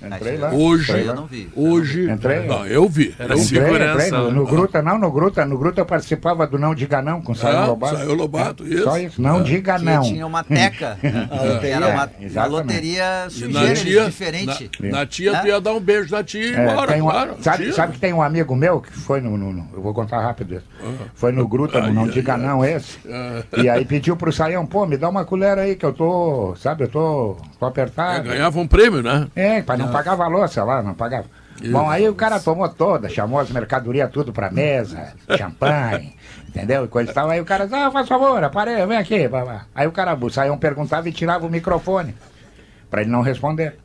[0.02, 0.52] Entrei lá.
[0.52, 1.12] Hoje, entrei lá.
[1.12, 1.48] eu não vi.
[1.54, 2.46] Hoje, entrei.
[2.46, 3.14] Não, eu vi.
[3.18, 4.06] Era eu segurança.
[4.06, 7.20] Entrei, no, no Gruta, não, no Gruta, no Gruta eu participava do Não Diga Não
[7.22, 7.96] com o Saiu ah, Lobato.
[7.96, 8.84] Saiu Lobato, é, isso.
[8.84, 9.42] Só isso, Não é.
[9.42, 10.02] Diga Não.
[10.02, 10.98] Tinha uma teca.
[11.02, 11.70] é.
[11.70, 14.70] Era uma, uma loteria sujeira, diferente.
[14.80, 17.36] Na, na tia, tu ia dar um beijo na tia e é, embora, uma, claro.
[17.40, 20.20] Sabe, sabe, que tem um amigo meu que foi no, no, no eu vou contar
[20.20, 20.66] rápido isso.
[20.82, 21.06] Ah.
[21.14, 22.98] Foi no Gruta, no Não Diga Não esse.
[23.08, 23.42] Ah.
[23.56, 26.84] E aí pediu pro Saião, pô, me dá uma colher aí que eu tô, sabe,
[26.84, 28.28] eu tô, tô apertado.
[28.28, 29.28] ganhava um prêmio, né?
[29.34, 31.26] É, para não pagar valor, sei lá lá, não pagava.
[31.70, 36.14] Bom, aí o cara tomou toda, chamou as mercadorias tudo pra mesa, champanhe,
[36.48, 36.84] entendeu?
[36.84, 37.30] E coisa e tal.
[37.30, 39.28] Aí o cara, ah, faz favor, aparelho, vem aqui.
[39.74, 42.14] Aí o cara saiu, perguntava e tirava o microfone,
[42.90, 43.78] pra ele não responder.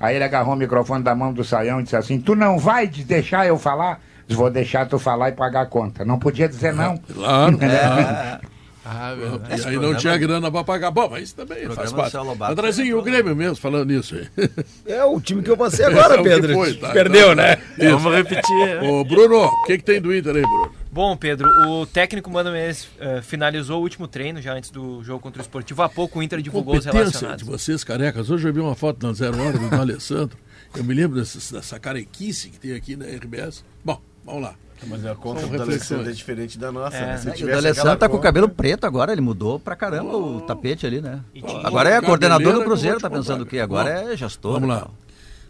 [0.00, 2.86] Aí ele agarrou o microfone da mão do Saião e disse assim: Tu não vai
[2.86, 4.00] deixar eu falar?
[4.28, 6.04] Vou deixar tu falar e pagar a conta.
[6.04, 6.96] Não podia dizer não.
[6.96, 7.58] Claro.
[7.62, 8.57] É.
[8.90, 9.14] Ah,
[9.54, 10.90] e aí não tinha grana para pagar.
[10.90, 12.16] Bom, mas isso também faz parte.
[12.16, 14.50] Andrezinho, o Grêmio mesmo, falando nisso aí.
[14.86, 16.54] É o time que eu passei agora, é Pedro.
[16.54, 17.34] Foi, tá, Perdeu, tá.
[17.34, 17.58] né?
[17.78, 17.98] Isso.
[17.98, 18.82] Vamos repetir.
[18.82, 20.72] Ô, Bruno, o que, que tem do Inter aí, Bruno?
[20.90, 25.20] Bom, Pedro, o técnico Mano Menezes uh, finalizou o último treino já antes do jogo
[25.20, 25.82] contra o Esportivo.
[25.82, 27.44] Há pouco o Inter divulgou os relacionados.
[27.44, 28.30] de vocês, carecas.
[28.30, 30.38] Hoje eu vi uma foto na Zero Hora do Alessandro.
[30.74, 33.64] Eu me lembro dessa, dessa carequice que tem aqui na RBS.
[33.84, 34.54] Bom, vamos lá.
[34.86, 36.96] Mas a conta do Alessandro é diferente da nossa.
[36.96, 37.34] É, né?
[37.42, 40.36] O Alessandro tá com o cabelo preto agora, ele mudou pra caramba oh.
[40.36, 41.20] o tapete ali, né?
[41.42, 41.66] Oh.
[41.66, 43.58] Agora é coordenador do Cruzeiro, tá pensando o quê?
[43.58, 44.12] Agora oh.
[44.12, 44.52] é gestor.
[44.52, 44.88] Vamos lá.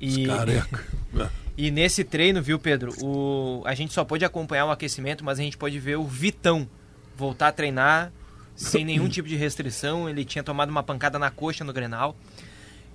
[0.00, 0.26] E...
[0.26, 0.80] Careca.
[1.58, 3.62] E nesse treino, viu, Pedro, o...
[3.64, 6.68] a gente só pôde acompanhar o aquecimento, mas a gente pode ver o Vitão
[7.16, 8.12] voltar a treinar
[8.54, 10.08] sem nenhum tipo de restrição.
[10.08, 12.16] Ele tinha tomado uma pancada na coxa no Grenal.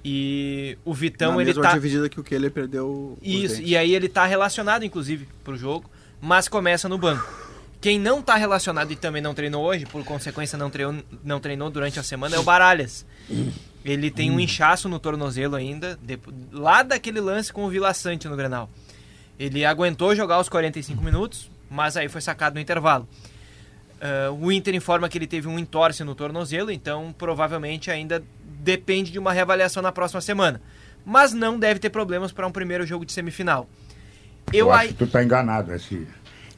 [0.04, 1.74] E o Vitão, na ele tá.
[1.74, 3.18] dividida que o Keller perdeu.
[3.22, 5.90] Isso, e aí ele tá relacionado, inclusive, pro jogo,
[6.24, 7.30] mas começa no banco.
[7.82, 11.70] Quem não tá relacionado e também não treinou hoje, por consequência não treinou, não treinou
[11.70, 13.06] durante a semana, é o Baralhas.
[13.84, 16.00] Ele tem um inchaço no tornozelo ainda,
[16.50, 18.70] lá daquele lance com o Vila Sante no Grenal.
[19.38, 23.06] Ele aguentou jogar os 45 minutos, mas aí foi sacado no intervalo.
[24.00, 29.12] Uh, o Inter informa que ele teve um entorse no tornozelo, então provavelmente ainda depende
[29.12, 30.62] de uma reavaliação na próxima semana.
[31.06, 33.68] Mas não deve ter problemas para um primeiro jogo de semifinal.
[34.52, 36.08] Eu, Eu acho que tu tá enganado, esse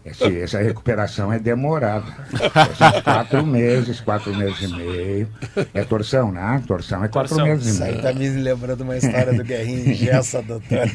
[0.05, 2.05] esse, essa recuperação é demorada.
[2.77, 5.27] São quatro meses, quatro meses e meio.
[5.73, 6.63] É torção, né?
[6.67, 7.47] Torção é quatro torção.
[7.47, 7.95] meses e meio.
[7.97, 10.87] Isso aí tá me lembrando uma história do Guerrinho Gessa, doutor.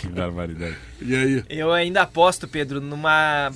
[0.00, 0.76] que barbaridade.
[1.00, 1.44] E aí?
[1.48, 3.52] Eu ainda aposto, Pedro, numa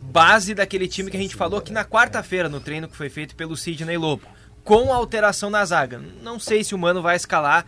[0.00, 3.34] base daquele time que a gente falou aqui na quarta-feira, no treino que foi feito
[3.34, 4.22] pelo Sidney Lobo.
[4.62, 6.00] Com alteração na zaga.
[6.22, 7.66] Não sei se o Mano vai escalar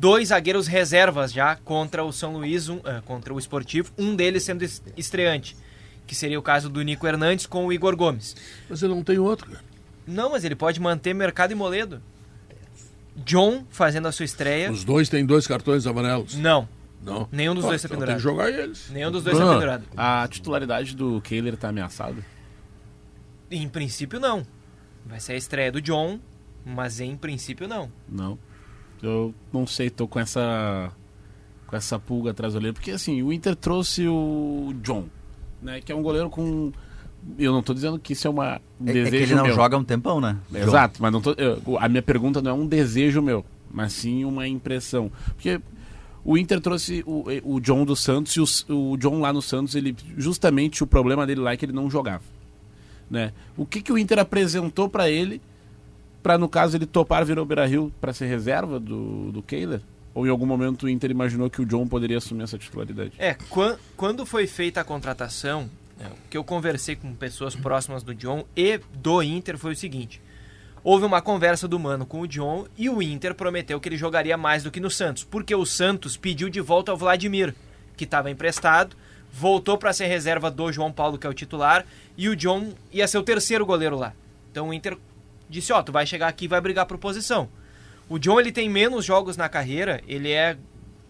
[0.00, 4.42] dois zagueiros reservas já contra o São Luís, um, uh, contra o Esportivo, um deles
[4.42, 4.64] sendo
[4.96, 5.54] estreante,
[6.06, 8.34] que seria o caso do Nico Hernandes com o Igor Gomes.
[8.68, 9.62] Mas ele não tem outro, cara.
[10.06, 12.00] Não, mas ele pode manter Mercado e Moledo.
[13.14, 14.72] John fazendo a sua estreia.
[14.72, 16.34] Os dois têm dois cartões amarelos?
[16.34, 16.66] Não.
[17.02, 17.28] Não.
[17.30, 18.16] Nenhum dos ah, dois está então pendurado.
[18.16, 18.90] Tem que jogar eles.
[18.90, 19.84] Nenhum dos dois está pendurado.
[19.96, 22.24] A titularidade do Kehler está ameaçada?
[23.50, 24.46] Em princípio, não.
[25.04, 26.18] Vai ser a estreia do John,
[26.64, 27.90] mas em princípio, não.
[28.08, 28.38] Não.
[29.02, 30.92] Eu não sei, tô com essa
[31.66, 35.04] com essa pulga atrás do goleiro, porque assim, o Inter trouxe o John,
[35.62, 36.72] né, que é um goleiro com
[37.38, 39.44] eu não estou dizendo que isso é uma um é, desejo é que ele não
[39.44, 39.54] meu.
[39.54, 40.36] joga um tempão, né?
[40.52, 44.24] Exato, mas não tô, eu, a minha pergunta não é um desejo meu, mas sim
[44.24, 45.12] uma impressão.
[45.34, 45.60] Porque
[46.24, 48.40] o Inter trouxe o, o John do Santos e
[48.72, 51.72] o, o John lá no Santos, ele justamente o problema dele lá é que ele
[51.72, 52.22] não jogava.
[53.10, 53.32] Né?
[53.56, 55.40] O que, que o Inter apresentou para ele
[56.22, 59.80] para no caso ele topar vir ao Beira-Rio para ser reserva do, do Kehler?
[60.14, 63.12] Ou em algum momento o Inter imaginou que o John poderia assumir essa titularidade?
[63.18, 63.36] É,
[63.96, 68.44] quando foi feita a contratação, é, o que eu conversei com pessoas próximas do John
[68.56, 70.20] e do Inter foi o seguinte:
[70.82, 74.36] houve uma conversa do Mano com o John e o Inter prometeu que ele jogaria
[74.36, 77.54] mais do que no Santos, porque o Santos pediu de volta o Vladimir,
[77.96, 78.96] que estava emprestado,
[79.32, 83.06] voltou para ser reserva do João Paulo, que é o titular, e o John ia
[83.06, 84.12] ser o terceiro goleiro lá.
[84.50, 84.96] Então o Inter
[85.50, 87.48] disse, ó, oh, tu vai chegar aqui e vai brigar por posição.
[88.08, 90.56] O John, ele tem menos jogos na carreira, ele é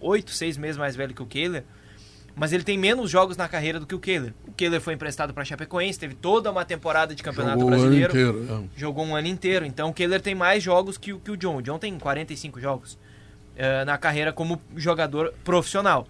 [0.01, 1.65] oito, seis meses mais velho que o Kehler,
[2.35, 4.33] mas ele tem menos jogos na carreira do que o Kehler.
[4.47, 8.15] O Kehler foi emprestado para Chapecoense, teve toda uma temporada de campeonato jogou brasileiro.
[8.15, 8.79] Um ano inteiro, é.
[8.81, 9.67] Jogou um ano inteiro.
[9.67, 11.57] Então o Kehler tem mais jogos que, que o John.
[11.57, 16.07] O John tem 45 jogos uh, na carreira como jogador profissional.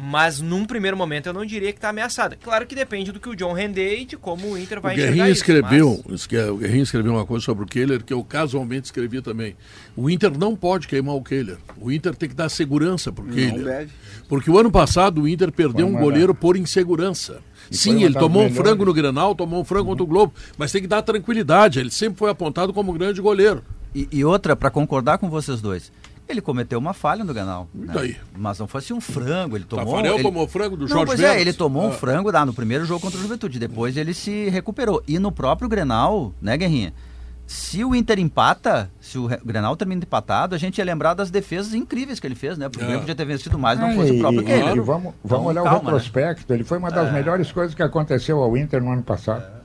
[0.00, 2.38] Mas num primeiro momento eu não diria que está ameaçada.
[2.40, 4.96] Claro que depende do que o John render e de como o Inter vai o
[4.96, 6.28] Guerrinho enxergar escreveu, isso.
[6.30, 6.48] Mas...
[6.50, 9.56] O Guerrinho escreveu uma coisa sobre o Kehler que eu casualmente escrevi também.
[9.96, 11.58] O Inter não pode queimar o Kehler.
[11.80, 13.88] O Inter tem que dar segurança para o Kehler.
[14.28, 17.40] Porque o ano passado o Inter perdeu um goleiro por insegurança.
[17.68, 19.88] E Sim, ele tomou um frango no Grenal, tomou um frango uhum.
[19.88, 21.80] contra o Globo, mas tem que dar tranquilidade.
[21.80, 23.64] Ele sempre foi apontado como grande goleiro.
[23.92, 25.90] E, e outra, para concordar com vocês dois,
[26.28, 27.68] ele cometeu uma falha no Granal.
[27.74, 28.16] Né?
[28.36, 29.86] Mas não foi assim um frango, ele tomou...
[29.86, 30.22] Tafarel ele...
[30.22, 31.86] tomou frango do não, Jorge pois é, ele tomou ah.
[31.88, 35.02] um frango lá no primeiro jogo contra o Juventude, depois ele se recuperou.
[35.06, 36.92] E no próprio Grenal, né, Guerrinha?
[37.46, 41.72] Se o Inter empata, se o Grenal termina empatado, a gente ia lembrar das defesas
[41.72, 42.68] incríveis que ele fez, né?
[42.68, 42.98] Porque é.
[42.98, 44.80] podia ter vencido mais, não fosse o próprio que ele.
[44.82, 45.92] Vamos, vamos então, olhar calma, o né?
[45.92, 46.56] retrospecto, né?
[46.56, 47.12] ele foi uma das é.
[47.12, 49.42] melhores coisas que aconteceu ao Inter no ano passado.
[49.42, 49.58] É.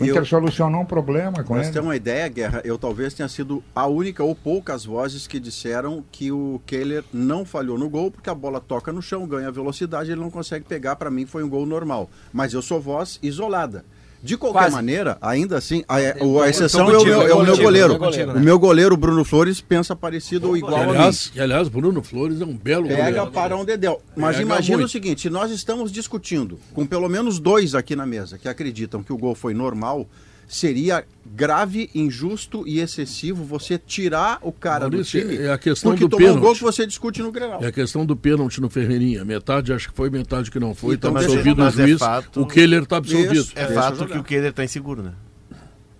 [0.00, 1.64] O Inter eu, solucionou um problema com ele.
[1.64, 2.62] Você tem uma ideia, Guerra?
[2.64, 7.44] Eu talvez tenha sido a única ou poucas vozes que disseram que o Kehler não
[7.44, 10.96] falhou no gol porque a bola toca no chão, ganha velocidade, ele não consegue pegar.
[10.96, 12.08] Para mim foi um gol normal.
[12.32, 13.84] Mas eu sou voz isolada.
[14.24, 14.74] De qualquer Quase.
[14.74, 17.98] maneira, ainda assim, a, a, a exceção é o meu, é o meu goleiro.
[18.34, 21.40] O meu goleiro, Bruno Flores, pensa parecido ou igual aliás, a mim.
[21.42, 23.30] aliás, Bruno Flores é um belo Pega goleiro.
[23.30, 24.00] para um dedéu.
[24.16, 24.88] Mas Pega imagina muito.
[24.88, 29.02] o seguinte, se nós estamos discutindo com pelo menos dois aqui na mesa que acreditam
[29.02, 30.08] que o gol foi normal,
[30.48, 35.92] seria grave, injusto e excessivo você tirar o cara Maurício, do time é a questão
[35.92, 36.38] porque do tomou pênalti.
[36.38, 37.62] um gol que você discute no Grenal.
[37.62, 39.24] É a questão do pênalti no Ferreirinha.
[39.24, 40.94] Metade acho que foi, metade que não foi.
[40.94, 41.96] Está então, absolvido o juiz.
[41.96, 43.34] É fato, o Keller está absolvido.
[43.34, 45.12] Isso, é fato que o Keller está inseguro, né?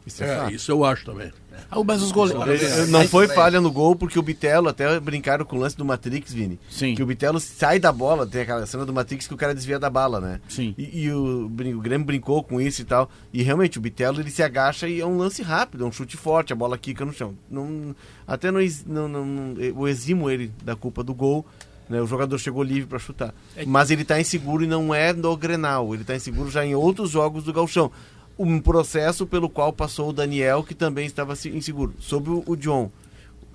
[0.07, 1.33] Isso é, é isso eu acho também.
[1.70, 2.89] Ah, mas os goleiros.
[2.89, 6.32] Não foi falha no gol, porque o Bitelo, até brincaram com o lance do Matrix,
[6.32, 6.59] Vini.
[6.70, 6.95] Sim.
[6.95, 9.78] Que o Bitelo sai da bola, tem aquela cena do Matrix que o cara desvia
[9.78, 10.41] da bala, né?
[10.49, 10.74] Sim.
[10.77, 13.11] E, e o, o Grêmio brincou com isso e tal.
[13.32, 16.16] E realmente, o Bitelo ele se agacha e é um lance rápido, é um chute
[16.16, 17.35] forte, a bola quica no chão.
[17.51, 17.95] Não,
[18.27, 21.45] até não, não, não, eu eximo ele da culpa do gol.
[21.86, 23.35] Né, o jogador chegou livre para chutar.
[23.55, 25.93] É Mas ele está inseguro e não é no Grenal.
[25.93, 27.93] Ele está inseguro já em outros jogos do Galchão
[28.39, 31.94] um processo pelo qual passou o Daniel, que também estava inseguro.
[31.98, 32.90] Sobre o, o John.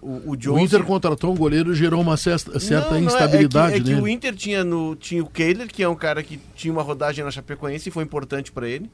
[0.01, 0.85] O, o, John o Inter se...
[0.85, 3.75] contratou um goleiro gerou uma certa, certa não, não, instabilidade.
[3.75, 6.23] É que, é que o Inter tinha, no, tinha o Kehler, que é um cara
[6.23, 8.89] que tinha uma rodagem na Chapecoense e foi importante para ele.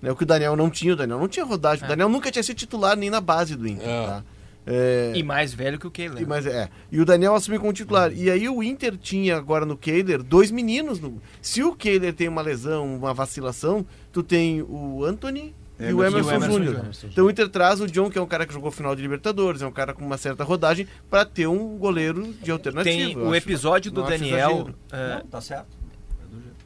[0.00, 1.82] Né, o que o Daniel não tinha, o Daniel não tinha rodagem.
[1.84, 1.86] É.
[1.86, 3.86] O Daniel nunca tinha sido titular nem na base do Inter.
[3.86, 4.06] É.
[4.06, 4.24] Tá?
[4.66, 5.12] É...
[5.14, 6.22] E mais velho que o Kehler.
[6.22, 6.68] E, mais, é.
[6.90, 8.12] e o Daniel assumiu como titular.
[8.12, 10.98] E aí o Inter tinha agora no Kehler dois meninos.
[10.98, 11.22] No...
[11.40, 16.02] Se o Kehler tem uma lesão, uma vacilação, tu tem o Anthony é, e o
[16.02, 16.86] Emerson, Emerson Júnior.
[17.04, 19.62] Então o Inter traz o John, que é um cara que jogou final de Libertadores,
[19.62, 22.96] é um cara com uma certa rodagem, para ter um goleiro de alternativa.
[22.96, 24.70] Tem o episódio do Daniel.
[24.90, 25.14] É...
[25.14, 25.85] Não, tá certo.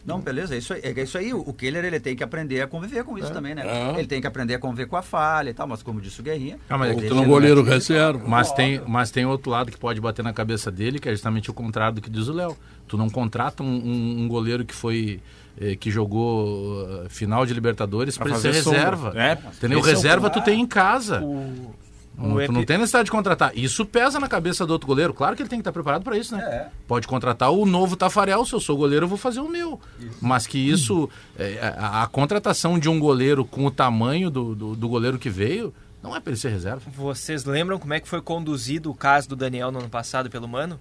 [0.04, 0.80] Não, beleza, é isso aí.
[0.82, 1.32] É isso aí.
[1.34, 3.30] O Keller ele tem que aprender a conviver com isso é.
[3.30, 3.62] também, né?
[3.66, 3.98] É.
[3.98, 6.22] Ele tem que aprender a conviver com a falha e tal, mas como disse o
[6.22, 6.58] Guerrinha.
[6.68, 8.22] Ah, mas ele um goleiro reserva.
[8.26, 11.50] Mas tem, mas tem outro lado que pode bater na cabeça dele, que é justamente
[11.50, 12.56] o contrário do que diz o Léo.
[12.88, 15.20] Tu não contrata um, um, um goleiro que foi
[15.60, 19.12] eh, que jogou uh, final de Libertadores para ser reserva.
[19.14, 19.80] É, entendeu?
[19.80, 21.20] Reserva é tu tem em casa.
[21.20, 21.74] O...
[22.20, 23.56] Não, tu não tem necessidade de contratar.
[23.56, 25.14] Isso pesa na cabeça do outro goleiro.
[25.14, 26.42] Claro que ele tem que estar preparado para isso, né?
[26.42, 26.68] É.
[26.86, 28.44] Pode contratar o novo Tafarel.
[28.44, 29.80] Se eu sou goleiro, eu vou fazer o meu.
[29.98, 30.18] Isso.
[30.20, 34.76] Mas que isso, é, a, a, contratação de um goleiro com o tamanho do, do,
[34.76, 35.72] do goleiro que veio,
[36.02, 36.82] não é para ele ser reserva.
[36.94, 40.46] Vocês lembram como é que foi conduzido o caso do Daniel no ano passado pelo
[40.46, 40.78] Mano?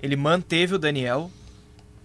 [0.00, 1.30] Ele manteve o Daniel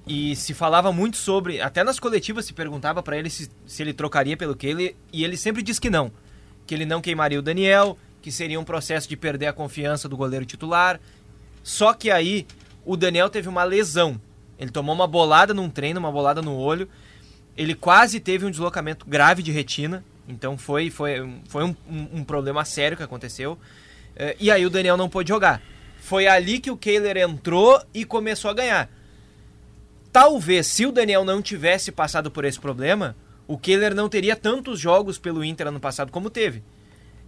[0.07, 1.61] e se falava muito sobre.
[1.61, 4.95] Até nas coletivas se perguntava para ele se, se ele trocaria pelo que ele.
[5.13, 6.11] E ele sempre disse que não.
[6.65, 10.17] Que ele não queimaria o Daniel, que seria um processo de perder a confiança do
[10.17, 10.99] goleiro titular.
[11.63, 12.45] Só que aí
[12.85, 14.19] o Daniel teve uma lesão.
[14.57, 16.89] Ele tomou uma bolada num treino, uma bolada no olho.
[17.55, 20.03] Ele quase teve um deslocamento grave de retina.
[20.27, 23.53] Então foi, foi, foi um, um, um problema sério que aconteceu.
[23.53, 25.61] Uh, e aí o Daniel não pôde jogar.
[25.99, 28.89] Foi ali que o Kehler entrou e começou a ganhar.
[30.11, 33.15] Talvez, se o Daniel não tivesse passado por esse problema,
[33.47, 36.63] o Kehler não teria tantos jogos pelo Inter ano passado como teve.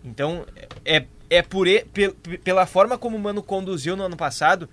[0.03, 0.45] Então,
[0.84, 1.68] é, é por,
[2.44, 4.68] pela forma como o Mano conduziu no ano passado,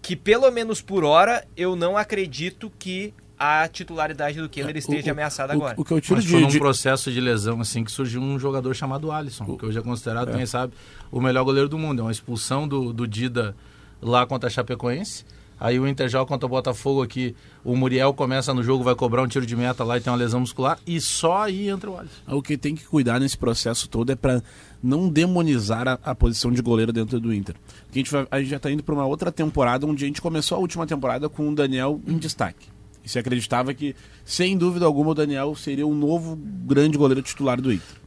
[0.00, 5.08] que pelo menos por hora eu não acredito que a titularidade do Keller é, esteja
[5.08, 5.74] o, ameaçada o, agora.
[5.76, 6.58] O que eu tiro Mas de, foi num de...
[6.58, 9.58] processo de lesão assim que surgiu um jogador chamado Alisson, o...
[9.58, 10.36] que hoje é considerado, é.
[10.36, 10.72] quem sabe,
[11.10, 12.00] o melhor goleiro do mundo.
[12.00, 13.56] É uma expulsão do, do Dida
[14.00, 15.24] lá contra a Chapecoense.
[15.58, 19.22] Aí o Inter joga contra o Botafogo aqui, o Muriel começa no jogo, vai cobrar
[19.22, 21.98] um tiro de meta lá e tem uma lesão muscular, e só aí entra o
[21.98, 22.14] Alisson.
[22.28, 24.42] O que tem que cuidar nesse processo todo é para
[24.82, 27.54] não demonizar a, a, posição de goleiro dentro do Inter.
[27.86, 30.06] Porque a gente, vai, a gente já está indo para uma outra temporada onde a
[30.06, 32.68] gente começou a última temporada com o Daniel em destaque.
[33.02, 33.94] E se acreditava que,
[34.24, 38.04] sem dúvida alguma, o Daniel seria um novo grande goleiro titular do Inter.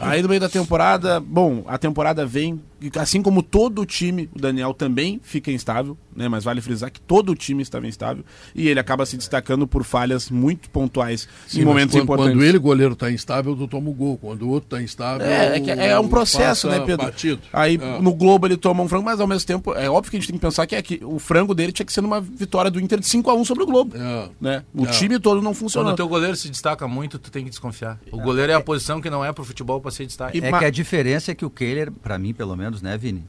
[0.00, 2.60] Aí no meio da temporada, bom, a temporada vem,
[2.96, 6.28] assim como todo o time, o Daniel também fica instável, né?
[6.28, 8.24] Mas vale frisar que todo o time estava instável
[8.54, 12.32] e ele acaba se destacando por falhas muito pontuais Sim, em momentos quando, importantes.
[12.34, 14.18] Quando ele, goleiro, está instável, tu toma o gol.
[14.18, 15.26] Quando o outro está instável.
[15.26, 17.06] É, é, é, um processo, né, Pedro?
[17.06, 17.40] Batido.
[17.52, 18.00] Aí é.
[18.00, 20.28] no Globo ele toma um frango, mas ao mesmo tempo, é óbvio que a gente
[20.28, 22.80] tem que pensar que, é que o frango dele tinha que ser uma vitória do
[22.80, 23.96] Inter de 5 a 1 sobre o Globo.
[23.96, 24.28] É.
[24.40, 24.64] Né?
[24.74, 24.90] O é.
[24.90, 25.88] time todo não funciona.
[25.88, 27.98] Quando o teu goleiro se destaca muito, tu tem que desconfiar.
[28.10, 30.44] O goleiro é a posição que não é pro futebol para ser destaque.
[30.44, 33.24] É que a diferença é que o Kehler, para mim pelo menos, né, Vini?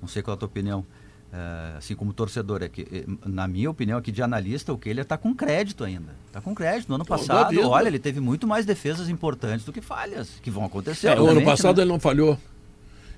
[0.00, 0.84] Não sei qual é a tua opinião.
[1.32, 5.02] Uh, assim como torcedor, é que, eh, na minha opinião aqui de analista, o Kehler
[5.02, 6.14] está com crédito ainda.
[6.26, 6.90] Está com crédito.
[6.90, 10.62] No ano passado, olha, ele teve muito mais defesas importantes do que falhas, que vão
[10.62, 11.08] acontecer.
[11.08, 11.84] É, o ano passado né?
[11.84, 12.38] ele não falhou.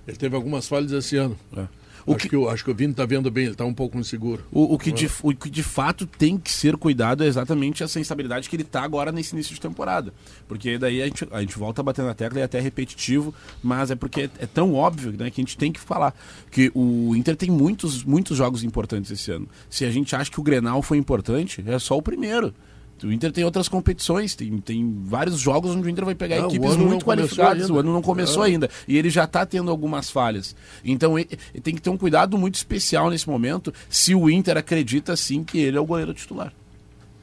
[0.06, 1.36] Ele teve algumas falhas esse ano.
[1.56, 1.66] É.
[2.06, 3.98] O acho, que, que, acho que o Vini está vendo bem, ele está um pouco
[3.98, 4.44] inseguro.
[4.52, 7.98] O, o, que de, o que de fato tem que ser cuidado é exatamente essa
[7.98, 10.12] instabilidade que ele está agora nesse início de temporada.
[10.46, 13.34] Porque daí a gente, a gente volta a bater na tecla e é até repetitivo,
[13.62, 16.14] mas é porque é, é tão óbvio né, que a gente tem que falar.
[16.50, 19.48] Que o Inter tem muitos, muitos jogos importantes esse ano.
[19.70, 22.54] Se a gente acha que o Grenal foi importante, é só o primeiro.
[23.02, 26.46] O Inter tem outras competições, tem, tem vários jogos onde o Inter vai pegar não,
[26.46, 27.68] equipes muito qualificadas.
[27.68, 28.48] O ano não começou é.
[28.48, 28.70] ainda.
[28.86, 30.54] E ele já está tendo algumas falhas.
[30.84, 34.56] Então ele, ele tem que ter um cuidado muito especial nesse momento se o Inter
[34.56, 36.52] acredita sim que ele é o goleiro titular.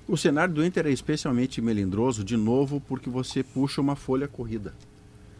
[0.07, 4.73] O cenário do Inter é especialmente melindroso, de novo, porque você puxa uma folha corrida.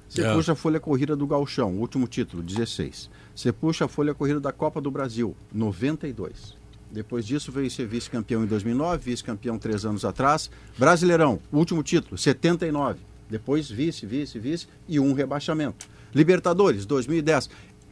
[0.08, 0.34] Você é.
[0.34, 3.10] puxa a folha corrida do Galchão, último título, 16.
[3.36, 6.61] Você puxa a folha corrida da Copa do Brasil, 92.
[6.92, 10.52] Depois disso veio ser vice-campeão em 2009, vice-campeão três anos atrás.
[10.78, 13.00] Brasileirão, último título, 79.
[13.30, 15.88] Depois vice, vice, vice e um rebaixamento.
[16.14, 17.50] Libertadores, 2010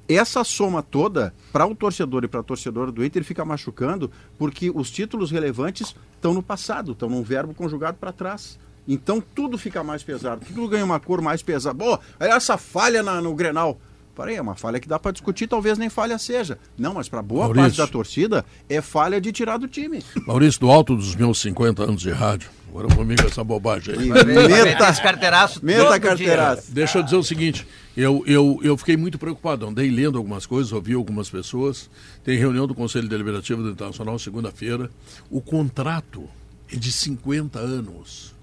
[0.10, 4.10] essa soma toda, para o torcedor e para a torcedora do Inter, fica machucando,
[4.40, 8.58] porque os títulos relevantes estão no passado, estão num verbo conjugado para trás.
[8.88, 11.78] Então tudo fica mais pesado, tudo ganha uma cor mais pesada.
[11.78, 13.80] Pô, essa falha na, no Grenal.
[14.20, 16.60] Parei, é uma falha que dá para discutir, talvez nem falha seja.
[16.78, 17.62] Não, mas para boa Maurício.
[17.64, 20.04] parte da torcida é falha de tirar do time.
[20.28, 24.10] Maurício, do alto dos meus 50 anos de rádio, agora comigo essa bobagem aí.
[24.10, 25.64] Meta, carteiraço.
[25.64, 26.70] Meta carteiraço.
[26.70, 27.66] Deixa eu dizer o seguinte,
[27.96, 31.90] eu, eu, eu fiquei muito preocupado, andei lendo algumas coisas, ouvi algumas pessoas.
[32.22, 34.90] Tem reunião do Conselho Deliberativo do Internacional segunda-feira.
[35.32, 36.28] O contrato
[36.70, 38.38] é de 50 anos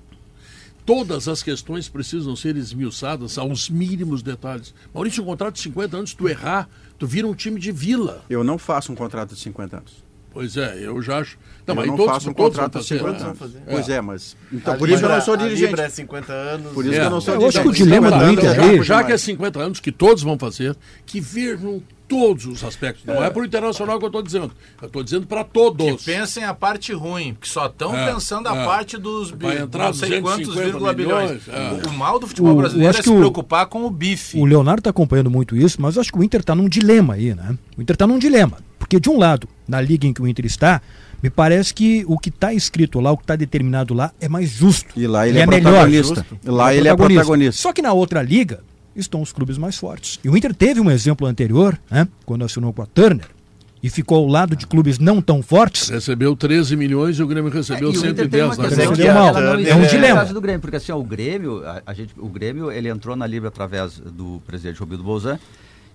[0.87, 4.73] todas as questões precisam ser esmiuçadas aos mínimos detalhes.
[4.95, 8.25] Maurício, um contrato de 50 anos, tu errar, tu vira um time de vila.
[8.31, 10.07] Eu não faço um contrato de 50 anos.
[10.31, 11.39] Pois é, eu já acho.
[11.67, 13.39] Não, eu não todos, faço um contrato de 50 anos.
[13.39, 13.59] Fazer.
[13.69, 14.37] Pois é, mas.
[14.53, 15.71] Então, por isso que eu não sou dirigente.
[15.71, 16.73] Libra é 50 anos.
[16.73, 17.01] Por isso é.
[17.01, 17.57] que eu não sou é, dirigente.
[17.57, 18.83] Eu acho que o dilema do Inter é.
[18.83, 20.77] Já que é 50 anos, que todos vão fazer,
[21.07, 23.05] que vejam todos os aspectos.
[23.05, 24.53] Não é, é para o internacional que eu estou dizendo.
[24.81, 26.05] Eu estou dizendo para todos.
[26.05, 28.65] Que pensem a parte ruim, que só estão é, pensando a é.
[28.65, 31.49] parte dos Vai entrar não sei quantos vírgula bilhões.
[31.49, 31.89] É.
[31.89, 34.39] O, mal do futebol o, brasileiro é se preocupar com o bife.
[34.39, 37.15] O Leonardo está acompanhando muito isso, mas eu acho que o Inter está num dilema
[37.15, 37.57] aí, né?
[37.77, 38.59] O Inter está num dilema.
[38.79, 40.81] Porque, de um lado, na liga em que o Inter está,
[41.23, 44.51] me parece que o que está escrito lá, o que está determinado lá, é mais
[44.51, 44.89] justo.
[44.97, 45.89] E lá ele, ele é, é melhor.
[46.45, 47.61] Lá ele é protagonista.
[47.61, 48.63] Só que na outra liga,
[48.97, 50.19] estão os clubes mais fortes.
[50.25, 53.29] E o Inter teve um exemplo anterior, né, quando assinou com a Turner,
[53.83, 55.89] e ficou ao lado de clubes não tão fortes.
[55.89, 58.59] Recebeu 13 milhões e o Grêmio recebeu é, 110.
[58.59, 58.69] Né?
[58.69, 59.37] Recebeu mal.
[59.59, 60.25] É um dilema.
[60.25, 63.27] do Grêmio, porque assim, ó, o Grêmio, a, a, gente, o Grêmio, ele entrou na
[63.27, 65.39] Libra através do presidente Robildo Bolzan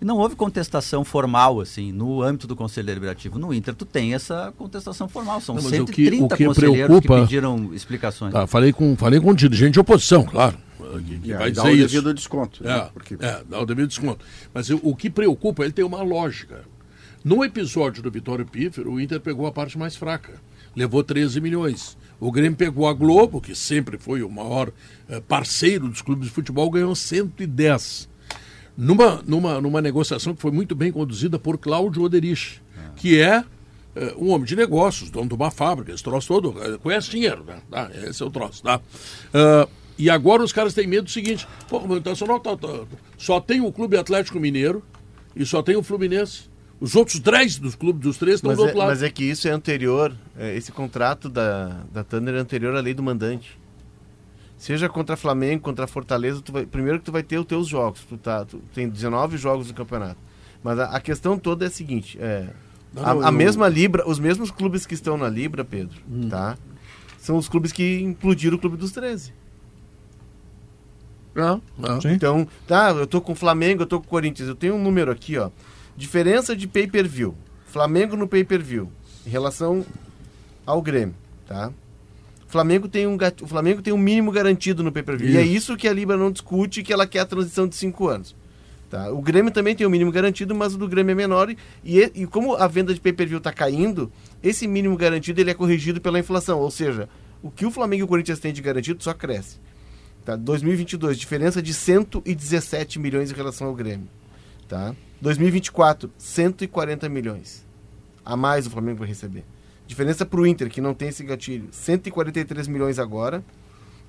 [0.02, 3.38] e não houve contestação formal, assim, no âmbito do Conselho Deliberativo.
[3.38, 5.40] No Inter, tu tem essa contestação formal.
[5.40, 7.16] São não, 130 o que, o que conselheiros preocupa...
[7.16, 8.34] que pediram explicações.
[8.34, 10.58] Tá, falei, com, falei com dirigente de oposição, claro
[11.00, 11.78] que, que é, vai dizer isso.
[11.78, 12.64] Dá o devido desconto.
[12.64, 12.90] É, né?
[12.94, 13.14] Porque...
[13.20, 14.26] é, dá o devido desconto.
[14.54, 16.64] Mas o, o que preocupa, ele tem uma lógica.
[17.24, 20.34] No episódio do Vitório Pífero, o Inter pegou a parte mais fraca.
[20.76, 21.98] Levou 13 milhões.
[22.20, 24.72] O Grêmio pegou a Globo, que sempre foi o maior
[25.10, 28.10] eh, parceiro dos clubes de futebol, ganhou 110.
[28.82, 32.82] Numa, numa, numa negociação que foi muito bem conduzida por Cláudio Oderich, é.
[32.96, 33.44] que é
[33.96, 37.44] eh, um homem de negócios, dono de uma fábrica, esse troço todo, eh, conhece dinheiro,
[37.44, 37.62] né?
[37.72, 38.78] Ah, esse é o troço, tá?
[38.80, 42.86] Uh, e agora os caras têm medo do seguinte: pô, o Internacional tá, tá,
[43.20, 44.82] só tem o Clube Atlético Mineiro
[45.36, 46.50] e só tem o Fluminense.
[46.80, 48.90] Os outros três dos clubes dos três estão do outro é, lado.
[48.90, 52.80] Mas é que isso é anterior, é, esse contrato da, da Tanner é anterior à
[52.80, 53.61] lei do mandante.
[54.62, 58.02] Seja contra Flamengo, contra Fortaleza, vai, primeiro que tu vai ter os teus jogos.
[58.08, 60.18] Tu, tá, tu tem 19 jogos no campeonato.
[60.64, 62.48] Mas a, a questão toda é a seguinte: é,
[62.94, 63.32] não, a, a eu...
[63.32, 66.30] mesma Libra, os mesmos clubes que estão na Libra, Pedro, hum.
[66.30, 66.56] tá?
[67.18, 69.34] São os clubes que implodiram o Clube dos 13.
[71.34, 71.98] Não, não.
[72.12, 74.48] Então, tá, eu tô com o Flamengo, eu tô com o Corinthians.
[74.48, 75.50] Eu tenho um número aqui, ó.
[75.98, 77.34] Diferença de pay-per-view.
[77.66, 78.92] Flamengo no pay-per-view.
[79.26, 79.84] Em relação
[80.68, 81.16] ao Grêmio,
[81.48, 81.72] tá?
[82.52, 85.30] O Flamengo tem um, o Flamengo tem um mínimo garantido no pay-per-view.
[85.30, 88.10] E é isso que a Libra não discute, que ela quer a transição de cinco
[88.10, 88.36] anos.
[88.90, 89.10] Tá?
[89.10, 91.50] O Grêmio também tem um mínimo garantido, mas o do Grêmio é menor.
[91.82, 94.12] E, e como a venda de pay-per-view está caindo,
[94.44, 96.60] esse mínimo garantido ele é corrigido pela inflação.
[96.60, 97.08] Ou seja,
[97.42, 99.56] o que o Flamengo e o Corinthians têm de garantido só cresce.
[100.26, 100.36] Tá?
[100.36, 104.10] 2022, diferença de 117 milhões em relação ao Grêmio.
[104.68, 104.94] Tá?
[105.22, 107.64] 2024, 140 milhões.
[108.26, 109.46] A mais o Flamengo vai receber.
[109.92, 113.44] Diferença para o Inter, que não tem esse gatilho, 143 milhões agora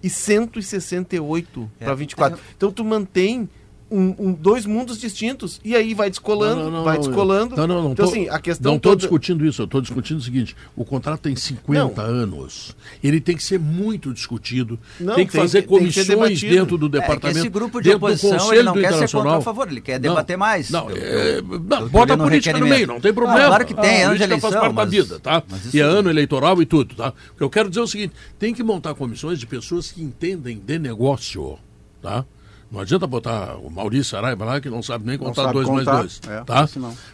[0.00, 2.38] e 168 é, para 24.
[2.38, 2.40] É...
[2.56, 3.48] Então tu mantém
[3.92, 5.60] um, um, dois mundos distintos.
[5.62, 7.56] E aí vai descolando, não, não, não, vai descolando.
[7.56, 7.92] Não, não, não.
[7.92, 8.72] Então, tô, assim, a questão.
[8.72, 9.00] Não estou toda...
[9.00, 12.74] discutindo isso, eu estou discutindo o seguinte: o contrato tem 50 anos.
[13.02, 14.78] Ele tem que ser muito discutido.
[14.98, 17.38] tem que tem, fazer comissões que dentro do departamento.
[17.38, 20.36] É, esse grupo de oposição ele não quer ser contra a favor, ele quer debater
[20.36, 20.70] mais.
[20.70, 23.46] Não, é, não bota a política no meio, não tem problema.
[23.46, 24.50] claro que tem, a ano de eleição.
[24.50, 25.42] faz parte mas, da vida, tá?
[25.72, 27.12] E é ano eleitoral e tudo, tá?
[27.34, 30.02] O que eu quero dizer é o seguinte: tem que montar comissões de pessoas que
[30.02, 31.58] entendem de negócio,
[32.00, 32.24] tá?
[32.72, 35.92] Não adianta botar o Maurício Araiba lá que não sabe nem contar sabe dois contar.
[35.92, 36.20] mais dois.
[36.26, 36.68] É, tá?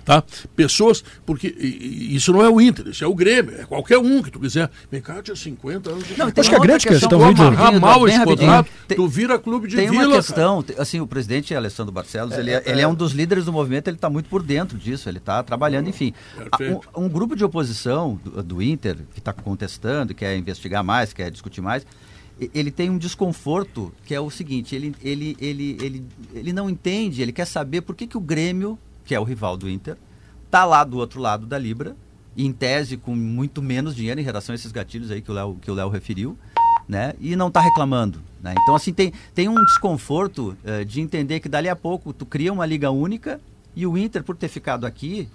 [0.05, 0.25] tá?
[0.55, 4.31] Pessoas, porque isso não é o Inter, isso é o Grêmio, é qualquer um que
[4.31, 4.71] tu quiser.
[4.89, 6.17] Vem cá, tinha 50 anos.
[6.17, 9.67] Não, acho que a grande questão, questão tu amarrar mal esse contrato, tu vira clube
[9.67, 10.03] de tem vila.
[10.03, 10.81] Tem uma questão, cara.
[10.81, 13.89] assim, o presidente Alessandro Barcelos, é, ele, é, ele é um dos líderes do movimento,
[13.89, 16.15] ele está muito por dentro disso, ele está trabalhando, enfim.
[16.95, 21.33] Um, um, grupo de oposição do, do Inter, que está contestando, quer investigar mais, quer
[21.33, 21.85] discutir mais,
[22.55, 27.21] ele tem um desconforto que é o seguinte, ele, ele, ele, ele, ele não entende,
[27.21, 29.97] ele quer saber por que, que o Grêmio, que é o rival do Inter,
[30.51, 31.97] tá lá do outro lado da Libra,
[32.37, 35.59] em tese com muito menos dinheiro em relação a esses gatilhos aí que o Léo,
[35.61, 36.39] que o Léo referiu,
[36.89, 37.15] né?
[37.21, 38.23] E não está reclamando.
[38.41, 38.55] Né?
[38.63, 42.53] Então, assim, tem, tem um desconforto uh, de entender que dali a pouco tu cria
[42.53, 43.41] uma liga única
[43.75, 45.29] e o Inter, por ter ficado aqui,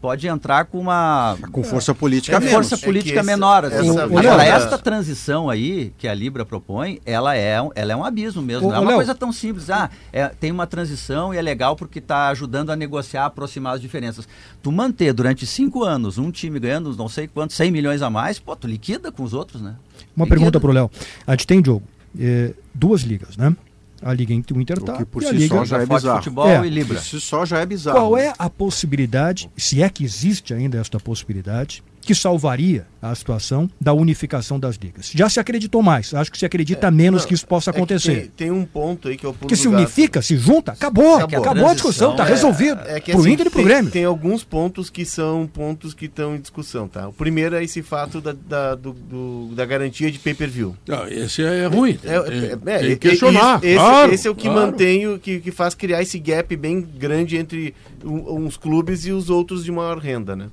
[0.00, 3.90] pode entrar com uma com força política é, força política é menor assim.
[3.90, 8.40] essa, agora esta transição aí que a Libra propõe ela é ela é um abismo
[8.40, 8.96] mesmo o, não é uma Léo.
[8.96, 12.76] coisa tão simples ah é, tem uma transição e é legal porque está ajudando a
[12.76, 14.26] negociar aproximar as diferenças
[14.62, 18.38] tu manter durante cinco anos um time ganhando não sei quantos 100 milhões a mais
[18.38, 19.74] pô tu liquida com os outros né
[20.16, 20.26] uma liquida.
[20.28, 20.90] pergunta para o Léo
[21.26, 21.82] a gente tem jogo
[22.18, 23.54] é, duas ligas né
[24.02, 26.18] a Liga o Inter tá, que por si Liga, só já é bizarro.
[26.18, 26.66] Futebol é.
[26.66, 26.94] e Libra.
[26.94, 27.98] Por si só já é bizarro.
[27.98, 33.70] Qual é a possibilidade, se é que existe ainda esta possibilidade, que salvaria a situação
[33.80, 35.10] da unificação das ligas.
[35.14, 37.72] Já se acreditou mais, acho que se acredita é, menos não, que isso possa é
[37.74, 38.14] acontecer.
[38.36, 41.68] Tem, tem, um ponto aí que eu Que se unifica, se junta, acabou, acabou, acabou
[41.68, 42.80] a discussão, está é, resolvido.
[42.86, 43.90] É, que, pro assim, Inter e pro tem, Grêmio.
[43.90, 47.08] Tem alguns pontos que são pontos que estão em discussão, tá?
[47.08, 50.76] O primeiro é esse fato da, da, do, do, da garantia de pay-per-view.
[51.10, 51.98] esse é ruim.
[52.04, 53.60] É, é, é, tem que questionar.
[53.62, 54.66] Esse, claro, esse, é o que claro.
[54.66, 57.74] mantém, o que, que faz criar esse gap bem grande entre
[58.04, 60.48] uns clubes e os outros de maior renda, né?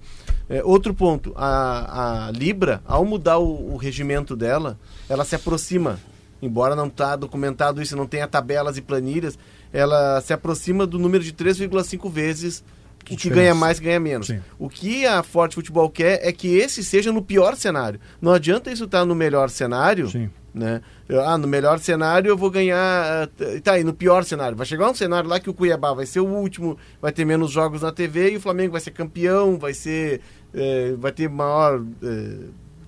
[0.49, 4.77] É, outro ponto, a, a Libra, ao mudar o, o, regimento dela,
[5.09, 5.99] ela se aproxima,
[6.41, 9.37] embora não está documentado isso, não tenha tabelas e planilhas,
[9.73, 12.63] ela se aproxima do número de 3,5 vezes
[13.09, 14.27] o que ganha mais ganha menos.
[14.27, 14.41] Sim.
[14.59, 17.99] O que a Forte Futebol quer é que esse seja no pior cenário.
[18.21, 20.29] Não adianta isso estar tá no melhor cenário, Sim.
[20.57, 20.81] Né?
[21.25, 23.27] Ah, no melhor cenário eu vou ganhar.
[23.27, 24.57] Uh, tá aí, no pior cenário.
[24.57, 27.51] Vai chegar um cenário lá que o Cuiabá vai ser o último, vai ter menos
[27.51, 30.21] jogos na TV e o Flamengo vai ser campeão, vai ser
[30.53, 32.37] é, vai ter maior é,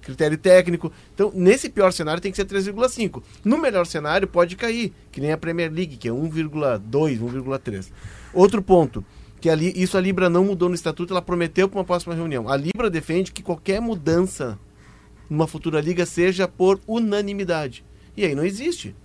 [0.02, 0.92] critério técnico.
[1.14, 3.22] Então, nesse pior cenário tem que ser 3,5.
[3.44, 6.82] No melhor cenário pode cair, que nem a Premier League, que é 1,2,
[7.20, 7.88] 1,3.
[8.34, 9.04] Outro ponto,
[9.40, 12.50] que isso a Libra não mudou no estatuto, ela prometeu para uma próxima reunião.
[12.50, 14.58] A Libra defende que qualquer mudança
[15.30, 17.84] numa futura liga seja por unanimidade.
[18.16, 18.96] E aí não existe.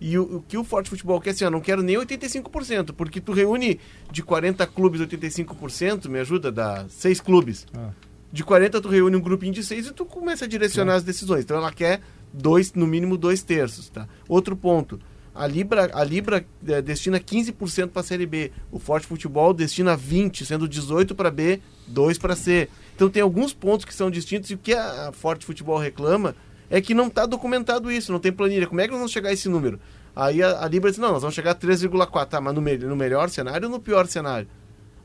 [0.00, 3.20] E o, o, que o Forte Futebol quer assim, eu não quero nem 85%, porque
[3.20, 3.80] tu reúne
[4.10, 7.66] de 40 clubes 85%, me ajuda, dá 6 clubes.
[7.74, 7.90] Ah.
[8.32, 11.44] De 40 tu reúne um grupinho de 6 e tu começa a direcionar as decisões.
[11.44, 12.00] Então ela quer
[12.32, 14.06] dois, no mínimo dois terços, tá?
[14.28, 15.00] Outro ponto,
[15.34, 18.50] a Libra, a Libra é, destina 15% para a Série B.
[18.72, 22.68] O Forte Futebol destina 20, sendo 18 para B, 2 para C.
[22.98, 26.34] Então tem alguns pontos que são distintos e o que a Forte Futebol reclama
[26.68, 28.66] é que não está documentado isso, não tem planilha.
[28.66, 29.78] Como é que nós vamos chegar a esse número?
[30.16, 32.76] Aí a, a Libra diz, não, nós vamos chegar a 3,4, tá, mas no, me,
[32.76, 34.48] no melhor cenário ou no pior cenário?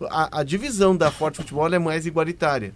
[0.09, 2.73] A, a divisão da Forte Futebol é mais igualitária.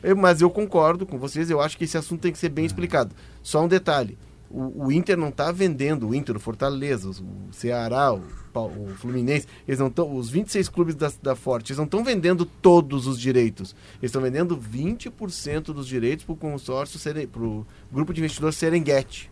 [0.00, 2.64] Eu, mas eu concordo com vocês, eu acho que esse assunto tem que ser bem
[2.64, 3.12] explicado.
[3.42, 4.16] Só um detalhe,
[4.52, 8.22] o, o Inter não está vendendo, o Inter, o Fortaleza, o Ceará, o,
[8.54, 12.44] o Fluminense, eles não tão, os 26 clubes da, da Forte, eles não estão vendendo
[12.44, 13.74] todos os direitos.
[13.94, 19.30] Eles estão vendendo 20% dos direitos para o consórcio, para o grupo de investidores Serengeti.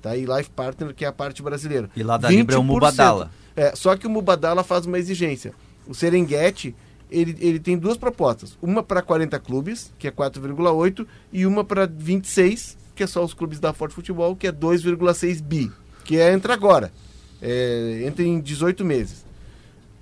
[0.00, 0.16] Tá?
[0.16, 1.90] E Life Partner, que é a parte brasileira.
[1.96, 3.30] E lá da Libra é o Mubadala.
[3.54, 5.52] É, só que o Mubadala faz uma exigência.
[5.86, 6.74] O Serengeti,
[7.10, 8.56] ele, ele tem duas propostas.
[8.62, 13.34] Uma para 40 clubes, que é 4,8, e uma para 26, que é só os
[13.34, 15.70] clubes da Forte Futebol, que é 2,6 bi.
[16.04, 16.92] Que é, entra agora.
[17.40, 19.24] É, entra em 18 meses.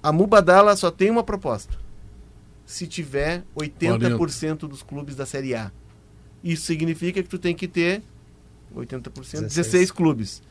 [0.03, 1.73] A Mubadala só tem uma proposta.
[2.67, 4.69] Se tiver 80% 40.
[4.69, 5.73] dos clubes da Série A.
[6.45, 8.03] Isso significa que tu tem que ter
[8.77, 10.43] 80%, 16, 16 clubes.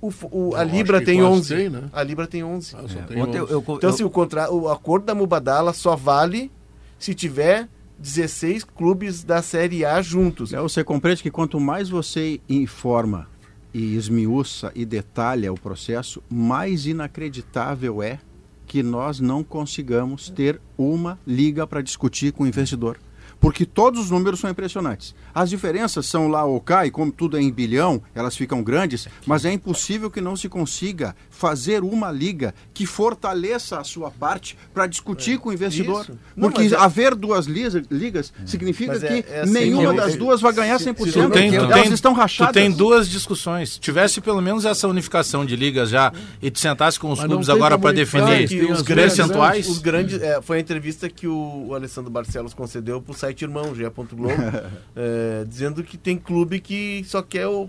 [0.00, 1.54] O, o, a Libra tem 11.
[1.54, 1.88] Tem, né?
[1.92, 2.76] A Libra tem 11.
[2.76, 3.02] Ah, é.
[3.04, 3.38] tem 11.
[3.38, 4.52] Eu, eu, então, assim, o, contra...
[4.52, 6.50] o acordo da Mubadala só vale
[6.98, 7.66] se tiver
[8.02, 10.52] 16 clubes da Série A juntos.
[10.52, 13.28] É, você compreende que quanto mais você informa
[13.72, 18.18] e esmiuça e detalha o processo, mais inacreditável é
[18.66, 22.98] que nós não consigamos ter uma liga para discutir com o investidor
[23.42, 25.16] porque todos os números são impressionantes.
[25.34, 29.08] As diferenças são lá ou cá, e como tudo é em bilhão, elas ficam grandes,
[29.26, 34.56] mas é impossível que não se consiga fazer uma liga que fortaleça a sua parte
[34.72, 35.38] para discutir é.
[35.38, 36.06] com o investidor.
[36.36, 36.78] Não, porque é...
[36.78, 41.04] haver duas ligas significa que é, é assim, nenhuma das duas vai ganhar 100%.
[41.04, 42.52] Se, se tem, elas tem, estão rachadas.
[42.52, 43.76] Tu tem duas discussões.
[43.76, 47.48] Tivesse pelo menos essa unificação de ligas já e tu sentasse com os mas clubes
[47.48, 49.68] agora para definir os percentuais.
[49.68, 53.31] Os grandes, é, foi a entrevista que o, o Alessandro Barcelos concedeu para o site
[53.40, 53.88] irmão, G.
[53.88, 54.34] Globo,
[54.94, 57.68] é, dizendo que tem clube que só quer o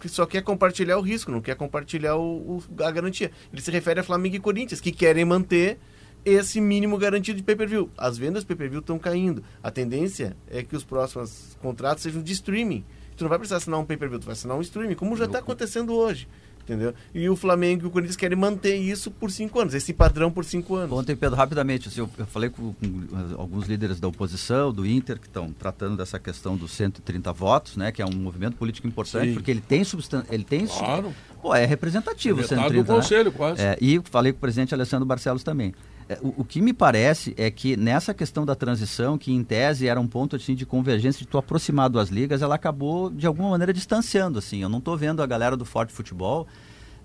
[0.00, 3.30] que só quer compartilhar o risco, não quer compartilhar o, o, a garantia.
[3.50, 5.78] Ele se refere a Flamengo e Corinthians, que querem manter
[6.22, 7.90] esse mínimo garantido de pay-per-view.
[7.96, 9.42] As vendas de pay-per-view estão caindo.
[9.62, 12.84] A tendência é que os próximos contratos sejam de streaming.
[13.16, 15.38] Tu não vai precisar assinar um pay-per-view, tu vai assinar um streaming, como já está
[15.38, 16.28] acontecendo hoje
[16.64, 16.94] entendeu?
[17.14, 20.44] E o Flamengo e o Corinthians querem manter isso por cinco anos, esse padrão por
[20.44, 20.96] cinco anos.
[20.96, 23.06] Ontem, Pedro, rapidamente, assim, eu, eu, falei com, com,
[23.38, 27.92] alguns líderes da oposição, do Inter, que estão tratando dessa questão dos 130 votos, né,
[27.92, 29.34] que é um movimento político importante, Sim.
[29.34, 31.14] porque ele tem substância, ele tem claro.
[31.40, 32.70] Pô, é representativo o 130.
[32.70, 33.00] do né?
[33.00, 33.36] conselho, né?
[33.36, 33.60] quase.
[33.60, 35.74] É, e falei com o presidente Alessandro Barcelos também.
[36.08, 39.88] É, o, o, que me parece é que nessa questão da transição, que em tese
[39.88, 43.50] era um ponto assim, de convergência, de tu aproximar duas ligas, ela acabou de alguma
[43.50, 44.38] maneira distanciando.
[44.38, 44.62] Assim.
[44.62, 46.46] Eu não estou vendo a galera do Forte Futebol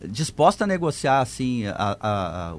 [0.07, 2.55] disposta a negociar assim a, a,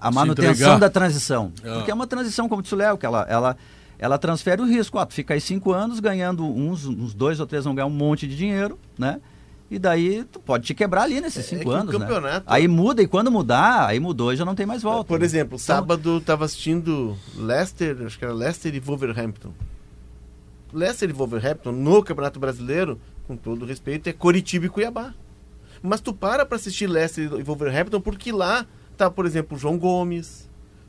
[0.00, 1.52] a, manutenção da transição.
[1.62, 1.74] É.
[1.74, 3.56] Porque é uma transição, como disse o Léo, que ela, ela,
[3.98, 4.98] ela transfere o risco.
[4.98, 7.90] Ah, tu fica aí cinco anos ganhando uns, uns dois ou três vão ganhar um
[7.90, 9.20] monte de dinheiro, né?
[9.70, 12.42] E daí tu pode te quebrar ali nesses é, cinco é anos, né?
[12.46, 15.08] Aí muda e quando mudar, aí mudou e já não tem mais volta.
[15.08, 19.50] Por exemplo, então, sábado estava assistindo Leicester, acho que era Leicester e Wolverhampton.
[20.72, 25.12] Leicester e Wolverhampton no Campeonato Brasileiro, com todo respeito, é Coritiba e Cuiabá.
[25.82, 28.64] Mas tu para para assistir Leicester e Wolverhampton porque lá
[28.96, 30.45] tá, por exemplo, o João Gomes,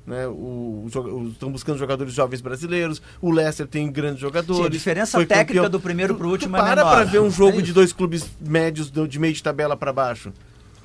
[0.07, 0.25] né?
[0.25, 0.85] O,
[1.33, 3.01] estão buscando jogadores jovens brasileiros.
[3.21, 4.61] O Leicester tem grandes jogadores.
[4.61, 5.69] Sim, a diferença técnica campeão.
[5.69, 7.73] do primeiro para o último tu, tu é para para ver um jogo é de
[7.73, 10.31] dois clubes médios de meio de tabela para baixo.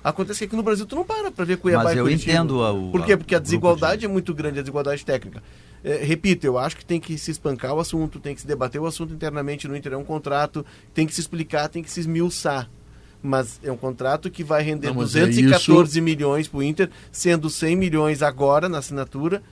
[0.03, 2.33] Acontece que aqui no Brasil tu não para para ver Cuiabá Mas eu Curitiba.
[2.33, 3.17] entendo o, Por quê?
[3.17, 4.07] Porque a desigualdade de...
[4.07, 5.41] é muito grande, a desigualdade técnica.
[5.85, 8.81] É, repito, eu acho que tem que se espancar o assunto, tem que se debater
[8.81, 9.93] o assunto internamente no Inter.
[9.93, 12.69] É um contrato, tem que se explicar, tem que se esmiuçar
[13.23, 17.49] mas é um contrato que vai render não, 214 é milhões para o Inter, sendo
[17.49, 19.43] 100 milhões agora na assinatura.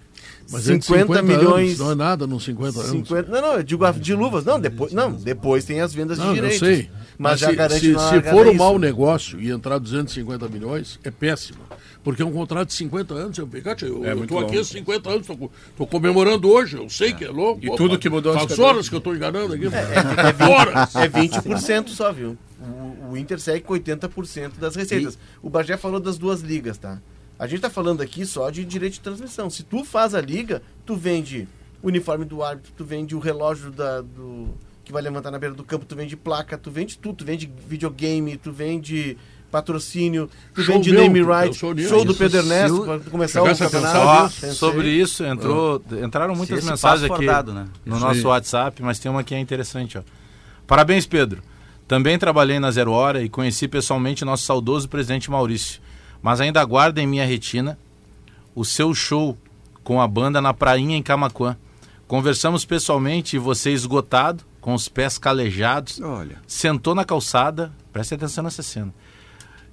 [0.50, 1.66] Mas 50, é 50 milhões.
[1.68, 2.90] Anos, não é nada nos 50 anos.
[2.90, 4.44] 50, não, não, eu digo de luvas.
[4.44, 6.60] Não, depois, não, depois tem as vendas não, de direitos.
[6.60, 6.90] Eu sei.
[7.16, 10.98] Mas, mas já se, garante Se, se for um mau negócio e entrar 250 milhões,
[11.04, 11.60] é péssimo.
[12.02, 13.38] Porque é um contrato de 50 anos.
[13.38, 17.12] Eu, eu é estou aqui há 50 anos, estou comemorando hoje, eu sei é.
[17.12, 17.60] que é louco.
[17.62, 19.66] E Opa, tudo que mudou Faz horas que eu estou enganando aqui.
[19.66, 22.38] É, é, é, 20, é 20% só, viu?
[22.60, 25.14] O, o Inter segue com 80% das receitas.
[25.14, 25.18] E...
[25.42, 27.00] O Bagé falou das duas ligas, tá?
[27.38, 29.48] A gente está falando aqui só de direito de transmissão.
[29.48, 31.48] Se tu faz a liga, tu vende
[31.82, 34.48] o uniforme do árbitro, tu vende o relógio da, do,
[34.84, 37.50] que vai levantar na beira do campo, tu vende placa, tu vende tudo, tu vende
[37.66, 39.16] videogame, tu vende
[39.50, 43.56] patrocínio, tu show vende meu, name right, show, show do Pedro Ernesto, para começar o
[43.56, 44.52] campeonato.
[44.52, 47.66] sobre isso, entrou, entraram muitas mensagens aqui dado, né?
[47.84, 48.26] no isso nosso aí.
[48.26, 49.98] WhatsApp, mas tem uma que é interessante.
[49.98, 50.02] Ó.
[50.66, 51.42] Parabéns, Pedro.
[51.88, 55.80] Também trabalhei na Zero Hora e conheci pessoalmente nosso saudoso presidente Maurício.
[56.22, 57.76] Mas ainda guardo em minha retina
[58.54, 59.36] o seu show
[59.82, 61.56] com a banda na prainha em Camacuã.
[62.06, 66.36] Conversamos pessoalmente e você esgotado, com os pés calejados, Olha.
[66.46, 68.92] sentou na calçada, preste atenção nessa cena,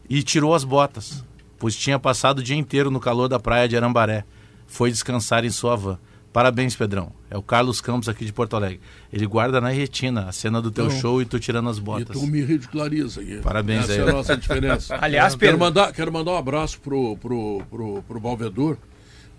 [0.10, 1.24] e tirou as botas,
[1.58, 4.24] pois tinha passado o dia inteiro no calor da praia de Arambaré.
[4.68, 6.00] Foi descansar em sua van.
[6.38, 7.12] Parabéns, Pedrão.
[7.32, 8.80] É o Carlos Campos aqui de Porto Alegre.
[9.12, 12.16] Ele guarda na retina a cena do teu então, show e tu tirando as botas.
[12.16, 13.40] E tu me ridiculariza aqui.
[13.42, 14.00] Parabéns Essa aí.
[14.00, 14.98] é a nossa diferença.
[15.02, 15.58] Aliás, Pedro...
[15.58, 18.78] Quero mandar, quero mandar um abraço pro, pro, pro, pro Balvedor,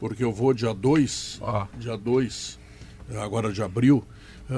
[0.00, 1.68] porque eu vou dia 2, ah.
[1.78, 2.58] dia 2,
[3.22, 4.04] agora de abril,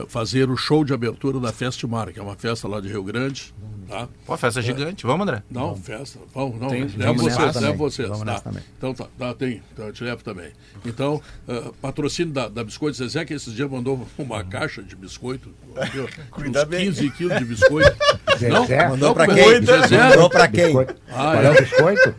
[0.09, 3.03] fazer o show de abertura da Festa Mar, que é uma festa lá de Rio
[3.03, 3.53] Grande.
[3.89, 4.09] Tá?
[4.25, 4.63] Pô, festa é.
[4.63, 5.05] gigante.
[5.05, 5.43] Vamos, André?
[5.51, 5.81] Não, vamos.
[5.81, 6.21] festa.
[6.33, 6.69] Vamos, não.
[6.69, 8.09] Tem, leva vocês, leva vocês.
[8.09, 8.41] Vamos tá.
[8.41, 8.63] também.
[8.79, 10.53] Então tá, tá, tem, tá, eu te levo também.
[10.87, 15.53] Então, uh, patrocínio da, da Biscoito Zezé, que esses dias mandou uma caixa de biscoito.
[16.31, 16.87] Cuida bem.
[16.87, 17.97] 15 quilos de biscoito.
[18.39, 18.85] Zezé?
[18.85, 19.63] Não, mandou pra quem?
[19.65, 20.09] Zezé.
[20.11, 20.79] Mandou pra quem?
[20.79, 21.47] Ah, qual é.
[21.47, 22.15] é o biscoito?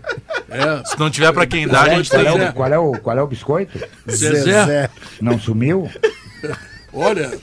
[0.49, 0.85] É.
[0.85, 3.17] Se não tiver pra quem dá, a gente qual, é o, qual, é o, qual
[3.17, 3.79] é o biscoito?
[4.09, 4.89] Zezé.
[5.21, 5.89] Não sumiu?
[6.93, 7.39] Olha,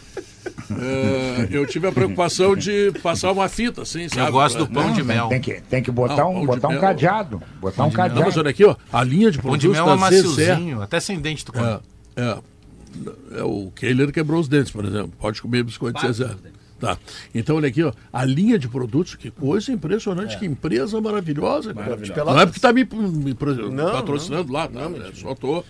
[0.71, 4.29] é, eu tive a preocupação de passar uma fita, assim, sabe?
[4.29, 5.29] Eu gosto do pão não, de mel.
[5.29, 7.43] Tem que, tem que botar não, um, botar um cadeado.
[7.61, 8.21] Botar um cadeado.
[8.21, 11.19] Não, mas olha aqui, ó, a linha de pão de mel é maciozinho, até sem
[11.19, 11.65] dente tu come.
[11.65, 11.81] É,
[12.17, 12.39] é,
[13.39, 15.13] é, o Keiler quebrou os dentes, por exemplo.
[15.19, 16.35] Pode comer biscoito de Zezé.
[16.79, 16.97] Tá.
[17.35, 20.39] Então, olha aqui, ó, a linha de produtos, que coisa impressionante, é.
[20.39, 21.75] que empresa maravilhosa.
[21.75, 22.25] maravilhosa.
[22.25, 23.37] Não é porque está me, me,
[23.73, 25.65] não, patrocinando não, lá, não, não é, só tô.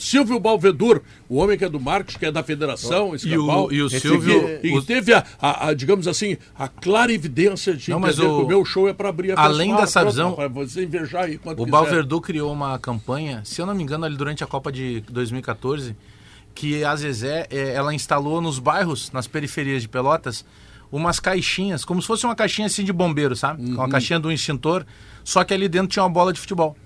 [0.00, 3.82] Silvio Balvedur, o homem que é do Marcos, que é da Federação, e o, e
[3.82, 4.58] o Silvio.
[4.62, 8.26] E, teve a, a, a, digamos assim, a clara evidência de não, mas o, que
[8.26, 10.32] o meu show é para abrir a Além dessa visão.
[10.32, 14.16] Para você invejar aí O Balvedur criou uma campanha, se eu não me engano, ali
[14.16, 15.94] durante a Copa de 2014
[16.58, 20.44] que a Zezé é, ela instalou nos bairros, nas periferias de Pelotas,
[20.90, 23.62] umas caixinhas, como se fosse uma caixinha assim de bombeiro, sabe?
[23.62, 23.74] Uhum.
[23.74, 24.84] Uma caixinha do extintor,
[25.22, 26.76] só que ali dentro tinha uma bola de futebol.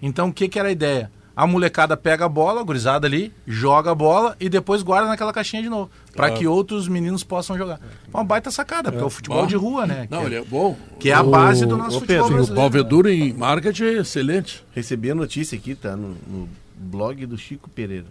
[0.00, 1.12] Então o que, que era a ideia?
[1.36, 5.32] A molecada pega a bola, a gurizada ali, joga a bola e depois guarda naquela
[5.32, 5.90] caixinha de novo.
[6.16, 7.78] para que outros meninos possam jogar.
[8.12, 10.08] É uma baita sacada, porque é o futebol de rua, né?
[10.10, 10.74] Não, que, ele é bom.
[10.98, 14.64] Que é a base do nosso o futebol Pedro, O Balvedura em marketing é excelente.
[14.74, 15.94] Recebi a notícia aqui, tá?
[15.94, 18.06] No, no blog do Chico Pereira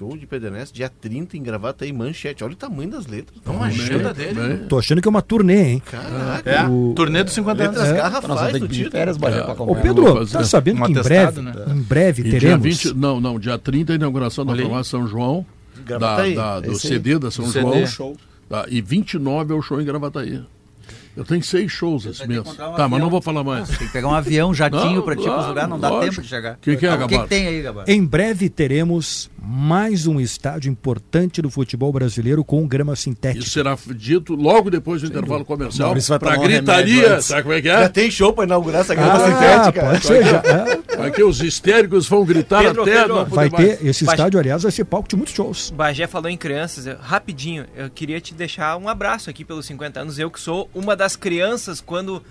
[0.00, 2.42] show de Pedernest, dia 30 em gravata aí, manchete.
[2.42, 3.38] Olha o tamanho das letras.
[3.44, 4.40] É uma agenda dele.
[4.40, 4.56] Bem.
[4.66, 5.82] Tô achando que é uma turnê, hein?
[5.84, 6.50] Caraca.
[6.50, 6.94] É, o...
[6.96, 7.76] turnê dos 50 anos.
[7.76, 7.96] Letras é.
[7.98, 8.90] garrafais do título.
[8.92, 9.62] Férias, é.
[9.62, 11.52] Ô Pedro, tá sabendo um que em breve, né?
[11.68, 12.40] em breve teremos...
[12.78, 15.44] Dia 20, não, não, dia 30 a inauguração da farmácia São João,
[15.86, 17.60] da, da, do CD da São CD.
[17.60, 17.86] João.
[17.86, 18.16] Show.
[18.48, 20.42] Da, e 29 é o show em Gravataí.
[21.20, 22.40] Eu tenho seis shows esse mês.
[22.40, 22.88] Um tá, avião.
[22.88, 23.68] mas não vou falar mais.
[23.68, 26.54] Tem que pegar um avião, jatinho para ti para lugar, não dá tempo de chegar.
[26.54, 27.04] O que, que, é, Gabar?
[27.04, 27.84] O que, que, tem aí, Gabar?
[27.86, 33.42] Em breve teremos mais um estádio importante do futebol brasileiro com grama sintética.
[33.42, 35.70] Isso será dito logo depois do Sem intervalo dúvida.
[35.70, 36.18] comercial.
[36.18, 37.80] Para gritaria, sabe como é que é?
[37.80, 39.86] Já tem show para inaugurar essa grama ah, sintética.
[39.86, 40.42] Pode ser, já.
[40.98, 41.06] É.
[41.06, 43.00] Aqui os histéricos vão gritar Pedro, até.
[43.00, 43.84] Pedro, vai ter, mais.
[43.84, 45.70] esse estádio, aliás, vai ser palco de muitos shows.
[45.70, 46.86] Bagé falou em crianças.
[47.00, 50.18] Rapidinho, eu queria te deixar um abraço aqui pelos 50 anos.
[50.18, 52.22] Eu que sou uma das crianças quando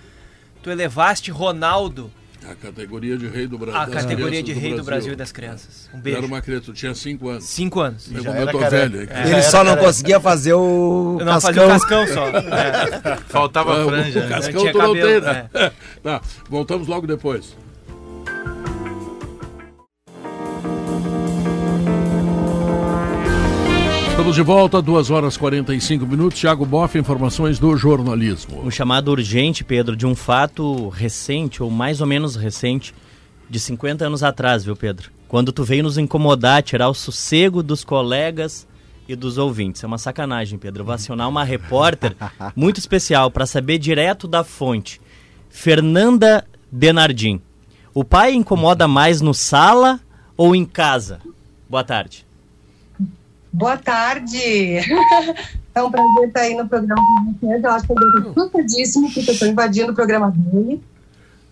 [0.61, 2.11] tu elevaste Ronaldo
[2.47, 3.81] a categoria de rei do Brasil.
[3.81, 4.85] A categoria de rei do Brasil.
[4.85, 5.15] Brasil.
[5.15, 5.89] das crianças.
[5.93, 6.17] Um beijo.
[6.17, 7.43] Era uma criança, tu tinha 5 anos.
[7.43, 8.11] 5 anos.
[8.11, 9.07] Eu, eu tô velho.
[9.11, 9.31] É.
[9.31, 11.53] Ele só não conseguia fazer o eu não cascão.
[11.53, 12.29] Fazia o cascão só.
[12.59, 13.17] É.
[13.27, 14.25] Faltava a franja.
[14.25, 15.49] O cascão tu não tem, né?
[15.53, 15.71] É.
[16.01, 17.55] Tá, voltamos logo depois.
[24.29, 26.39] Estamos de volta, 2 horas 45 minutos.
[26.39, 28.63] Tiago Boff, informações do jornalismo.
[28.63, 32.93] O chamado urgente, Pedro, de um fato recente, ou mais ou menos recente,
[33.49, 35.09] de 50 anos atrás, viu, Pedro?
[35.27, 38.67] Quando tu veio nos incomodar, tirar o sossego dos colegas
[39.07, 39.83] e dos ouvintes.
[39.83, 40.81] É uma sacanagem, Pedro.
[40.81, 42.15] Eu vou acionar uma repórter
[42.55, 45.01] muito especial para saber direto da fonte.
[45.49, 47.41] Fernanda Denardim.
[47.95, 49.99] O pai incomoda mais no sala
[50.37, 51.19] ou em casa?
[51.67, 52.28] Boa tarde.
[53.51, 54.79] Boa tarde.
[55.75, 57.63] É um prazer estar aí no programa com vocês.
[57.63, 60.83] Eu acho que eu estou assustadíssimo porque eu estou invadindo o programa dele.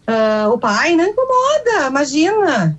[0.07, 2.77] Uh, o pai não incomoda, imagina.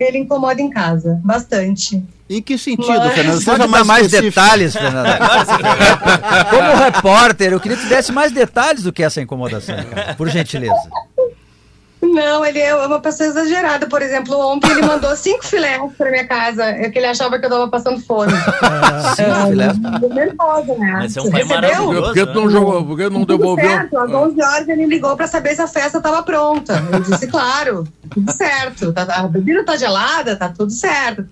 [0.00, 2.02] Ele incomoda em casa, bastante.
[2.28, 3.12] Em que sentido, Mas...
[3.12, 3.40] Fernando?
[3.40, 5.06] Você pode mais, mais detalhes, Fernando.
[6.50, 10.28] Como repórter, eu queria que tu desse mais detalhes do que essa incomodação, cara, por
[10.28, 10.74] gentileza.
[12.04, 13.86] Não, ele é uma pessoa exagerada.
[13.86, 17.44] Por exemplo, ontem ele mandou cinco filés para minha casa, é que ele achava que
[17.44, 18.32] eu estava passando fome.
[18.62, 19.78] Ah, cinco é, filés?
[19.78, 20.92] Nervosa, né?
[20.92, 22.02] Mas é um pai maravilhoso.
[22.02, 22.52] Por que tu não né?
[22.52, 22.84] jogou?
[22.84, 23.68] Por que não devolveu?
[23.68, 26.82] Certo, às 11 horas ele ligou para saber se a festa estava pronta.
[26.92, 28.92] Eu disse, claro, tudo certo.
[28.92, 31.26] Tá, a bebida está gelada, tá tudo certo.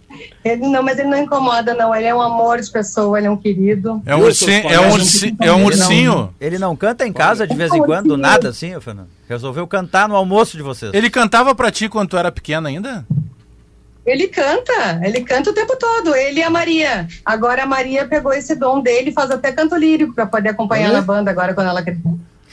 [0.44, 1.94] Ele, não, mas ele não incomoda, não.
[1.94, 4.02] Ele é um amor de pessoa, ele é um querido.
[4.06, 4.68] É um ursinho?
[4.68, 6.12] É um, ursi, é um ursinho?
[6.12, 9.08] Ele não, ele não canta em casa de vez em quando, do nada, assim, Fernando?
[9.32, 10.92] Resolveu cantar no almoço de vocês.
[10.92, 13.06] Ele cantava pra ti quando tu era pequena ainda?
[14.04, 17.06] Ele canta, ele canta o tempo todo, ele e a Maria.
[17.24, 20.92] Agora a Maria pegou esse dom dele e faz até canto lírico para poder acompanhar
[20.92, 22.02] na banda agora quando ela crescer.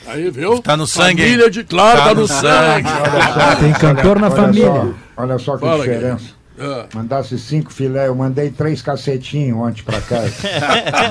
[0.08, 0.62] Aí, viu?
[0.62, 1.22] Tá no sangue.
[1.24, 2.88] Família de claro, tá, tá no, sangue.
[2.88, 3.60] sangue.
[3.60, 4.66] Tem cantor na olha família.
[4.66, 6.39] Só, olha só que Fala, diferença.
[6.60, 6.88] Ah.
[6.94, 10.34] Mandasse cinco filé, eu mandei três cacetinhos ontem pra casa.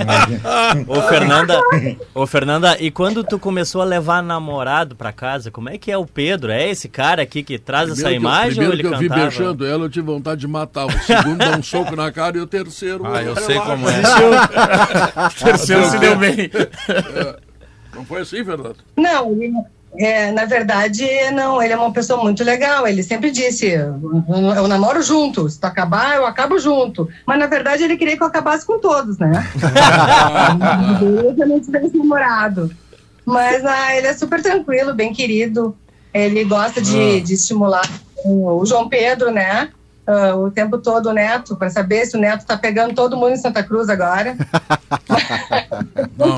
[0.87, 1.61] ô Fernanda,
[2.15, 5.97] ô Fernanda, e quando tu começou a levar namorado pra casa, como é que é
[5.97, 6.53] o Pedro?
[6.53, 9.15] É esse cara aqui que traz primeiro essa imagem eu, ou ele que eu cantava?
[9.15, 10.87] vi beijando ela, eu tive vontade de matar.
[10.87, 13.07] O segundo dá um soco na cara e o terceiro...
[13.07, 14.01] Ah, eu sei como é.
[15.27, 16.51] o terceiro se deu bem.
[16.51, 17.37] É.
[17.95, 18.77] Não foi assim, Fernando?
[18.97, 19.53] Não, ele
[19.97, 22.87] é, na verdade, não, ele é uma pessoa muito legal.
[22.87, 27.09] Ele sempre disse: eu, namoro junto, se tu acabar, eu acabo junto.
[27.27, 29.47] Mas na verdade, ele queria que eu acabasse com todos, né?
[31.39, 32.71] eu não tivesse namorado.
[33.25, 35.77] Mas ah, ele é super tranquilo, bem querido.
[36.13, 37.21] Ele gosta de, ah.
[37.21, 37.89] de estimular
[38.25, 39.71] o João Pedro, né?
[40.09, 43.33] uh, o tempo todo o Neto, para saber se o Neto está pegando todo mundo
[43.33, 44.35] em Santa Cruz agora.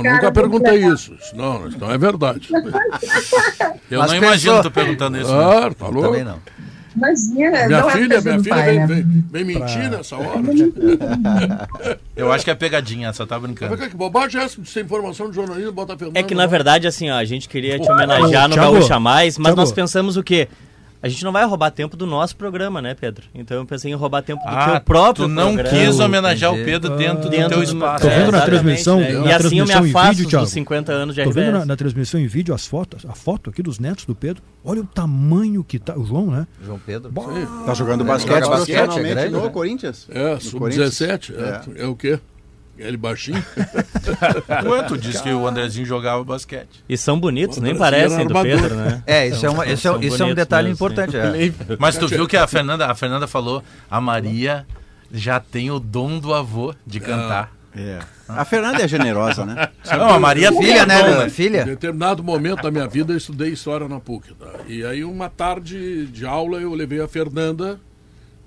[0.02, 1.14] não, nunca perguntei isso.
[1.34, 2.48] Não, não é verdade.
[3.90, 5.32] Eu Mas não imagino tu perguntando isso.
[5.32, 6.04] Ah, falou?
[6.04, 6.38] Também não.
[6.96, 8.86] Imagina, minha não filha, é minha filha pai, vem, né?
[8.86, 10.40] vem, vem mentir Pra- nessa hora.
[12.16, 13.76] Eu acho que é pegadinha, só tá brincando.
[13.78, 14.60] Mas que bobagem é essa?
[14.64, 16.18] Sem informação de jornalismo, bota a Fernanda.
[16.18, 19.38] É que na verdade, assim, ó, a gente queria te homenagear no Thiago, Gaúcha Mais,
[19.38, 19.60] mas Thiago.
[19.60, 20.48] nós pensamos o quê?
[21.02, 23.24] A gente não vai roubar tempo do nosso programa, né, Pedro?
[23.34, 25.78] Então eu pensei em roubar tempo do Ah, teu próprio tu não programa.
[25.86, 28.04] quis homenagear o Pedro dentro do teu espaço.
[28.04, 29.12] Tô vendo na exatamente, transmissão, né?
[29.12, 31.76] na E assim eu me afasto vídeo, dos 50 anos de Tô vendo na, na
[31.76, 34.42] transmissão em vídeo as fotos, a foto aqui dos netos do Pedro.
[34.62, 35.98] Olha o tamanho que tá.
[35.98, 36.46] O João, né?
[36.62, 37.10] João Pedro.
[37.64, 39.48] Tá jogando É, basquete joga basquete, é grande, no né?
[39.48, 40.06] Corinthians.
[40.10, 41.32] É, No sub-17.
[41.34, 41.76] Corinthians.
[41.78, 41.82] É.
[41.82, 42.20] é o quê?
[42.80, 43.44] Ele baixinho?
[44.88, 46.82] Tu disse que o Andrezinho jogava basquete.
[46.88, 48.34] E são bonitos, nem parecem do.
[48.40, 49.02] Pedro, né?
[49.06, 51.16] É, isso é, uma, esse é, isso é um bonitos detalhe mesmo, importante.
[51.16, 51.32] é.
[51.78, 54.66] Mas tu viu que a Fernanda, a Fernanda falou, a Maria
[55.12, 57.52] já tem o dom do avô de cantar.
[57.76, 58.00] É.
[58.28, 59.68] A Fernanda é generosa, né?
[59.92, 61.62] Não, a Maria é filha, né, Dom, é filha?
[61.62, 64.34] Em determinado momento da minha vida eu estudei história na PUC.
[64.34, 64.46] Tá?
[64.66, 67.78] E aí uma tarde de aula eu levei a Fernanda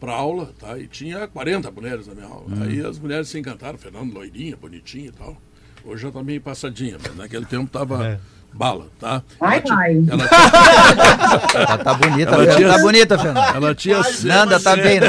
[0.03, 0.77] para aula, tá?
[0.77, 2.43] E tinha 40 mulheres na minha aula.
[2.49, 2.61] Hum.
[2.63, 5.37] Aí as mulheres se encantaram, Fernanda loirinha, bonitinha e tal.
[5.85, 8.19] Hoje já tá meio passadinha, mas naquele tempo tava É.
[8.53, 9.23] bala, tá?
[9.39, 10.03] Ai, Ela tinha- ai.
[10.09, 10.27] Ela
[11.67, 12.55] Tá, tá bonita, Ela Fernanda.
[12.57, 13.57] tinha- Tá bonita, Fernanda.
[13.57, 15.07] Ela tinha Nanda, tá bem, né?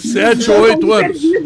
[0.00, 1.22] Sete ou oito anos.
[1.22, 1.40] E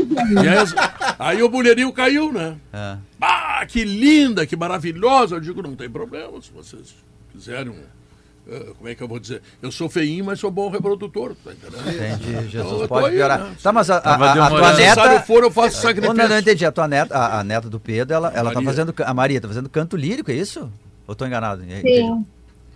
[1.18, 2.56] aí o mulherinho caiu, né?
[2.72, 2.96] É.
[3.20, 5.36] Ah, que linda, que maravilhosa.
[5.36, 6.94] Eu digo, não tem problema, se vocês
[7.32, 7.97] quiserem um.
[8.48, 9.42] Eh, como é que eu vou dizer?
[9.60, 11.88] Eu sou feinho, mas sou bom reprodutor, tá entendendo?
[11.88, 13.38] Entendi, Então, Jesus tô pode aí, piorar.
[13.40, 13.54] né?
[13.62, 15.20] Tá, mas a, a, a, a tua neta...
[15.22, 16.14] for, eu faço sacrifício.
[16.14, 16.64] não, não entendi.
[16.64, 18.94] A tua neta, a, a neta do Pedro, ela, ela tá fazendo...
[19.04, 20.70] A Maria tá fazendo canto lírico, é isso?
[21.06, 21.62] Ou tô enganado?
[21.82, 22.24] Sim.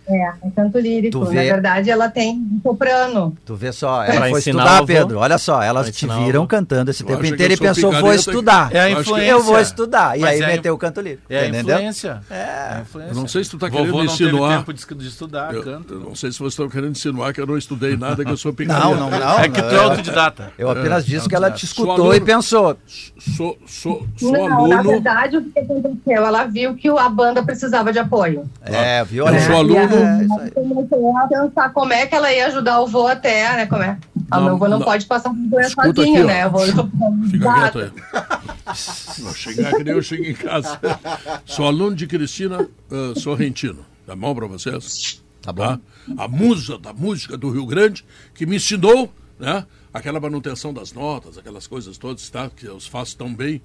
[0.07, 1.11] É, é canto lírico.
[1.19, 3.35] Tu Na vê- verdade, ela tem um soprano.
[3.45, 4.85] Tu vê só, Pra ela foi estudar, avô.
[4.85, 5.19] Pedro.
[5.19, 8.69] Olha só, elas te viram cantando esse tempo inteiro e pensou, vou estudar.
[8.73, 9.29] É a influência.
[9.31, 10.17] Eu vou estudar.
[10.17, 11.23] E Mas aí é meteu o canto lírico.
[11.29, 11.75] É a entendeu?
[11.77, 12.21] influência.
[12.29, 13.11] É influência.
[13.11, 14.57] Eu não sei se tu tá Vovô querendo não teve insinuar.
[14.57, 15.93] tempo de, de estudar, Eu, canto.
[15.93, 18.37] eu não sei se vocês estão querendo insinuar que eu não estudei nada, que eu
[18.37, 18.85] sou picareta.
[18.89, 19.39] Não, não, não.
[19.39, 20.51] É que tu é autodidata.
[20.57, 22.13] Eu apenas É, disse que ela te escutou aluno.
[22.15, 22.77] e pensou.
[23.37, 24.89] Sou, sou, sou não, na aluno.
[24.89, 26.25] verdade, o que aconteceu?
[26.25, 28.49] Ela viu que a banda precisava de apoio.
[28.63, 29.23] É, viu?
[29.25, 29.92] Eu Olha, sou é, aluno.
[29.95, 30.51] É aí.
[30.51, 33.65] Comecei a pensar como é que ela ia ajudar o vô até, né?
[33.65, 33.97] Como é?
[34.31, 34.85] Ah, Não, meu vô não, não.
[34.85, 36.43] pode passar por doença sozinho, aqui, né?
[36.43, 36.61] Eu vou,
[37.29, 37.91] Fica quieto aí.
[39.19, 40.79] Não chegar que nem eu chego em casa.
[41.45, 43.85] Sou aluno de Cristina uh, Sorrentino.
[44.05, 45.21] Tá bom pra vocês?
[45.41, 45.77] Tá bom.
[46.17, 49.65] A musa da música do Rio Grande, que me ensinou, né?
[49.93, 52.49] Aquela manutenção das notas, aquelas coisas todas, tá?
[52.49, 53.61] Que eu faço tão bem.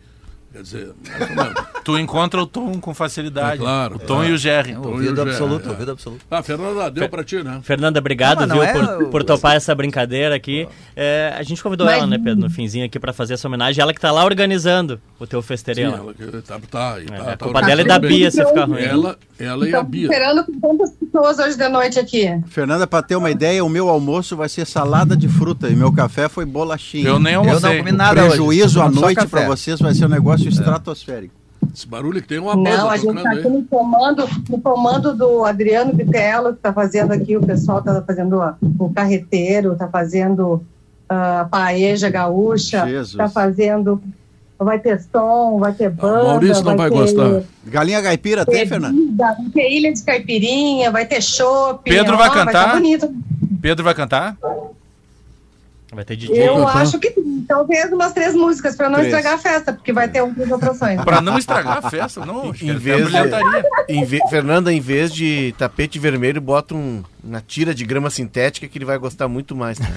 [0.53, 0.91] Quer dizer.
[1.85, 3.55] Tu encontra o tom com facilidade.
[3.55, 4.29] É claro, O tom claro.
[4.29, 4.73] e o Jerry.
[4.73, 5.71] Então, Ouvido eu já- absoluto, é.
[5.73, 6.25] ouvido absoluto.
[6.31, 7.61] Ah, Fernanda, deu pra ti, né?
[7.63, 10.69] Fernanda, obrigado, Não, viu, não é por, o- por topar essa brincadeira aqui.
[10.95, 13.81] É, a gente convidou Mas- ela, né, Pedro, no finzinho aqui pra fazer essa homenagem.
[13.81, 15.93] Ela que tá lá organizando o teu Sim, festeirinho.
[15.93, 15.97] lá.
[15.99, 18.11] ela que tá, tá, tá, É, tá a culpa dela é da bem.
[18.11, 18.83] Bia se ficar ruim.
[18.83, 20.03] Ela, ela e a Bia.
[20.09, 22.29] esperando com quantas pessoas hoje de noite aqui?
[22.49, 25.91] Fernanda, para ter uma ideia, o meu almoço vai ser salada de fruta e meu
[25.91, 27.09] café foi bolachinha.
[27.09, 27.79] Eu nem Eu não almocei.
[27.79, 28.29] comi O nada hoje.
[28.31, 31.35] prejuízo à noite para vocês vai ser um negócio estratosférico.
[31.75, 35.15] Esse barulho que tem uma banda Não, a gente está aqui no comando, no comando
[35.17, 38.41] do Adriano Vitello, que está fazendo aqui, o pessoal está fazendo
[38.79, 40.63] o carreteiro, está fazendo
[41.09, 44.01] ah, a paeja gaúcha, está fazendo.
[44.59, 46.25] Vai ter som, vai ter banda.
[46.25, 47.43] Maurício não vai ter gostar.
[47.65, 48.93] Galinha caipira tem, Fernanda?
[48.93, 51.89] bebida, Vai ter ilha de caipirinha, vai ter chopp.
[51.89, 52.67] Pedro ó, vai Vai cantar?
[52.67, 53.09] tá bonito.
[53.63, 54.37] Pedro vai cantar?
[55.93, 56.49] Vai ter DJ.
[56.49, 56.77] Eu cantar?
[56.83, 57.45] acho que sim.
[57.49, 59.09] talvez umas três músicas para não Três.
[59.15, 61.01] estragar a festa, porque vai ter outras atrações.
[61.03, 62.55] Pra não estragar a festa, não.
[62.55, 63.65] Em é vez de- brilhantaria.
[63.89, 68.67] Em ve- Fernanda, em vez de tapete vermelho, bota um, uma tira de grama sintética
[68.67, 69.79] que ele vai gostar muito mais.
[69.79, 69.89] né?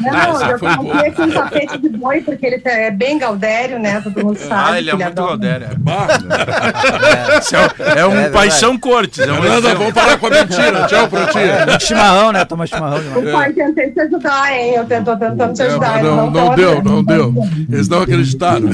[0.00, 4.00] Não, Essa eu comprei aqui um tapete de boi, porque ele é bem gaudério, né?
[4.00, 4.70] Todo mundo sabe.
[4.72, 5.28] Ah, ele é muito adora.
[5.28, 5.70] Gaudéria.
[5.78, 6.06] Bah,
[7.38, 8.32] Esse é, é um verdade.
[8.32, 9.18] paixão cortes.
[9.20, 9.36] É um
[9.76, 10.86] vamos parar com a mentira.
[10.86, 11.68] Tchau ti.
[11.70, 12.44] Muito chimarrão, né?
[12.44, 13.26] Toma chimarrão demais.
[13.28, 14.74] O pai tentei te ajudar, hein?
[14.74, 15.98] Eu tô tentando te É, ajudar.
[16.00, 17.34] ele não, não tá deu, não deu.
[17.70, 18.70] Eles não acreditaram.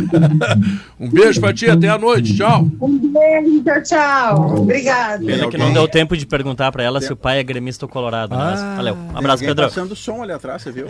[0.99, 2.37] Um beijo pra ti, até a noite.
[2.37, 2.69] Tchau.
[2.81, 4.57] Um beijo, tchau, tchau.
[4.63, 5.25] Obrigado.
[5.27, 7.89] Pena que não deu tempo de perguntar pra ela se o pai é gremista ou
[7.89, 8.35] colorado.
[8.35, 8.95] mas valeu.
[8.95, 9.65] Um Tem abraço, alguém Pedro.
[9.65, 10.87] passando som ali atrás, você viu?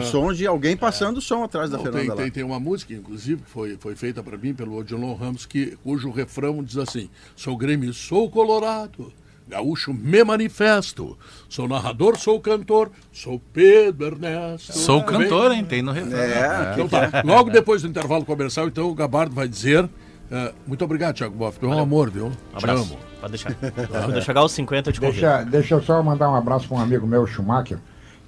[0.00, 2.16] O som de alguém passando som atrás da Não, Fernanda tem, lá.
[2.22, 5.76] tem, tem uma música, inclusive, que foi, foi feita para mim pelo Odilon Ramos, que,
[5.82, 9.12] cujo refrão diz assim: Sou Grêmio, sou Colorado,
[9.48, 11.16] gaúcho me manifesto,
[11.48, 14.72] sou narrador, sou cantor, sou Pedro Ernesto.
[14.76, 15.06] Sou bem?
[15.20, 15.64] cantor, hein?
[15.64, 16.18] Tem no refrão.
[16.18, 19.88] É, Então tá, logo depois do intervalo comercial, então o Gabardo vai dizer.
[20.30, 21.58] eh, muito obrigado, Thiago Boff.
[21.58, 22.26] Tu é um amor, viu?
[22.26, 22.82] Um Te abraço.
[22.82, 23.07] amo.
[23.20, 23.54] Pode deixar.
[23.54, 25.20] Quando eu chegar aos 50, eu te convido.
[25.20, 27.78] Deixa, deixa eu só mandar um abraço para um amigo meu, Schumacher,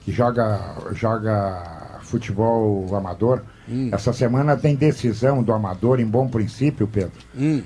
[0.01, 3.43] que joga, joga futebol amador.
[3.93, 7.12] Essa semana tem decisão do amador em bom princípio, Pedro.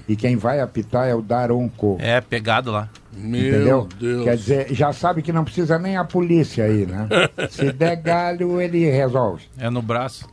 [0.06, 1.96] E quem vai apitar é o Daronco.
[1.98, 2.90] É, pegado lá.
[3.16, 3.88] Meu entendeu?
[3.98, 4.24] Deus.
[4.24, 7.08] Quer dizer, já sabe que não precisa nem a polícia aí, né?
[7.48, 9.44] Se der galho, ele resolve.
[9.56, 10.28] É no braço.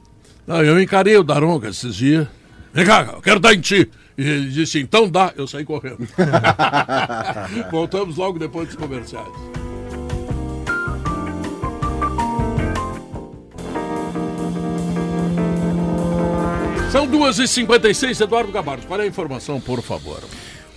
[0.46, 2.28] Não, eu encarei o Daronga esses dias.
[2.74, 3.90] Vem cá, eu quero dar em ti.
[4.18, 5.34] E ele disse, então dá.
[5.36, 6.08] Eu saí correndo.
[7.72, 9.28] Voltamos logo depois dos comerciais.
[16.92, 18.86] São 2h56, Eduardo Gabardo.
[18.86, 20.22] Qual é a informação, por favor?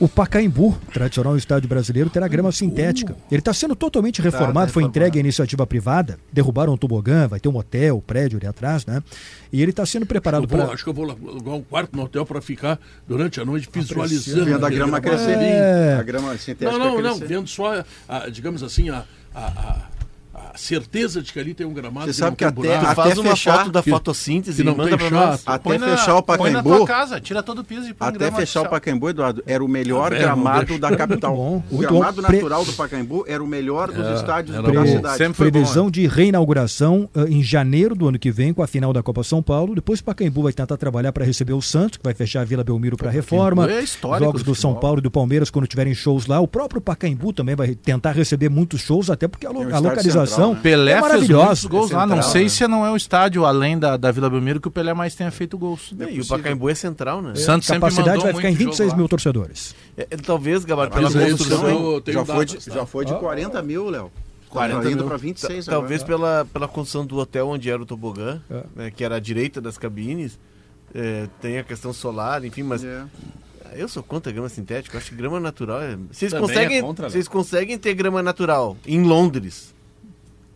[0.00, 3.16] O Pacaembu, tradicional estádio brasileiro, terá grama sintética.
[3.30, 6.18] Ele está sendo totalmente tá, reformado, tá foi entregue à iniciativa privada.
[6.32, 9.02] Derrubaram um tobogã, vai ter um hotel, um prédio ali atrás, né?
[9.52, 10.64] E ele está sendo preparado para.
[10.64, 14.44] Acho que eu vou alugar um quarto no hotel para ficar durante a noite visualizando.
[14.44, 15.38] Vendo a grama crescer.
[15.38, 15.94] É...
[15.94, 16.76] A grama sintética.
[16.76, 17.18] Não, não, não.
[17.18, 19.76] Vendo só, a, digamos assim, a, a
[20.56, 22.06] certeza de que ali tem um gramado.
[22.06, 25.42] Você sabe que até, até faz uma fechar, foto da fotossíntese e manda para nós.
[25.44, 26.62] Até na, fechar o Pacaembu.
[26.62, 29.42] Põe na tua casa, tira todo o piso e põe Até fechar o Pacaembu, Eduardo,
[29.46, 31.36] era o melhor ah, gramado da capital.
[31.36, 32.32] Bom, o gramado bom.
[32.32, 34.86] natural do Pacaembu era o melhor dos é, estádios da pre...
[34.86, 35.18] cidade.
[35.18, 38.92] Sempre Previsão bom, de reinauguração uh, em janeiro do ano que vem com a final
[38.92, 39.74] da Copa São Paulo.
[39.74, 42.64] Depois o Pacaembu vai tentar trabalhar para receber o Santos, que vai fechar a Vila
[42.64, 43.70] Belmiro para reforma.
[43.70, 43.84] É
[44.18, 46.40] Jogos do São Paulo e do Palmeiras quando tiverem shows lá.
[46.40, 49.74] O próprio Pacaembu também vai tentar receber muitos shows, até porque a, lo...
[49.74, 50.60] a localização central, né?
[50.62, 51.68] Pelé é maravilhosa.
[51.68, 52.06] gols lá.
[52.06, 52.48] Não sei né?
[52.48, 55.30] se não é o estádio além da, da Vila Belmiro que o Pelé mais tenha
[55.30, 55.94] feito gols.
[55.98, 57.32] É, e o Pacaembu é central, né?
[57.32, 57.36] É.
[57.36, 59.74] Santos a capacidade vai ficar em 26 mil torcedores.
[59.96, 62.02] É, talvez, Gabar, pela construção.
[62.06, 64.10] Já foi, de, já foi de 40 mil, Léo.
[64.54, 66.18] 40 indo para 26 Talvez agora.
[66.18, 68.62] pela, pela construção do hotel onde era o tobogã, é.
[68.76, 70.38] né, que era à direita das cabines,
[70.94, 73.04] é, tem a questão solar, enfim, mas é.
[73.72, 75.98] Eu sou contra grama sintética, acho que grama natural é.
[76.10, 79.73] Vocês conseguem, é contra, vocês conseguem ter grama natural em Londres,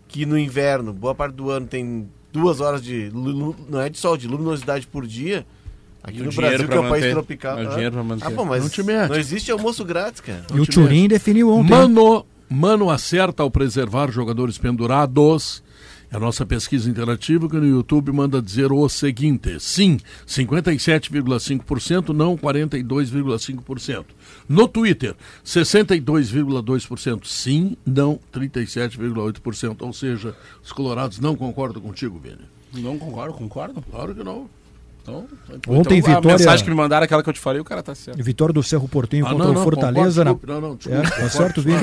[0.09, 4.17] que no inverno, boa parte do ano tem duas horas de não é de sol,
[4.17, 5.47] de luminosidade por dia.
[6.03, 7.59] Aqui no Brasil, que é um país tropical.
[7.59, 8.27] É dinheiro pra manter.
[8.27, 10.45] Ah, bom, mas não, te não existe almoço grátis, cara.
[10.55, 11.71] E o Turim definiu ontem.
[11.71, 15.63] Mano, mano acerta ao preservar jogadores pendurados
[16.11, 24.05] a nossa pesquisa interativa que no YouTube manda dizer o seguinte: sim, 57,5%, não 42,5%.
[24.49, 25.15] No Twitter,
[25.45, 29.77] 62,2%, sim, não 37,8%.
[29.81, 32.39] Ou seja, os colorados não concordam contigo, Vini.
[32.75, 33.83] Não concordo, concordo?
[33.91, 34.49] Claro que não.
[35.03, 35.27] Então,
[35.69, 36.35] Ontem então, vitória.
[36.35, 38.23] A mensagem que me mandaram, aquela que eu te falei, o cara tá certo.
[38.23, 40.25] Vitória do Cerro Portenho ah, contra não, não, o Fortaleza.
[40.25, 40.61] Concordo, na...
[40.61, 41.79] Não, não, desculpa, é, tá certo, Vini?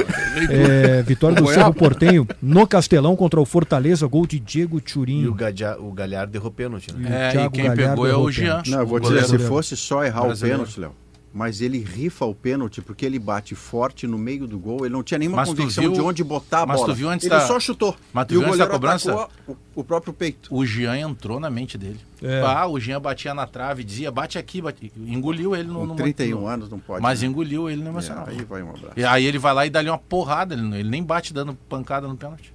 [0.49, 5.21] É, vitória do Cerro Portenho no Castelão contra o Fortaleza, gol de Diego Turim.
[5.21, 6.93] E o, Gadia, o Galhardo derrou pênalti.
[6.93, 7.31] Né?
[7.33, 8.61] É, e, quem Galhardo pegou é o Jean.
[8.67, 10.91] Não, eu vou dizer, se fosse só errar o pênalti, Léo
[11.35, 14.85] mas ele rifa o pênalti porque ele bate forte no meio do gol.
[14.85, 16.93] Ele não tinha nenhuma mas convicção viu, de onde botar a mas bola.
[16.93, 17.93] Tu viu antes ele da, só chutou.
[18.13, 19.27] Mas tu e viu o goleiro cobrança?
[19.45, 20.47] O, o, próprio peito.
[20.49, 21.99] O Jean entrou na mente dele.
[22.23, 22.41] É.
[22.41, 24.93] Ah, o Jean batia na trave, dizia bate aqui, bate...
[24.95, 26.47] engoliu ele no, no 31 no...
[26.47, 27.03] anos não pode.
[27.03, 27.27] Mas né?
[27.27, 28.29] engoliu ele no emocional.
[28.29, 28.93] É, aí vai um abraço.
[28.95, 32.07] E aí ele vai lá e dá-lhe uma porrada, ele, ele nem bate dando pancada
[32.07, 32.53] no pênalti.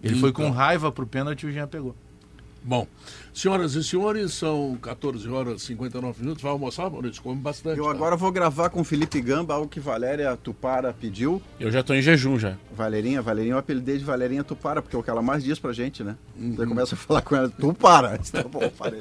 [0.00, 1.96] Ele foi com raiva pro pênalti e o Jean pegou.
[2.62, 2.86] Bom,
[3.34, 6.42] senhoras e senhores, são 14 horas e 59 minutos.
[6.42, 7.20] Vai almoçar, Maurício?
[7.22, 7.78] Come bastante.
[7.78, 7.90] Eu tá?
[7.90, 11.42] agora vou gravar com o Felipe Gamba, algo que Valéria Tupara pediu.
[11.58, 12.56] Eu já estou em jejum já.
[12.74, 15.72] Valerinha, Valerinha, eu apelidei de Valerinha Tupara, porque é o que ela mais diz pra
[15.72, 16.16] gente, né?
[16.38, 16.54] Uhum.
[16.54, 18.20] Você começa a falar com ela, Tupara.
[18.34, 18.98] Tá bom, parei.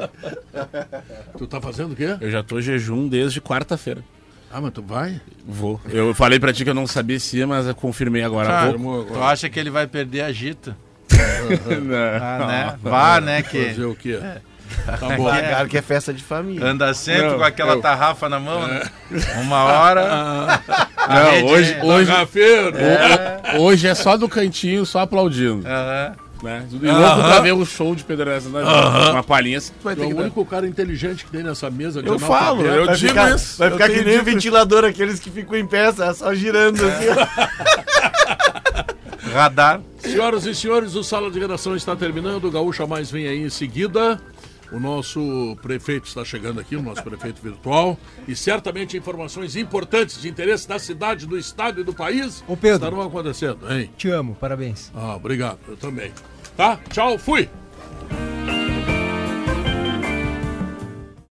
[1.37, 2.17] tu tá fazendo o quê?
[2.21, 4.03] Eu já estou em jejum desde quarta-feira.
[4.51, 5.19] Ah, mas tu vai?
[5.43, 5.81] Vou.
[5.89, 8.71] Eu falei pra ti que eu não sabia se ia, mas eu confirmei agora.
[8.77, 9.05] Vou.
[9.05, 10.77] Tu acha que ele vai perder a Gita?
[12.21, 12.75] Ah, né?
[12.81, 13.41] Vá, né?
[13.41, 13.67] Que...
[13.67, 14.19] Fazer o quê?
[14.21, 14.53] É.
[14.85, 15.33] Tá bom.
[15.33, 16.65] É, que é festa de família.
[16.65, 17.81] Anda sempre não, com aquela eu...
[17.81, 18.81] tarrafa na mão, né?
[19.11, 19.39] É.
[19.39, 20.61] Uma hora.
[21.07, 21.83] não, hoje, é...
[21.83, 23.57] hoje, é...
[23.59, 25.67] hoje é só do cantinho, só aplaudindo.
[25.67, 26.15] Uhum.
[26.43, 26.67] Né?
[26.69, 28.39] E louco pra ver o show de Pedro né?
[29.11, 32.01] Uma palhinha, tu vai ter é o único cara inteligente que tem nessa mesa.
[32.05, 33.57] Eu falo, eu vai digo ficar, isso.
[33.57, 37.05] Vai ficar que nem o ventilador, aqueles que ficam em peça, só girando assim.
[39.33, 39.81] Radar.
[39.97, 42.45] Senhoras e senhores, o Sala de Redação está terminando.
[42.45, 44.21] O Gaúcha Mais vem aí em seguida.
[44.71, 47.97] O nosso prefeito está chegando aqui, o nosso prefeito virtual.
[48.27, 52.87] E certamente informações importantes de interesse da cidade, do estado e do país Ô Pedro,
[52.87, 53.71] estarão acontecendo.
[53.71, 53.89] Hein?
[53.97, 54.91] Te amo, parabéns.
[54.95, 55.59] Ah, obrigado.
[55.67, 56.11] Eu também.
[56.55, 56.79] Tá?
[56.89, 57.49] Tchau, fui!